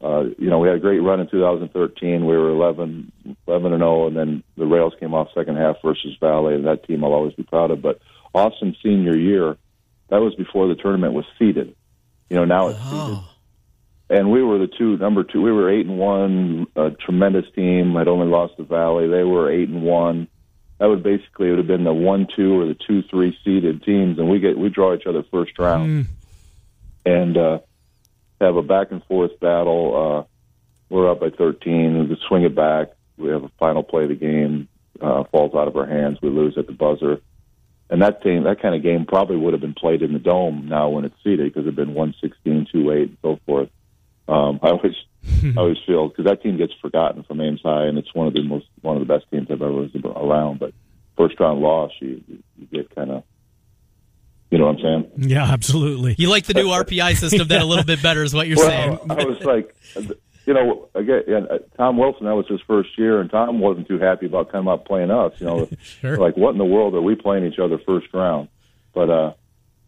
uh, 0.00 0.24
you 0.38 0.48
know, 0.48 0.58
we 0.58 0.68
had 0.68 0.78
a 0.78 0.80
great 0.80 1.00
run 1.00 1.20
in 1.20 1.28
2013. 1.28 2.24
We 2.24 2.36
were 2.36 2.48
11, 2.48 3.12
11 3.46 3.72
and 3.72 3.80
0, 3.80 4.06
and 4.06 4.16
then 4.16 4.42
the 4.56 4.64
Rails 4.64 4.94
came 4.98 5.12
off 5.12 5.28
second 5.34 5.58
half 5.58 5.76
versus 5.84 6.16
Valley, 6.18 6.54
and 6.54 6.66
that 6.66 6.86
team 6.86 7.04
I'll 7.04 7.12
always 7.12 7.34
be 7.34 7.42
proud 7.42 7.70
of. 7.70 7.82
But 7.82 8.00
Austin's 8.34 8.76
senior 8.82 9.14
year, 9.14 9.58
that 10.08 10.22
was 10.22 10.34
before 10.34 10.66
the 10.66 10.76
tournament 10.76 11.12
was 11.12 11.26
seeded. 11.38 11.76
You 12.30 12.36
know, 12.36 12.46
now 12.46 12.68
it's 12.68 12.78
oh. 12.80 12.90
seeded 12.90 13.24
and 14.08 14.30
we 14.30 14.42
were 14.42 14.58
the 14.58 14.68
two 14.68 14.96
number 14.96 15.24
two. 15.24 15.42
We 15.42 15.52
were 15.52 15.70
eight 15.70 15.86
and 15.86 15.98
one, 15.98 16.66
a 16.76 16.90
tremendous 16.90 17.46
team. 17.54 17.96
I'd 17.96 18.08
only 18.08 18.26
lost 18.26 18.56
the 18.56 18.64
Valley. 18.64 19.08
They 19.08 19.24
were 19.24 19.50
eight 19.50 19.68
and 19.68 19.82
one. 19.82 20.28
That 20.78 20.86
would 20.86 21.02
basically 21.02 21.48
it 21.48 21.50
would 21.50 21.58
have 21.58 21.66
been 21.66 21.84
the 21.84 21.94
one 21.94 22.26
two 22.34 22.60
or 22.60 22.66
the 22.66 22.76
two 22.86 23.02
three 23.02 23.36
seeded 23.44 23.82
teams, 23.82 24.18
and 24.18 24.28
we 24.28 24.40
get 24.40 24.58
we 24.58 24.68
draw 24.68 24.94
each 24.94 25.06
other 25.06 25.22
first 25.30 25.58
round. 25.58 26.04
Mm 26.04 26.06
and 27.06 27.38
uh, 27.38 27.60
have 28.40 28.56
a 28.56 28.62
back 28.62 28.90
and 28.90 29.02
forth 29.04 29.38
battle. 29.40 30.26
Uh, 30.28 30.34
we're 30.90 31.10
up 31.10 31.20
by 31.20 31.30
13. 31.30 32.08
We 32.08 32.20
swing 32.28 32.42
it 32.42 32.54
back. 32.54 32.88
We 33.16 33.30
have 33.30 33.44
a 33.44 33.50
final 33.58 33.82
play 33.82 34.02
of 34.02 34.08
the 34.10 34.16
game. 34.16 34.68
Uh, 35.00 35.24
falls 35.24 35.54
out 35.54 35.68
of 35.68 35.76
our 35.76 35.86
hands. 35.86 36.18
We 36.20 36.30
lose 36.30 36.58
at 36.58 36.66
the 36.66 36.72
buzzer. 36.72 37.20
And 37.88 38.02
that 38.02 38.22
team, 38.22 38.44
that 38.44 38.60
kind 38.60 38.74
of 38.74 38.82
game 38.82 39.06
probably 39.06 39.36
would 39.36 39.52
have 39.52 39.60
been 39.60 39.74
played 39.74 40.02
in 40.02 40.12
the 40.12 40.18
dome 40.18 40.66
now 40.68 40.88
when 40.88 41.04
it's 41.04 41.14
seeded 41.22 41.46
because 41.46 41.62
it'd 41.62 41.76
been 41.76 41.94
116, 41.94 42.66
2 42.72 42.90
8, 42.90 42.98
and 42.98 43.16
so 43.22 43.38
forth. 43.46 43.68
Um, 44.28 44.58
I 44.62 44.70
always, 44.70 44.94
I 45.44 45.58
always 45.58 45.78
feel 45.86 46.08
because 46.08 46.24
that 46.24 46.42
team 46.42 46.56
gets 46.56 46.72
forgotten 46.80 47.22
from 47.24 47.40
Ames 47.40 47.60
High, 47.62 47.86
and 47.86 47.98
it's 47.98 48.14
one 48.14 48.26
of 48.26 48.34
the 48.34 48.42
most, 48.42 48.66
one 48.82 48.96
of 48.96 49.06
the 49.06 49.12
best 49.12 49.30
teams 49.30 49.48
I've 49.50 49.62
ever 49.62 49.72
was 49.72 49.90
around. 49.94 50.58
But 50.58 50.72
first 51.16 51.38
round 51.40 51.60
loss, 51.60 51.92
you, 52.00 52.22
you 52.56 52.66
get 52.66 52.94
kind 52.94 53.10
of 53.10 53.24
you 54.50 54.58
know 54.58 54.66
what 54.66 54.76
I'm 54.76 54.82
saying? 54.82 55.28
Yeah, 55.28 55.44
absolutely. 55.44 56.14
You 56.18 56.30
like 56.30 56.46
the 56.46 56.54
new 56.54 56.66
RPI 56.68 57.16
system 57.16 57.48
then 57.48 57.60
a 57.60 57.64
little 57.64 57.84
bit 57.84 58.02
better, 58.02 58.22
is 58.22 58.32
what 58.32 58.46
you're 58.46 58.58
well, 58.58 58.68
saying. 58.68 59.10
I 59.10 59.24
was 59.24 59.40
like, 59.42 59.76
you 60.46 60.54
know, 60.54 60.88
again, 60.94 61.48
uh, 61.50 61.58
Tom 61.76 61.98
Wilson. 61.98 62.26
That 62.26 62.36
was 62.36 62.46
his 62.48 62.60
first 62.66 62.96
year, 62.96 63.20
and 63.20 63.28
Tom 63.28 63.58
wasn't 63.58 63.88
too 63.88 63.98
happy 63.98 64.26
about 64.26 64.52
coming 64.52 64.72
up 64.72 64.86
playing 64.86 65.10
us. 65.10 65.32
You 65.40 65.46
know, 65.46 65.68
sure. 65.82 66.16
like 66.16 66.36
what 66.36 66.52
in 66.52 66.58
the 66.58 66.64
world 66.64 66.94
are 66.94 67.02
we 67.02 67.16
playing 67.16 67.44
each 67.44 67.58
other 67.58 67.78
first 67.78 68.06
round? 68.14 68.48
But 68.94 69.10
uh, 69.10 69.32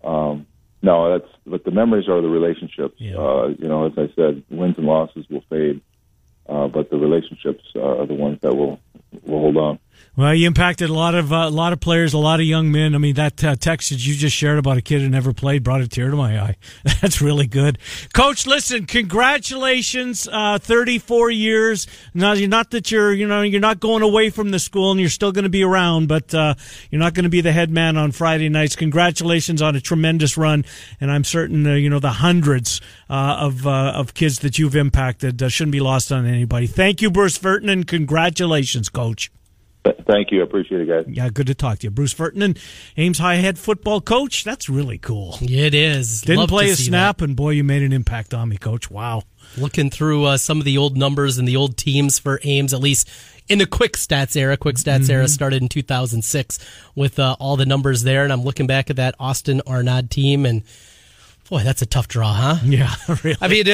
um, 0.05 0.47
no, 0.83 1.19
that's 1.19 1.31
but 1.47 1.65
the 1.65 1.71
memories 1.71 2.09
are 2.09 2.21
the 2.21 2.29
relationships. 2.29 2.95
Yeah. 2.99 3.17
Uh, 3.17 3.49
you 3.59 3.69
know, 3.69 3.87
as 3.87 3.93
I 3.97 4.13
said, 4.15 4.43
wins 4.51 4.77
and 4.79 4.87
losses 4.87 5.27
will 5.29 5.45
fade, 5.51 5.81
uh, 6.49 6.69
but 6.69 6.91
the 6.91 6.99
relationships 6.99 7.65
are 7.75 8.07
the 8.07 8.15
ones 8.15 8.39
that 8.43 8.55
will 8.55 8.81
will 9.25 9.41
hold 9.41 9.57
on. 9.57 9.79
Well, 10.19 10.35
you 10.35 10.49
impacted 10.49 10.91
a 10.91 10.93
lot 10.93 11.15
of 11.15 11.33
uh, 11.33 11.47
a 11.47 11.49
lot 11.49 11.73
of 11.73 11.79
players, 11.79 12.13
a 12.13 12.19
lot 12.19 12.41
of 12.41 12.47
young 12.47 12.73
men. 12.73 12.97
I 12.97 12.99
mean, 12.99 13.15
that 13.15 13.45
uh, 13.45 13.55
text 13.55 13.91
that 13.91 14.05
you 14.05 14.17
just 14.17 14.35
shared 14.35 14.59
about 14.59 14.77
a 14.77 14.81
kid 14.81 15.01
who 15.01 15.09
never 15.09 15.33
played 15.33 15.63
brought 15.63 15.81
a 15.81 15.87
tear 15.87 16.11
to 16.11 16.17
my 16.17 16.41
eye. 16.41 16.57
That's 17.01 17.23
really 17.23 17.47
good, 17.47 17.79
Coach. 18.15 18.45
Listen, 18.45 18.87
congratulations, 18.87 20.27
uh, 20.27 20.59
thirty 20.59 20.99
four 20.99 21.31
years. 21.31 21.87
Now, 22.15 22.33
you're 22.33 22.49
not 22.49 22.73
that 22.73 22.91
you're 22.91 23.13
you 23.13 23.29
know 23.29 23.43
you're 23.43 23.61
not 23.61 23.79
going 23.79 24.03
away 24.03 24.31
from 24.31 24.51
the 24.51 24.59
school, 24.59 24.91
and 24.91 24.99
you're 24.99 25.09
still 25.09 25.31
going 25.31 25.45
to 25.45 25.49
be 25.49 25.63
around, 25.63 26.09
but 26.09 26.35
uh, 26.35 26.55
you're 26.91 26.99
not 26.99 27.15
going 27.15 27.23
to 27.23 27.31
be 27.31 27.41
the 27.41 27.53
head 27.53 27.71
man 27.71 27.97
on 27.97 28.11
Friday 28.11 28.49
nights. 28.49 28.75
Congratulations 28.75 29.63
on 29.63 29.77
a 29.77 29.81
tremendous 29.81 30.37
run, 30.37 30.65
and 31.01 31.13
I'm 31.13 31.23
certain 31.23 31.65
uh, 31.65 31.75
you 31.75 31.89
know 31.89 32.01
the 32.01 32.11
hundreds 32.11 32.81
uh, 33.09 33.37
of 33.39 33.65
of 33.69 34.15
kids 34.15 34.41
that 34.41 34.59
you've 34.59 34.75
impacted 34.75 35.41
shouldn't 35.53 35.71
be 35.71 35.79
lost 35.79 36.11
on 36.11 36.27
anybody. 36.27 36.67
Thank 36.67 37.03
you, 37.03 37.09
Bruce 37.09 37.39
Furton, 37.39 37.71
and 37.71 37.87
congratulations, 37.87 38.89
Coach. 38.89 39.31
Thank 40.07 40.31
you. 40.31 40.41
I 40.41 40.45
appreciate 40.45 40.81
it, 40.81 40.87
guys. 40.87 41.05
Yeah, 41.09 41.29
good 41.31 41.47
to 41.47 41.55
talk 41.55 41.81
to 41.81 41.87
you. 41.87 41.91
Bruce 41.91 42.15
Furton, 42.15 42.59
Ames 42.97 43.19
High 43.19 43.37
head 43.37 43.59
football 43.59 44.01
coach. 44.01 44.45
That's 44.45 44.69
really 44.69 44.99
cool. 44.99 45.37
It 45.41 45.75
is. 45.75 46.23
Didn't 46.23 46.41
Love 46.41 46.49
play 46.49 46.71
a 46.71 46.77
snap, 46.77 47.19
that. 47.19 47.25
and 47.25 47.37
boy, 47.37 47.51
you 47.51 47.65
made 47.65 47.83
an 47.83 47.93
impact 47.93 48.35
on 48.35 48.49
me, 48.49 48.57
coach. 48.59 48.91
Wow. 48.91 49.23
Looking 49.57 49.91
through 49.91 50.25
uh, 50.25 50.37
some 50.37 50.59
of 50.59 50.65
the 50.65 50.79
old 50.79 50.97
numbers 50.97 51.39
and 51.39 51.49
the 51.49 51.57
old 51.57 51.77
teams 51.77 52.19
for 52.19 52.41
Ames, 52.45 52.75
at 52.75 52.81
least 52.81 53.11
in 53.49 53.59
the 53.59 53.67
quick 53.67 53.95
stats 53.95 54.37
era. 54.37 54.57
Quick 54.57 54.77
stats 54.77 55.03
mm-hmm. 55.03 55.13
era 55.13 55.29
started 55.29 55.63
in 55.63 55.69
2006 55.69 56.59
with 56.95 57.19
uh, 57.19 57.37
all 57.41 57.57
the 57.57 57.67
numbers 57.67 58.03
there. 58.03 58.25
And 58.25 58.33
I'm 58.33 58.43
looking 58.43 58.67
back 58.67 58.91
at 58.91 58.97
that 58.97 59.15
Austin 59.19 59.63
Arnaud 59.67 60.09
team, 60.11 60.45
and 60.45 60.63
boy, 61.49 61.63
that's 61.63 61.83
a 61.83 61.87
tough 61.87 62.09
draw, 62.09 62.33
huh? 62.33 62.57
Yeah, 62.65 62.95
really. 63.25 63.39
I 63.41 63.49
mean, 63.49 63.67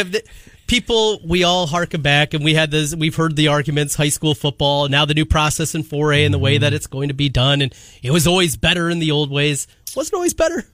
people 0.67 1.21
we 1.25 1.45
all 1.45 1.67
harken 1.67 2.01
back 2.03 2.35
and 2.35 2.45
we 2.45 2.55
had 2.55 2.71
this 2.71 2.95
we've 2.95 3.15
heard 3.17 3.37
the 3.37 3.49
arguments 3.49 3.95
high 3.95 4.09
school 4.09 4.35
football 4.35 4.89
now 4.89 5.05
the 5.05 5.15
new 5.15 5.27
process 5.27 5.75
in 5.75 5.83
4a 5.83 6.25
and 6.25 6.33
the 6.33 6.39
way 6.39 6.59
that 6.59 6.73
it's 6.73 6.87
going 6.87 7.09
to 7.09 7.15
be 7.15 7.29
done. 7.29 7.63
And 7.63 7.75
it 8.03 8.11
was 8.11 8.27
always 8.27 8.57
better 8.57 8.89
in 8.91 8.99
the 8.99 9.11
old 9.11 9.31
ways. 9.31 9.67
Wasn't 9.95 10.15
always 10.15 10.35
better? 10.35 10.65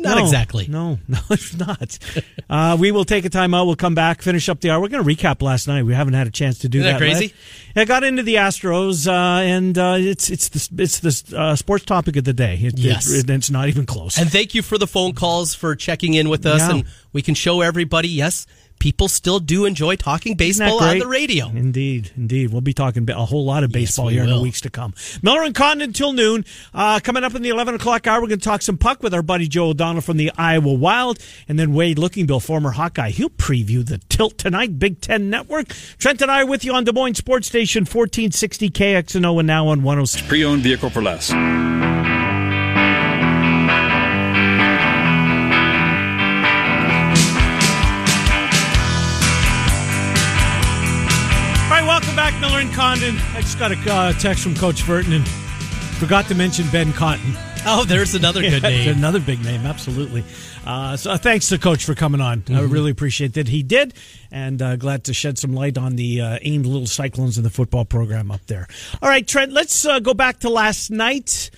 Not 0.00 0.16
no, 0.18 0.22
exactly. 0.24 0.68
No 0.68 1.00
no 1.08 1.18
it's 1.30 1.56
not. 1.56 1.98
Uh, 2.48 2.76
we 2.78 2.92
will 2.92 3.04
take 3.04 3.24
a 3.24 3.28
time 3.28 3.52
out. 3.52 3.66
We'll 3.66 3.74
come 3.74 3.96
back 3.96 4.22
finish 4.22 4.48
up 4.48 4.60
the 4.60 4.70
hour. 4.70 4.80
We're 4.80 4.88
going 4.88 5.04
to 5.04 5.10
recap 5.14 5.42
last 5.42 5.66
night. 5.66 5.82
We 5.82 5.92
haven't 5.92 6.14
had 6.14 6.28
a 6.28 6.30
chance 6.30 6.60
to 6.60 6.68
do 6.68 6.78
Isn't 6.78 6.92
that, 6.92 6.98
that 7.00 7.04
crazy? 7.04 7.34
I 7.74 7.84
got 7.84 8.04
into 8.04 8.22
the 8.22 8.36
Astros, 8.36 9.08
uh, 9.08 9.42
and 9.42 9.76
uh, 9.76 9.96
it's 9.98 10.30
it's 10.30 10.48
the 10.50 10.82
it's 10.82 11.00
the 11.00 11.36
uh, 11.36 11.56
sports 11.56 11.84
topic 11.84 12.14
of 12.16 12.22
the 12.24 12.32
day. 12.32 12.56
It, 12.60 12.78
yes, 12.78 13.12
it, 13.12 13.28
it's 13.28 13.50
not 13.50 13.68
even 13.68 13.86
close. 13.86 14.18
And 14.18 14.30
thank 14.30 14.54
you 14.54 14.62
for 14.62 14.78
the 14.78 14.86
phone 14.86 15.14
calls 15.14 15.54
for 15.56 15.74
checking 15.74 16.14
in 16.14 16.28
with 16.28 16.46
us, 16.46 16.60
Yeah. 16.60 16.76
and 16.76 16.84
we 17.12 17.20
can 17.22 17.34
show 17.34 17.60
everybody. 17.60 18.08
Yes, 18.08 18.46
people 18.78 19.08
still 19.08 19.40
do 19.40 19.64
enjoy 19.64 19.96
talking 19.96 20.34
baseball 20.36 20.82
on 20.82 20.98
the 20.98 21.06
radio. 21.06 21.48
Indeed, 21.48 22.12
indeed. 22.16 22.50
We'll 22.50 22.60
be 22.60 22.74
talking 22.74 23.08
a 23.10 23.24
whole 23.24 23.44
lot 23.44 23.64
of 23.64 23.72
baseball 23.72 24.06
we 24.06 24.14
here 24.14 24.24
in 24.24 24.30
the 24.30 24.40
weeks 24.40 24.60
to 24.62 24.70
come. 24.70 24.94
Miller 25.22 25.42
and 25.42 25.54
Condon 25.54 25.88
until 25.88 26.12
noon. 26.12 26.44
Uh, 26.72 27.00
coming 27.02 27.24
up 27.24 27.34
in 27.34 27.42
the 27.42 27.48
11 27.48 27.74
o'clock 27.74 28.06
hour, 28.06 28.20
we're 28.20 28.28
going 28.28 28.40
to 28.40 28.44
talk 28.44 28.62
some 28.62 28.78
puck 28.78 29.02
with 29.02 29.14
our 29.14 29.22
buddy 29.22 29.48
Joe 29.48 29.68
O'Donnell 29.68 30.02
from 30.02 30.16
the 30.16 30.32
Iowa 30.36 30.72
Wild. 30.72 31.18
And 31.48 31.58
then 31.58 31.72
Wade 31.72 31.98
Lookingbill, 31.98 32.42
former 32.42 32.70
Hawkeye. 32.70 33.10
He'll 33.10 33.30
preview 33.30 33.86
the 33.86 33.98
tilt 34.08 34.38
tonight, 34.38 34.78
Big 34.78 35.00
Ten 35.00 35.30
Network. 35.30 35.68
Trent 35.98 36.22
and 36.22 36.30
I 36.30 36.42
are 36.42 36.46
with 36.46 36.64
you 36.64 36.74
on 36.74 36.84
Des 36.84 36.92
Moines 36.92 37.14
Sports 37.14 37.46
Station 37.48 37.82
1460 37.82 38.70
KXNO 38.70 39.38
and 39.38 39.46
now 39.46 39.68
on 39.68 39.82
106. 39.82 40.26
Pre-owned 40.28 40.62
vehicle 40.62 40.90
for 40.90 41.02
less. 41.02 41.32
Welcome 52.58 52.76
back, 52.76 52.78
Miller 52.78 53.00
and 53.00 53.20
Condon. 53.20 53.36
I 53.36 53.40
just 53.40 53.58
got 53.58 53.70
a 53.72 53.92
uh, 53.92 54.12
text 54.14 54.42
from 54.42 54.54
Coach 54.56 54.84
Burton 54.86 55.12
and 55.12 55.26
forgot 55.98 56.26
to 56.26 56.34
mention 56.34 56.66
Ben 56.70 56.92
Cotton. 56.92 57.34
Oh, 57.64 57.84
there's 57.84 58.14
another 58.16 58.40
good 58.40 58.62
Yeah, 58.64 58.68
name. 58.68 58.98
another 58.98 59.20
big 59.20 59.44
name, 59.44 59.64
absolutely. 59.66 60.24
Uh, 60.66 60.96
so 60.96 61.16
thanks 61.16 61.48
to 61.50 61.58
Coach 61.58 61.84
for 61.84 61.94
coming 61.94 62.20
on. 62.20 62.42
I 62.48 62.52
Mhm. 62.52 62.72
really 62.72 62.90
appreciate 62.90 63.34
that 63.34 63.46
he 63.48 63.62
did, 63.62 63.94
and 64.32 64.60
uh, 64.60 64.76
glad 64.76 65.04
to 65.04 65.14
shed 65.14 65.38
some 65.38 65.52
light 65.54 65.78
on 65.78 65.94
the 65.96 66.20
uh, 66.20 66.38
Ames 66.42 66.66
little 66.66 66.86
Cyclones 66.86 67.36
in 67.38 67.44
the 67.44 67.50
football 67.50 67.84
program 67.84 68.30
up 68.30 68.44
there. 68.46 68.66
All 69.02 69.08
right, 69.08 69.26
Trent, 69.26 69.52
let's 69.52 69.84
uh, 69.84 70.00
go 70.00 70.12
back 70.14 70.40
to 70.40 70.48
last 70.48 70.90
night. 70.90 71.50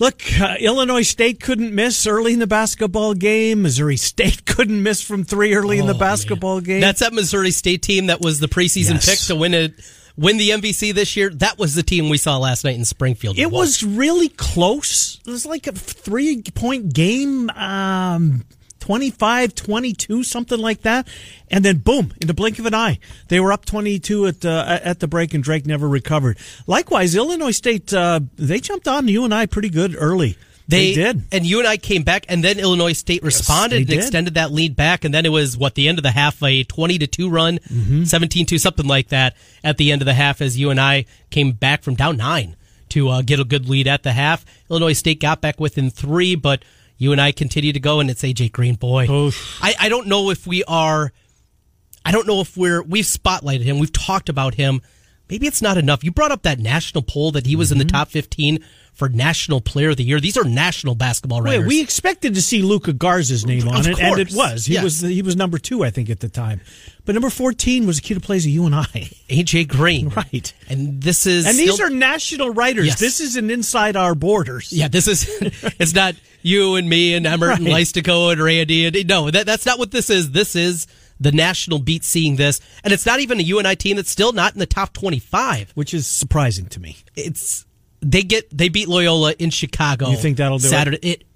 Look, 0.00 0.22
uh, 0.40 0.54
Illinois 0.60 1.02
State 1.02 1.40
couldn't 1.40 1.74
miss 1.74 2.06
early 2.06 2.32
in 2.34 2.38
the 2.38 2.46
basketball 2.46 3.14
game. 3.14 3.62
Missouri 3.62 3.96
State 3.96 4.44
couldn't 4.44 4.82
miss 4.82 5.02
from 5.02 5.24
three 5.24 5.54
early 5.54 5.78
in 5.78 5.86
the 5.86 5.94
Oh, 5.94 5.98
basketball 5.98 6.60
game. 6.60 6.80
That's 6.80 7.00
that 7.00 7.12
Missouri 7.12 7.50
State 7.50 7.82
team 7.82 8.06
that 8.06 8.20
was 8.20 8.38
the 8.40 8.46
preseason 8.48 8.94
Yes. 8.94 9.08
pick 9.08 9.18
to 9.26 9.34
win 9.34 9.54
it, 9.54 9.74
win 10.18 10.36
the 10.36 10.50
MVC 10.50 10.92
this 10.92 11.16
year. 11.16 11.30
That 11.30 11.58
was 11.58 11.74
the 11.74 11.82
team 11.82 12.08
we 12.08 12.18
saw 12.18 12.36
last 12.36 12.64
night 12.64 12.76
in 12.76 12.84
Springfield. 12.84 13.38
It 13.38 13.50
was 13.50 13.82
really 13.82 14.28
close. 14.28 15.20
It 15.26 15.30
was 15.30 15.46
like 15.46 15.66
a 15.66 15.72
three 15.72 16.42
point 16.42 16.92
game, 16.92 17.48
um, 17.50 18.44
25 18.80 19.54
22, 19.54 20.24
something 20.24 20.58
like 20.58 20.82
that. 20.82 21.06
And 21.50 21.64
then, 21.64 21.78
boom, 21.78 22.12
in 22.20 22.26
the 22.26 22.34
blink 22.34 22.58
of 22.58 22.66
an 22.66 22.74
eye, 22.74 22.98
they 23.28 23.40
were 23.40 23.52
up 23.52 23.64
22 23.64 24.26
at, 24.26 24.44
uh, 24.44 24.80
at 24.82 25.00
the 25.00 25.08
break, 25.08 25.34
and 25.34 25.42
Drake 25.42 25.66
never 25.66 25.88
recovered. 25.88 26.38
Likewise, 26.66 27.14
Illinois 27.14 27.52
State, 27.52 27.92
uh, 27.94 28.20
they 28.36 28.58
jumped 28.60 28.88
on 28.88 29.08
you 29.08 29.24
and 29.24 29.32
I 29.32 29.46
pretty 29.46 29.70
good 29.70 29.94
early. 29.98 30.36
They, 30.68 30.92
did. 30.92 31.22
and 31.32 31.46
you 31.46 31.58
and 31.60 31.66
I 31.66 31.78
came 31.78 32.02
back, 32.02 32.26
and 32.28 32.44
then 32.44 32.58
Illinois 32.58 32.92
State 32.92 33.22
responded 33.22 33.72
they 33.76 33.78
and 33.78 33.86
did. 33.88 33.96
extended 33.98 34.34
that 34.34 34.52
lead 34.52 34.76
back, 34.76 35.02
and 35.04 35.14
then 35.14 35.24
it 35.24 35.30
was 35.30 35.56
what 35.56 35.74
the 35.74 35.88
end 35.88 35.98
of 35.98 36.02
the 36.02 36.10
half, 36.10 36.42
a 36.42 36.62
twenty 36.64 36.98
to 36.98 37.06
two 37.06 37.30
run, 37.30 37.58
Mm-hmm. 37.58 38.02
17-2, 38.02 38.60
something 38.60 38.86
like 38.86 39.08
that 39.08 39.34
at 39.64 39.78
the 39.78 39.90
end 39.90 40.02
of 40.02 40.06
the 40.06 40.14
half, 40.14 40.40
as 40.42 40.58
you 40.58 40.68
and 40.70 40.78
I 40.80 41.06
came 41.30 41.52
back 41.52 41.82
from 41.82 41.94
down 41.94 42.18
nine 42.18 42.54
to 42.90 43.08
uh, 43.08 43.22
get 43.22 43.40
a 43.40 43.44
good 43.44 43.68
lead 43.68 43.86
at 43.86 44.02
the 44.02 44.12
half. 44.12 44.44
Illinois 44.70 44.92
State 44.92 45.20
got 45.20 45.40
back 45.40 45.58
within 45.58 45.88
three, 45.90 46.34
but 46.34 46.62
you 46.98 47.12
and 47.12 47.20
I 47.20 47.32
continue 47.32 47.72
to 47.72 47.80
go, 47.80 48.00
and 48.00 48.10
it's 48.10 48.22
AJ 48.22 48.52
Green. 48.52 48.74
Boy, 48.74 49.06
I, 49.62 49.74
I 49.80 49.88
don't 49.88 50.06
know 50.06 50.30
if 50.30 50.46
we 50.46 50.64
are. 50.64 51.12
I 52.04 52.12
don't 52.12 52.26
know 52.26 52.40
if 52.40 52.56
we're 52.56 52.82
we've 52.82 53.04
spotlighted 53.04 53.62
him. 53.62 53.78
We've 53.78 53.92
talked 53.92 54.28
about 54.28 54.54
him. 54.54 54.82
Maybe 55.30 55.46
it's 55.46 55.62
not 55.62 55.76
enough. 55.78 56.02
You 56.04 56.10
brought 56.12 56.32
up 56.32 56.42
that 56.42 56.58
national 56.58 57.02
poll 57.02 57.32
that 57.32 57.46
he 57.46 57.56
was 57.56 57.68
Mm-hmm. 57.70 57.80
in 57.80 57.86
the 57.86 57.92
top 57.92 58.08
15 58.08 58.64
for 58.94 59.08
National 59.08 59.60
Player 59.60 59.90
of 59.90 59.96
the 59.96 60.02
Year. 60.02 60.18
These 60.18 60.36
are 60.36 60.42
national 60.44 60.94
basketball 60.96 61.40
writers. 61.40 61.60
Wait, 61.60 61.68
we 61.68 61.80
expected 61.80 62.34
to 62.34 62.42
see 62.42 62.62
Luka 62.62 62.92
Garza's 62.92 63.46
name 63.46 63.68
on 63.68 63.80
Of 63.80 63.86
it, 63.86 64.00
and 64.00 64.18
it 64.18 64.32
was. 64.34 64.66
He 64.66 64.74
Yes. 64.74 64.82
was 64.84 65.00
he 65.00 65.22
was 65.22 65.36
number 65.36 65.58
two, 65.58 65.84
I 65.84 65.90
think, 65.90 66.10
at 66.10 66.18
the 66.18 66.28
time. 66.28 66.60
But 67.04 67.14
number 67.14 67.30
fourteen 67.30 67.86
was 67.86 67.98
a 67.98 68.02
kid 68.02 68.14
who 68.14 68.20
plays 68.20 68.44
a 68.44 68.50
UNI. 68.50 69.16
AJ 69.30 69.68
Green, 69.68 70.08
right? 70.16 70.52
And 70.68 71.00
this 71.00 71.26
is 71.26 71.46
and 71.46 71.56
these 71.56 71.74
still- 71.74 71.86
are 71.86 71.90
national 71.90 72.50
writers. 72.50 72.86
Yes. 72.86 72.98
This 72.98 73.20
isn't 73.20 73.50
inside 73.50 73.94
our 73.96 74.14
borders. 74.16 74.72
Yeah, 74.72 74.88
this 74.88 75.06
is. 75.06 75.28
it's 75.78 75.94
not 75.94 76.16
you 76.42 76.74
and 76.74 76.88
me 76.88 77.14
and 77.14 77.24
Emmert 77.26 77.58
and 77.58 77.66
Right. 77.66 77.74
Leistico 77.82 78.32
and 78.32 78.40
Randy. 78.40 78.86
And 78.86 79.06
no, 79.08 79.30
that, 79.30 79.46
that's 79.46 79.64
not 79.66 79.78
what 79.78 79.90
this 79.92 80.10
is. 80.10 80.32
This 80.32 80.56
is 80.56 80.86
the 81.20 81.32
national 81.32 81.78
beat 81.78 82.04
seeing 82.04 82.36
this, 82.36 82.60
and 82.84 82.92
it's 82.92 83.06
not 83.06 83.20
even 83.20 83.38
a 83.40 83.42
UNI 83.42 83.76
team 83.76 83.96
that's 83.96 84.10
still 84.10 84.32
not 84.32 84.52
in 84.54 84.58
the 84.58 84.66
top 84.66 84.92
twenty-five, 84.92 85.72
which 85.74 85.94
is 85.94 86.06
surprising 86.06 86.66
to 86.66 86.80
me. 86.80 86.96
It's 87.16 87.66
they 88.00 88.22
get 88.22 88.56
they 88.56 88.68
beat 88.68 88.88
Loyola 88.88 89.32
in 89.38 89.50
Chicago. 89.50 90.10
You 90.10 90.16
think 90.16 90.36
that'll 90.36 90.58
do? 90.58 90.68
Saturday? 90.68 90.98
It 90.98 91.20
it 91.20 91.26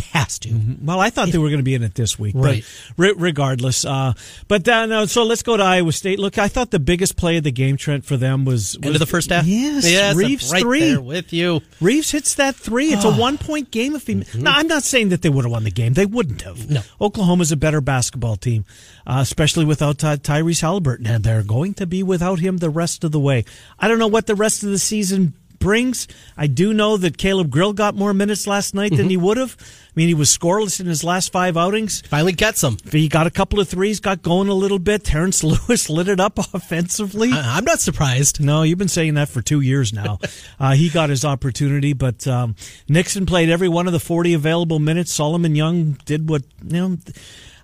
has 0.00 0.38
to. 0.40 0.52
Well, 0.82 0.98
I 0.98 1.10
thought 1.10 1.28
they 1.28 1.38
were 1.38 1.48
going 1.48 1.60
to 1.60 1.64
be 1.64 1.74
in 1.74 1.82
it 1.84 1.94
this 1.94 2.18
week, 2.18 2.34
Right. 2.36 2.64
but 2.96 3.02
re- 3.02 3.14
regardless. 3.16 3.84
Uh, 3.84 4.14
but 4.48 4.64
then, 4.64 4.90
uh, 4.90 5.06
so 5.06 5.22
let's 5.22 5.42
go 5.42 5.56
to 5.56 5.62
Iowa 5.62 5.92
State. 5.92 6.18
Look, 6.18 6.38
I 6.38 6.48
thought 6.48 6.70
the 6.72 6.80
biggest 6.80 7.16
play 7.16 7.36
of 7.36 7.44
the 7.44 7.52
game, 7.52 7.76
Trent, 7.76 8.04
for 8.04 8.16
them 8.16 8.44
was, 8.44 8.76
was 8.78 8.86
End 8.86 8.94
of 8.96 8.98
the 8.98 9.06
first 9.06 9.30
half. 9.30 9.46
Yes, 9.46 9.88
Yes, 9.88 10.16
Reeves 10.16 10.50
right 10.52 10.60
three 10.62 10.80
there 10.90 11.00
with 11.00 11.32
you. 11.32 11.60
Reeves 11.80 12.10
hits 12.10 12.34
that 12.34 12.56
three. 12.56 12.92
It's 12.92 13.04
a 13.04 13.12
one 13.12 13.38
point 13.38 13.70
game. 13.70 13.94
If 13.94 14.06
he, 14.08 14.14
no, 14.34 14.50
I'm 14.50 14.66
not 14.66 14.82
saying 14.82 15.10
that 15.10 15.22
they 15.22 15.28
would 15.28 15.44
have 15.44 15.52
won 15.52 15.62
the 15.64 15.70
game. 15.70 15.94
They 15.94 16.06
wouldn't 16.06 16.42
have. 16.42 16.68
No. 16.68 16.80
Oklahoma's 17.00 17.52
a 17.52 17.56
better 17.56 17.80
basketball 17.80 18.36
team, 18.36 18.64
uh, 19.06 19.18
especially 19.20 19.64
without 19.64 19.98
Ty- 19.98 20.16
Tyrese 20.16 20.62
Halliburton, 20.62 21.06
and 21.06 21.22
they're 21.22 21.42
going 21.44 21.74
to 21.74 21.86
be 21.86 22.02
without 22.02 22.40
him 22.40 22.56
the 22.56 22.70
rest 22.70 23.04
of 23.04 23.12
the 23.12 23.20
way. 23.20 23.44
I 23.78 23.86
don't 23.86 23.98
know 24.00 24.08
what 24.08 24.26
the 24.26 24.34
rest 24.34 24.64
of 24.64 24.70
the 24.70 24.78
season 24.78 25.34
brings. 25.66 26.06
I 26.36 26.46
do 26.46 26.72
know 26.72 26.96
that 26.96 27.18
Caleb 27.18 27.50
Grill 27.50 27.72
got 27.72 27.96
more 27.96 28.14
minutes 28.14 28.46
last 28.46 28.72
night 28.72 28.96
than 28.96 29.10
he 29.10 29.16
would 29.16 29.36
have. 29.36 29.56
I 29.58 29.92
mean, 29.96 30.06
he 30.06 30.14
was 30.14 30.28
scoreless 30.28 30.78
in 30.78 30.86
his 30.86 31.02
last 31.02 31.32
five 31.32 31.56
outings. 31.56 32.02
Finally 32.02 32.34
gets 32.34 32.60
them. 32.60 32.76
He 32.92 33.08
got 33.08 33.26
a 33.26 33.32
couple 33.32 33.58
of 33.58 33.68
threes, 33.68 33.98
got 33.98 34.22
going 34.22 34.46
a 34.48 34.54
little 34.54 34.78
bit. 34.78 35.02
Terrence 35.02 35.42
Lewis 35.68 35.90
lit 35.90 36.06
it 36.06 36.20
up 36.20 36.38
offensively. 36.38 37.32
I'm 37.32 37.64
not 37.64 37.80
surprised. 37.80 38.40
No, 38.40 38.62
you've 38.62 38.78
been 38.78 38.86
saying 38.86 39.14
that 39.14 39.28
for 39.28 39.42
two 39.42 39.60
years 39.60 39.92
now. 39.92 40.20
uh, 40.60 40.74
he 40.74 40.88
got 40.88 41.10
his 41.10 41.24
opportunity, 41.24 41.94
but 41.94 42.28
um, 42.28 42.54
Nixon 42.88 43.26
played 43.26 43.50
every 43.50 43.68
one 43.68 43.88
of 43.88 43.92
the 43.92 43.98
40 43.98 44.34
available 44.34 44.78
minutes. 44.78 45.12
Solomon 45.12 45.56
Young 45.56 45.98
did 46.04 46.28
what, 46.28 46.42
you 46.64 46.80
know, 46.80 46.96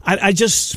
I, 0.05 0.19
I 0.21 0.33
just. 0.33 0.77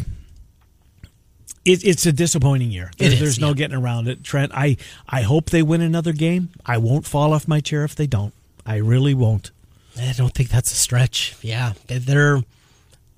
It, 1.65 1.83
it's 1.83 2.05
a 2.05 2.11
disappointing 2.11 2.71
year. 2.71 2.91
There- 2.97 3.11
is, 3.11 3.19
There's 3.19 3.39
no 3.39 3.49
yeah. 3.49 3.53
getting 3.55 3.77
around 3.77 4.07
it, 4.07 4.23
Trent. 4.23 4.51
I, 4.53 4.77
I 5.09 5.23
hope 5.23 5.49
they 5.49 5.63
win 5.63 5.81
another 5.81 6.13
game. 6.13 6.49
I 6.65 6.77
won't 6.77 7.05
fall 7.05 7.33
off 7.33 7.47
my 7.47 7.59
chair 7.59 7.83
if 7.83 7.95
they 7.95 8.07
don't. 8.07 8.33
I 8.65 8.77
really 8.77 9.13
won't. 9.13 9.51
I 9.99 10.13
don't 10.15 10.33
think 10.33 10.49
that's 10.49 10.71
a 10.71 10.75
stretch. 10.75 11.35
Yeah, 11.41 11.73
they're 11.87 12.41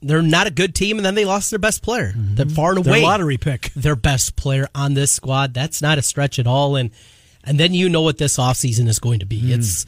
they're 0.02 0.22
not 0.22 0.46
a 0.48 0.52
good 0.52 0.76
team, 0.76 0.98
and 0.98 1.06
then 1.06 1.16
they 1.16 1.26
lost 1.26 1.50
their 1.50 1.60
best 1.60 1.82
player. 1.82 2.10
Mm-hmm. 2.10 2.36
They're 2.36 2.46
far 2.46 2.76
and 2.76 2.84
Their 2.84 2.94
away 2.94 3.04
lottery 3.04 3.38
pick. 3.38 3.72
their 3.76 3.96
best 3.96 4.36
player 4.36 4.68
on 4.76 4.94
this 4.94 5.12
squad. 5.12 5.54
That's 5.54 5.82
not 5.82 5.98
a 5.98 6.02
stretch 6.02 6.38
at 6.40 6.46
all. 6.48 6.76
And 6.76 6.92
and 7.44 7.60
then 7.60 7.74
you 7.74 7.90
know 7.90 8.02
what 8.02 8.18
this 8.18 8.38
offseason 8.38 8.88
is 8.88 9.00
going 9.00 9.20
to 9.20 9.26
be. 9.26 9.42
Mm. 9.42 9.58
It's 9.58 9.86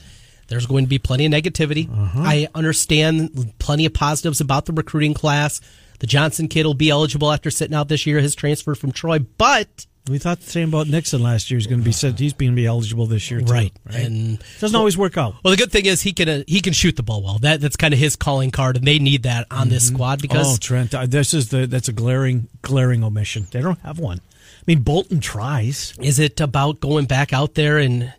there's 0.49 0.65
going 0.65 0.85
to 0.85 0.89
be 0.89 0.99
plenty 0.99 1.25
of 1.25 1.31
negativity. 1.31 1.87
I 2.15 2.47
understand 2.55 3.53
plenty 3.59 3.85
of 3.85 3.93
positives 3.93 4.41
about 4.41 4.65
the 4.65 4.73
recruiting 4.73 5.13
class. 5.13 5.61
The 5.99 6.07
Johnson 6.07 6.47
kid 6.47 6.65
will 6.65 6.73
be 6.73 6.89
eligible 6.89 7.31
after 7.31 7.51
sitting 7.51 7.75
out 7.75 7.87
this 7.87 8.05
year, 8.05 8.19
his 8.19 8.33
transfer 8.35 8.73
from 8.75 8.91
Troy, 8.91 9.19
but 9.19 9.85
We 10.09 10.17
thought 10.17 10.39
the 10.39 10.49
same 10.49 10.69
about 10.69 10.87
Nixon 10.87 11.21
last 11.21 11.51
year. 11.51 11.57
He's 11.59 11.67
going 11.67 11.81
to 11.81 11.85
be 11.85 11.91
said 11.91 12.17
he's 12.17 12.33
going 12.33 12.51
to 12.51 12.55
be 12.55 12.65
eligible 12.65 13.05
this 13.05 13.29
year 13.29 13.41
too. 13.41 13.53
right, 13.53 13.71
and 13.93 14.35
it 14.39 14.41
Doesn't 14.59 14.75
always 14.75 14.97
work 14.97 15.17
out. 15.17 15.35
Well, 15.43 15.51
the 15.51 15.57
good 15.57 15.71
thing 15.71 15.85
is 15.85 16.01
he 16.01 16.13
can 16.13 16.29
uh, 16.29 16.43
he 16.47 16.61
can 16.61 16.73
shoot 16.73 16.95
the 16.95 17.03
ball 17.03 17.21
well. 17.21 17.37
That 17.39 17.61
that's 17.61 17.75
kind 17.75 17.93
of 17.93 17.99
his 17.99 18.15
calling 18.15 18.49
card, 18.49 18.77
and 18.77 18.87
they 18.87 18.97
need 18.97 19.23
that 19.23 19.45
on 19.51 19.69
this 19.69 19.87
squad 19.87 20.21
because 20.21 20.55
oh, 20.55 20.57
Trent, 20.59 20.95
uh, 20.95 21.05
this 21.05 21.33
is 21.33 21.49
the 21.49 21.67
that's 21.67 21.89
a 21.89 21.93
glaring 21.93 22.47
glaring 22.61 23.03
omission. 23.03 23.47
They 23.51 23.61
don't 23.61 23.79
have 23.81 23.99
one. 23.99 24.19
I 24.19 24.63
mean, 24.65 24.81
Bolton 24.83 25.19
tries. 25.19 25.93
is 26.01 26.17
it 26.17 26.39
about 26.41 26.79
going 26.79 27.05
back 27.05 27.33
out 27.33 27.53
there 27.55 27.77
and 27.77 28.13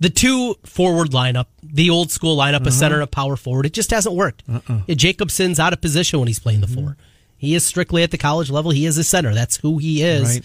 the 0.00 0.10
two 0.10 0.56
forward 0.64 1.10
lineup, 1.10 1.46
the 1.62 1.90
old 1.90 2.10
school 2.10 2.36
lineup, 2.36 2.56
a 2.56 2.60
mm-hmm. 2.60 2.70
center 2.70 2.94
and 2.96 3.04
a 3.04 3.06
power 3.06 3.36
forward? 3.36 3.66
It 3.66 3.72
just 3.72 3.90
hasn't 3.90 4.14
worked. 4.14 4.42
Yeah, 4.48 4.94
Jacobson's 4.94 5.60
out 5.60 5.72
of 5.72 5.80
position 5.80 6.18
when 6.18 6.26
he's 6.26 6.40
playing 6.40 6.60
the 6.60 6.66
mm-hmm. 6.66 6.86
four. 6.86 6.96
He 7.36 7.54
is 7.54 7.64
strictly 7.64 8.02
at 8.02 8.10
the 8.10 8.18
college 8.18 8.50
level. 8.50 8.70
He 8.70 8.84
is 8.84 8.98
a 8.98 9.04
center. 9.04 9.32
That's 9.32 9.58
who 9.58 9.78
he 9.78 10.02
is. 10.02 10.34
Right. 10.34 10.44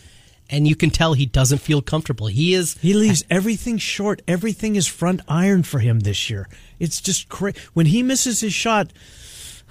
And 0.50 0.68
you 0.68 0.76
can 0.76 0.92
tell 0.92 1.14
he 1.14 1.26
doesn't 1.26 1.58
feel 1.58 1.82
comfortable. 1.82 2.28
He 2.28 2.54
is 2.54 2.78
He 2.78 2.94
leaves 2.94 3.26
everything 3.30 3.78
short. 3.80 4.22
Everything 4.28 4.76
is 4.76 4.86
front 4.86 5.22
iron 5.28 5.64
for 5.64 5.80
him 5.80 6.02
this 6.02 6.30
year. 6.30 6.48
It's 6.80 7.02
just 7.02 7.30
crazy. 7.30 7.58
When 7.74 7.88
he 7.88 8.04
misses 8.04 8.42
his 8.42 8.54
shot, 8.54 8.94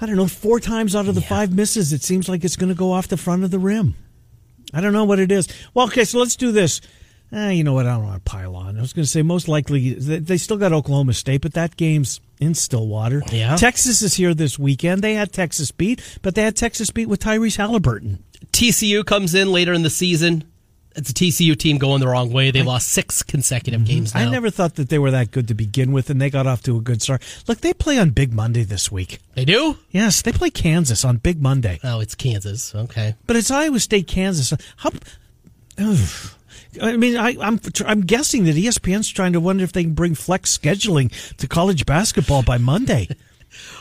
I 0.01 0.07
don't 0.07 0.17
know, 0.17 0.27
four 0.27 0.59
times 0.59 0.97
out 0.97 1.07
of 1.07 1.15
the 1.15 1.21
five 1.21 1.55
misses, 1.55 1.93
it 1.93 2.03
seems 2.03 2.29
like 2.29 2.43
it's 2.43 2.57
going 2.57 2.71
to 2.71 2.75
go 2.75 2.91
off 2.93 3.09
the 3.09 3.17
front 3.17 3.45
of 3.45 3.53
the 3.53 3.59
rim. 3.61 3.95
I 4.73 4.81
don't 4.81 4.93
know 4.93 5.05
what 5.05 5.21
it 5.21 5.31
is. 5.31 5.47
Well, 5.73 5.87
okay, 5.87 6.05
so 6.05 6.19
let's 6.19 6.37
do 6.37 6.51
this. 6.51 6.81
Eh, 7.35 7.51
you 7.51 7.65
know 7.65 7.73
what? 7.73 7.87
I 7.87 7.95
don't 7.95 8.05
want 8.05 8.25
to 8.25 8.31
pile 8.31 8.55
on. 8.55 8.79
I 8.79 8.81
was 8.81 8.93
going 8.93 9.03
to 9.03 9.11
say 9.11 9.23
most 9.23 9.49
likely 9.49 9.95
they 9.95 10.37
still 10.37 10.57
got 10.57 10.73
Oklahoma 10.73 11.15
State, 11.15 11.41
but 11.43 11.55
that 11.55 11.77
game's 11.77 12.21
in 12.39 12.55
Stillwater. 12.55 13.23
Yeah. 13.33 13.57
Texas 13.57 14.03
is 14.03 14.15
here 14.15 14.35
this 14.35 14.57
weekend. 14.57 15.03
They 15.03 15.15
had 15.15 15.33
Texas 15.33 15.73
beat, 15.73 16.01
but 16.23 16.37
they 16.37 16.43
had 16.43 16.55
Texas 16.55 16.91
beat 16.91 17.07
with 17.09 17.21
Tyrese 17.21 17.57
Halliburton. 17.57 18.23
TCU 18.53 19.05
comes 19.05 19.35
in 19.35 19.51
later 19.51 19.73
in 19.73 19.83
the 19.83 19.91
season. 19.91 20.45
It's 20.97 21.11
a 21.11 21.13
TCU 21.13 21.59
team 21.59 21.79
going 21.79 21.99
the 21.99 22.07
wrong 22.07 22.33
way. 22.33 22.53
They 22.53 22.63
lost 22.63 22.87
six 22.87 23.25
consecutive 23.25 23.85
games 23.85 24.15
now. 24.15 24.21
I 24.21 24.31
never 24.31 24.49
thought 24.49 24.77
that 24.77 24.91
they 24.91 25.01
were 25.01 25.11
that 25.11 25.33
good 25.33 25.49
to 25.49 25.55
begin 25.55 25.91
with, 25.91 26.09
and 26.09 26.23
they 26.23 26.31
got 26.31 26.47
off 26.47 26.63
to 26.63 26.77
a 26.77 26.81
good 26.81 27.03
start. 27.03 27.21
Look, 27.49 27.63
they 27.63 27.75
play 27.75 27.99
on 27.99 28.11
Big 28.11 28.33
Monday 28.33 28.63
this 28.63 28.93
week. 28.93 29.19
They 29.35 29.45
do? 29.45 29.77
Yes, 29.91 30.23
they 30.23 30.31
play 30.31 30.51
Kansas 30.51 31.05
on 31.05 31.17
Big 31.17 31.43
Monday. 31.43 31.81
Oh, 31.83 31.99
it's 31.99 32.15
Kansas. 32.15 32.73
Okay. 32.77 33.17
But 33.27 33.35
it's 33.35 33.51
Iowa 33.51 33.81
State, 33.81 34.07
Kansas. 34.07 34.53
How? 34.77 34.91
Ugh. 35.79 36.09
I 36.83 36.97
mean, 36.97 37.17
I, 37.17 37.37
I'm 37.41 37.61
I'm 37.87 38.01
guessing 38.03 38.45
that 38.45 38.57
ESPN's 38.57 39.09
trying 39.09 39.33
to 39.35 39.41
wonder 39.41 39.65
if 39.65 39.73
they 39.73 39.83
can 39.85 39.95
bring 39.95 40.15
flex 40.15 40.57
scheduling 40.57 41.11
to 41.37 41.47
college 41.49 41.87
basketball 41.87 42.43
by 42.43 42.59
Monday. 42.59 43.09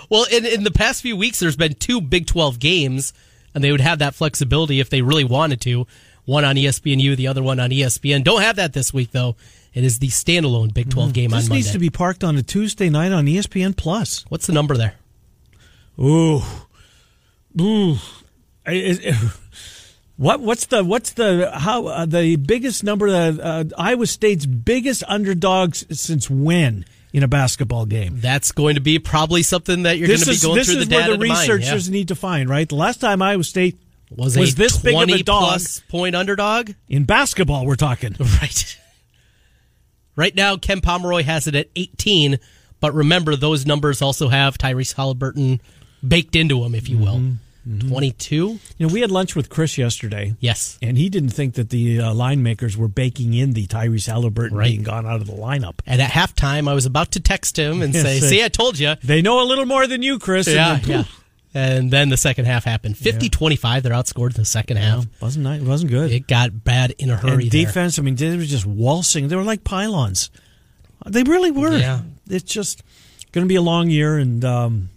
Well, 0.07 0.27
in, 0.31 0.45
in 0.45 0.63
the 0.63 0.69
past 0.69 1.01
few 1.01 1.17
weeks, 1.17 1.39
there's 1.39 1.55
been 1.55 1.73
two 1.73 1.99
Big 1.99 2.27
12 2.27 2.59
games, 2.59 3.11
and 3.55 3.63
they 3.63 3.71
would 3.71 3.81
have 3.81 3.99
that 3.99 4.13
flexibility 4.13 4.79
if 4.79 4.91
they 4.91 5.01
really 5.01 5.23
wanted 5.23 5.61
to. 5.61 5.87
One 6.25 6.45
on 6.45 6.55
ESPNU, 6.57 7.15
the 7.17 7.25
other 7.27 7.41
one 7.41 7.59
on 7.59 7.71
ESPN. 7.71 8.23
Don't 8.23 8.43
have 8.43 8.57
that 8.57 8.73
this 8.73 8.93
week, 8.93 9.09
though. 9.11 9.35
It 9.73 9.83
is 9.83 9.97
the 9.97 10.09
standalone 10.09 10.71
Big 10.75 10.91
12 10.91 11.13
game 11.13 11.31
Mm-hmm. 11.31 11.39
this 11.39 11.49
needs 11.49 11.71
to 11.71 11.79
be 11.79 11.89
parked 11.89 12.23
on 12.23 12.37
a 12.37 12.43
Tuesday 12.43 12.89
night 12.89 13.11
on 13.11 13.25
ESPN 13.25 13.75
Plus. 13.75 14.23
What's 14.29 14.45
the 14.45 14.53
number 14.53 14.77
there? 14.77 14.93
Ooh, 15.99 16.41
ooh. 17.59 17.95
Is- 18.67 18.99
is- 18.99 19.37
What 20.15 20.41
what's 20.41 20.67
the 20.67 20.83
what's 20.83 21.13
the 21.13 21.51
how 21.53 21.87
uh, 21.87 22.05
the 22.05 22.35
biggest 22.35 22.83
number 22.83 23.07
uh, 23.07 23.35
uh, 23.41 23.63
Iowa 23.77 24.05
State's 24.05 24.45
biggest 24.45 25.03
underdogs 25.07 25.85
since 25.99 26.29
when 26.29 26.85
in 27.13 27.23
a 27.23 27.27
basketball 27.27 27.85
game. 27.85 28.19
That's 28.19 28.51
going 28.51 28.75
to 28.75 28.81
be 28.81 28.99
probably 28.99 29.43
something 29.43 29.83
that 29.83 29.97
you're 29.97 30.07
going 30.07 30.19
to 30.19 30.25
be 30.25 30.31
is 30.31 30.43
going 30.43 30.55
this 30.55 30.67
through 30.67 30.81
is 30.81 30.87
the 30.87 30.95
where 30.95 31.05
data 31.05 31.17
the 31.17 31.23
to 31.23 31.29
mine, 31.29 31.39
researchers 31.39 31.87
yeah. 31.87 31.93
need 31.93 32.07
to 32.09 32.15
find 32.15 32.49
right. 32.49 32.67
The 32.67 32.75
last 32.75 32.99
time 32.99 33.21
Iowa 33.21 33.43
State 33.43 33.77
was, 34.09 34.37
was 34.37 34.53
a 34.53 34.55
this 34.55 34.77
big 34.77 34.95
of 34.95 35.09
a 35.09 35.23
dog 35.23 35.43
plus 35.43 35.79
point 35.89 36.15
underdog 36.15 36.71
in 36.89 37.05
basketball. 37.05 37.65
We're 37.65 37.75
talking 37.75 38.15
right. 38.41 38.79
Right 40.15 40.35
now, 40.35 40.57
Ken 40.57 40.81
Pomeroy 40.81 41.23
has 41.23 41.47
it 41.47 41.55
at 41.55 41.69
18, 41.75 42.39
but 42.79 42.93
remember 42.93 43.35
those 43.35 43.65
numbers 43.65 44.01
also 44.01 44.27
have 44.27 44.59
Tyrese 44.59 44.93
Halliburton 44.93 45.59
baked 46.07 46.35
into 46.35 46.61
them, 46.61 46.75
if 46.75 46.87
you 46.87 46.99
will. 46.99 47.15
Mm-hmm. 47.15 47.35
22. 47.65 48.35
You 48.35 48.59
know, 48.79 48.87
we 48.93 49.01
had 49.01 49.11
lunch 49.11 49.35
with 49.35 49.49
Chris 49.49 49.77
yesterday. 49.77 50.35
Yes. 50.39 50.77
And 50.81 50.97
he 50.97 51.09
didn't 51.09 51.29
think 51.29 51.55
that 51.55 51.69
the 51.69 51.99
uh, 52.01 52.13
line 52.13 52.43
makers 52.43 52.75
were 52.75 52.87
baking 52.87 53.33
in 53.33 53.53
the 53.53 53.67
Tyrese 53.67 54.07
Halliburton 54.07 54.57
Right. 54.57 54.69
being 54.71 54.83
gone 54.83 55.05
out 55.05 55.21
of 55.21 55.27
the 55.27 55.33
lineup. 55.33 55.79
And 55.85 56.01
at 56.01 56.11
halftime, 56.11 56.67
I 56.69 56.73
was 56.73 56.85
about 56.85 57.11
to 57.13 57.19
text 57.19 57.57
him 57.57 57.81
and 57.81 57.93
Yeah, 57.95 58.01
say, 58.03 58.19
"See, 58.19 58.43
I 58.43 58.47
told 58.49 58.77
you." 58.79 58.95
They 59.03 59.21
know 59.21 59.41
a 59.43 59.47
little 59.47 59.65
more 59.65 59.87
than 59.87 60.01
you, 60.01 60.19
Chris. 60.19 60.47
and 60.47 60.55
Yeah, 60.55 60.77
then, 60.79 60.89
yeah. 60.89 61.03
And 61.55 61.91
then 61.91 62.09
the 62.09 62.17
second 62.17 62.45
half 62.45 62.63
happened. 62.63 62.95
50-25, 62.95 63.83
they're 63.83 63.93
outscored 63.93 64.31
in 64.31 64.37
the 64.41 64.45
second 64.45 64.77
half. 64.77 65.05
wasn't 65.21 65.43
nice, 65.43 65.61
It 65.61 65.67
wasn't 65.67 65.91
good. 65.91 66.11
It 66.11 66.25
got 66.27 66.63
bad 66.63 66.95
in 66.97 67.11
a 67.11 67.15
hurry. 67.15 67.43
and 67.43 67.51
there. 67.51 67.65
defense, 67.65 67.99
I 67.99 68.01
mean, 68.01 68.15
they 68.15 68.35
were 68.35 68.43
just 68.43 68.65
waltzing. 68.65 69.27
They 69.27 69.35
were 69.35 69.43
like 69.43 69.63
pylons. 69.63 70.31
They 71.05 71.21
really 71.21 71.51
were. 71.51 71.77
Yeah. 71.77 72.01
It's 72.27 72.51
just 72.51 72.81
going 73.33 73.45
to 73.45 73.47
be 73.47 73.55
a 73.55 73.61
long 73.61 73.89
year, 73.91 74.17
and 74.17 74.43
um, 74.43 74.89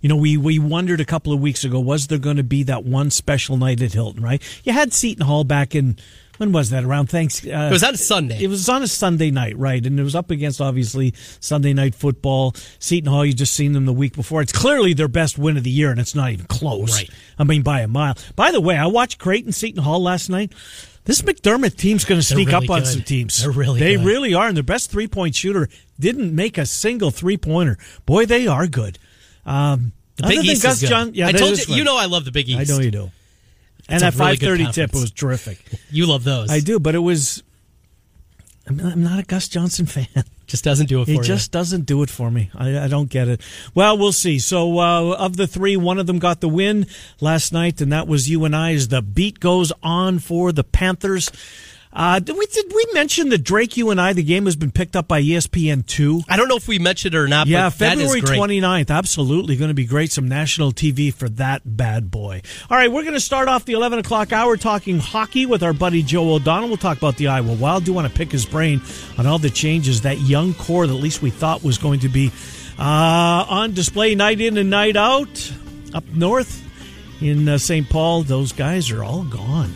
you 0.00 0.08
know, 0.08 0.16
we 0.16 0.36
we 0.36 0.58
wondered 0.58 1.00
a 1.00 1.04
couple 1.04 1.32
of 1.32 1.40
weeks 1.40 1.64
ago 1.64 1.80
was 1.80 2.06
there 2.08 2.18
going 2.18 2.36
to 2.36 2.42
be 2.44 2.62
that 2.64 2.84
one 2.84 3.10
special 3.10 3.56
night 3.56 3.80
at 3.82 3.92
Hilton? 3.92 4.22
Right? 4.22 4.42
You 4.64 4.72
had 4.72 4.92
Seton 4.92 5.24
Hall 5.26 5.44
back 5.44 5.74
in 5.74 5.96
when 6.38 6.52
was 6.52 6.68
that 6.68 6.84
around 6.84 7.06
thanks? 7.08 7.44
Uh, 7.46 7.48
It 7.48 7.72
was 7.72 7.82
on 7.82 7.94
a 7.94 7.96
Sunday. 7.96 8.42
It 8.42 8.48
was 8.48 8.68
on 8.68 8.82
a 8.82 8.86
Sunday 8.86 9.30
night, 9.30 9.56
right? 9.56 9.84
And 9.86 9.98
it 9.98 10.02
was 10.02 10.14
up 10.14 10.30
against 10.30 10.60
obviously 10.60 11.14
Sunday 11.40 11.72
night 11.72 11.94
football. 11.94 12.54
Seton 12.78 13.10
Hall, 13.10 13.24
you 13.24 13.32
just 13.32 13.54
seen 13.54 13.72
them 13.72 13.86
the 13.86 13.92
week 13.94 14.14
before. 14.14 14.42
It's 14.42 14.52
clearly 14.52 14.92
their 14.92 15.08
best 15.08 15.38
win 15.38 15.56
of 15.56 15.64
the 15.64 15.70
year, 15.70 15.90
and 15.90 15.98
it's 15.98 16.14
not 16.14 16.30
even 16.32 16.44
close. 16.44 16.94
Right. 16.98 17.10
I 17.38 17.44
mean, 17.44 17.62
by 17.62 17.80
a 17.80 17.88
mile. 17.88 18.16
By 18.34 18.50
the 18.50 18.60
way, 18.60 18.76
I 18.76 18.84
watched 18.86 19.18
Creighton 19.18 19.52
Seton 19.52 19.82
Hall 19.82 20.02
last 20.02 20.28
night. 20.28 20.52
This 21.04 21.22
McDermott 21.22 21.76
team's 21.76 22.04
going 22.04 22.20
to 22.20 22.26
sneak 22.26 22.48
really 22.48 22.64
up 22.66 22.70
on 22.70 22.80
good. 22.80 22.86
some 22.88 23.02
teams. 23.02 23.40
They're 23.40 23.50
really 23.52 23.80
They 23.80 23.96
good. 23.96 24.04
really 24.04 24.34
are, 24.34 24.48
and 24.48 24.56
their 24.56 24.62
best 24.64 24.90
three 24.90 25.08
point 25.08 25.34
shooter 25.36 25.70
didn't 25.98 26.34
make 26.34 26.58
a 26.58 26.66
single 26.66 27.10
three 27.10 27.38
pointer. 27.38 27.78
Boy, 28.04 28.26
they 28.26 28.46
are 28.46 28.66
good. 28.66 28.98
Um, 29.46 29.92
The 30.16 30.26
Big 30.26 30.44
East 30.44 30.62
Gus 30.62 30.74
is 30.74 30.80
good. 30.82 30.88
John, 30.88 31.14
yeah, 31.14 31.28
I 31.28 31.32
told 31.32 31.56
you, 31.56 31.74
you 31.76 31.84
know 31.84 31.96
I 31.96 32.06
love 32.06 32.24
the 32.24 32.32
Big 32.32 32.48
East. 32.48 32.70
I 32.70 32.74
know 32.74 32.80
you 32.80 32.90
do. 32.90 33.10
And 33.88 34.02
that 34.02 34.14
a 34.14 34.18
really 34.18 34.64
five 34.64 34.74
tip 34.74 34.92
was 34.92 35.10
terrific. 35.12 35.64
You 35.90 36.06
love 36.06 36.24
those. 36.24 36.50
I 36.50 36.60
do, 36.60 36.80
but 36.80 36.94
it 36.94 36.98
was. 36.98 37.42
I'm 38.66 38.76
not, 38.76 38.92
I'm 38.92 39.02
not 39.04 39.20
a 39.20 39.22
Gus 39.22 39.46
Johnson 39.48 39.86
fan. 39.86 40.08
Just 40.48 40.64
doesn't 40.64 40.86
do 40.86 41.00
it 41.00 41.06
for 41.06 41.10
He 41.10 41.16
you. 41.16 41.22
just 41.24 41.50
doesn't 41.50 41.86
do 41.86 42.04
it 42.04 42.10
for 42.10 42.30
me. 42.30 42.50
I, 42.54 42.84
I 42.84 42.86
don't 42.86 43.10
get 43.10 43.26
it. 43.26 43.40
Well, 43.74 43.98
we'll 43.98 44.12
see. 44.12 44.38
So, 44.38 44.78
uh, 44.78 45.16
of 45.16 45.36
the 45.36 45.48
three, 45.48 45.76
one 45.76 45.98
of 45.98 46.06
them 46.06 46.20
got 46.20 46.40
the 46.40 46.48
win 46.48 46.86
last 47.20 47.52
night, 47.52 47.80
and 47.80 47.90
that 47.92 48.06
was 48.06 48.30
you 48.30 48.44
and 48.44 48.54
I. 48.54 48.72
As 48.72 48.86
the 48.86 49.02
beat 49.02 49.40
goes 49.40 49.72
on 49.82 50.20
for 50.20 50.52
the 50.52 50.62
Panthers. 50.62 51.32
Uh, 51.96 52.18
did 52.18 52.36
we 52.36 52.44
did 52.44 52.70
we 52.74 52.86
mention 52.92 53.30
that 53.30 53.38
Drake, 53.38 53.78
you 53.78 53.88
and 53.88 53.98
I, 53.98 54.12
the 54.12 54.22
game 54.22 54.44
has 54.44 54.54
been 54.54 54.70
picked 54.70 54.94
up 54.94 55.08
by 55.08 55.22
ESPN 55.22 55.86
two? 55.86 56.20
I 56.28 56.36
don't 56.36 56.46
know 56.46 56.56
if 56.56 56.68
we 56.68 56.78
mentioned 56.78 57.14
it 57.14 57.18
or 57.18 57.26
not. 57.26 57.46
Yeah, 57.46 57.70
but 57.70 57.78
that 57.78 57.96
is 57.96 58.12
February 58.12 58.20
great. 58.20 58.60
29th. 58.60 58.90
Absolutely 58.90 59.56
going 59.56 59.70
to 59.70 59.74
be 59.74 59.86
great. 59.86 60.12
Some 60.12 60.28
national 60.28 60.72
TV 60.72 61.10
for 61.12 61.30
that 61.30 61.62
bad 61.64 62.10
boy. 62.10 62.42
All 62.68 62.76
right, 62.76 62.92
we're 62.92 63.00
going 63.02 63.14
to 63.14 63.20
start 63.20 63.48
off 63.48 63.64
the 63.64 63.72
11 63.72 64.00
o'clock 64.00 64.30
hour 64.30 64.58
talking 64.58 64.98
hockey 64.98 65.46
with 65.46 65.62
our 65.62 65.72
buddy 65.72 66.02
Joe 66.02 66.34
O'Donnell. 66.34 66.68
We'll 66.68 66.76
talk 66.76 66.98
about 66.98 67.16
the 67.16 67.28
Iowa 67.28 67.54
Wild. 67.54 67.84
Do 67.84 67.94
want 67.94 68.06
to 68.06 68.12
pick 68.12 68.30
his 68.30 68.44
brain 68.44 68.82
on 69.16 69.26
all 69.26 69.38
the 69.38 69.48
changes 69.48 70.02
that 70.02 70.20
young 70.20 70.52
core 70.52 70.86
that 70.86 70.94
at 70.94 71.00
least 71.00 71.22
we 71.22 71.30
thought 71.30 71.64
was 71.64 71.78
going 71.78 72.00
to 72.00 72.10
be 72.10 72.30
uh, 72.78 73.46
on 73.48 73.72
display 73.72 74.14
night 74.14 74.42
in 74.42 74.58
and 74.58 74.68
night 74.68 74.96
out 74.96 75.50
up 75.94 76.04
north 76.12 76.62
in 77.22 77.48
uh, 77.48 77.56
St. 77.56 77.88
Paul. 77.88 78.22
Those 78.22 78.52
guys 78.52 78.90
are 78.90 79.02
all 79.02 79.24
gone. 79.24 79.72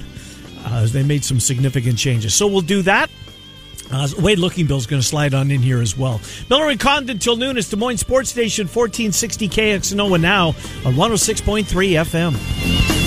Uh, 0.64 0.86
they 0.86 1.02
made 1.02 1.24
some 1.24 1.40
significant 1.40 1.98
changes. 1.98 2.34
So 2.34 2.46
we'll 2.46 2.61
do 2.61 2.82
that. 2.82 3.11
Uh, 3.92 4.08
Wade 4.18 4.38
Lookingbill's 4.38 4.86
going 4.86 5.02
to 5.02 5.06
slide 5.06 5.34
on 5.34 5.50
in 5.50 5.62
here 5.62 5.80
as 5.80 5.96
well. 5.96 6.20
Miller 6.48 6.68
and 6.68 6.78
Condon 6.78 7.18
till 7.18 7.36
noon. 7.36 7.56
is 7.56 7.68
Des 7.68 7.76
Moines 7.76 7.98
Sports 7.98 8.30
Station 8.30 8.66
1460 8.66 9.48
KXNO 9.48 10.20
now 10.20 10.48
on 10.84 10.94
106.3 10.94 11.64
FM. 11.64 12.99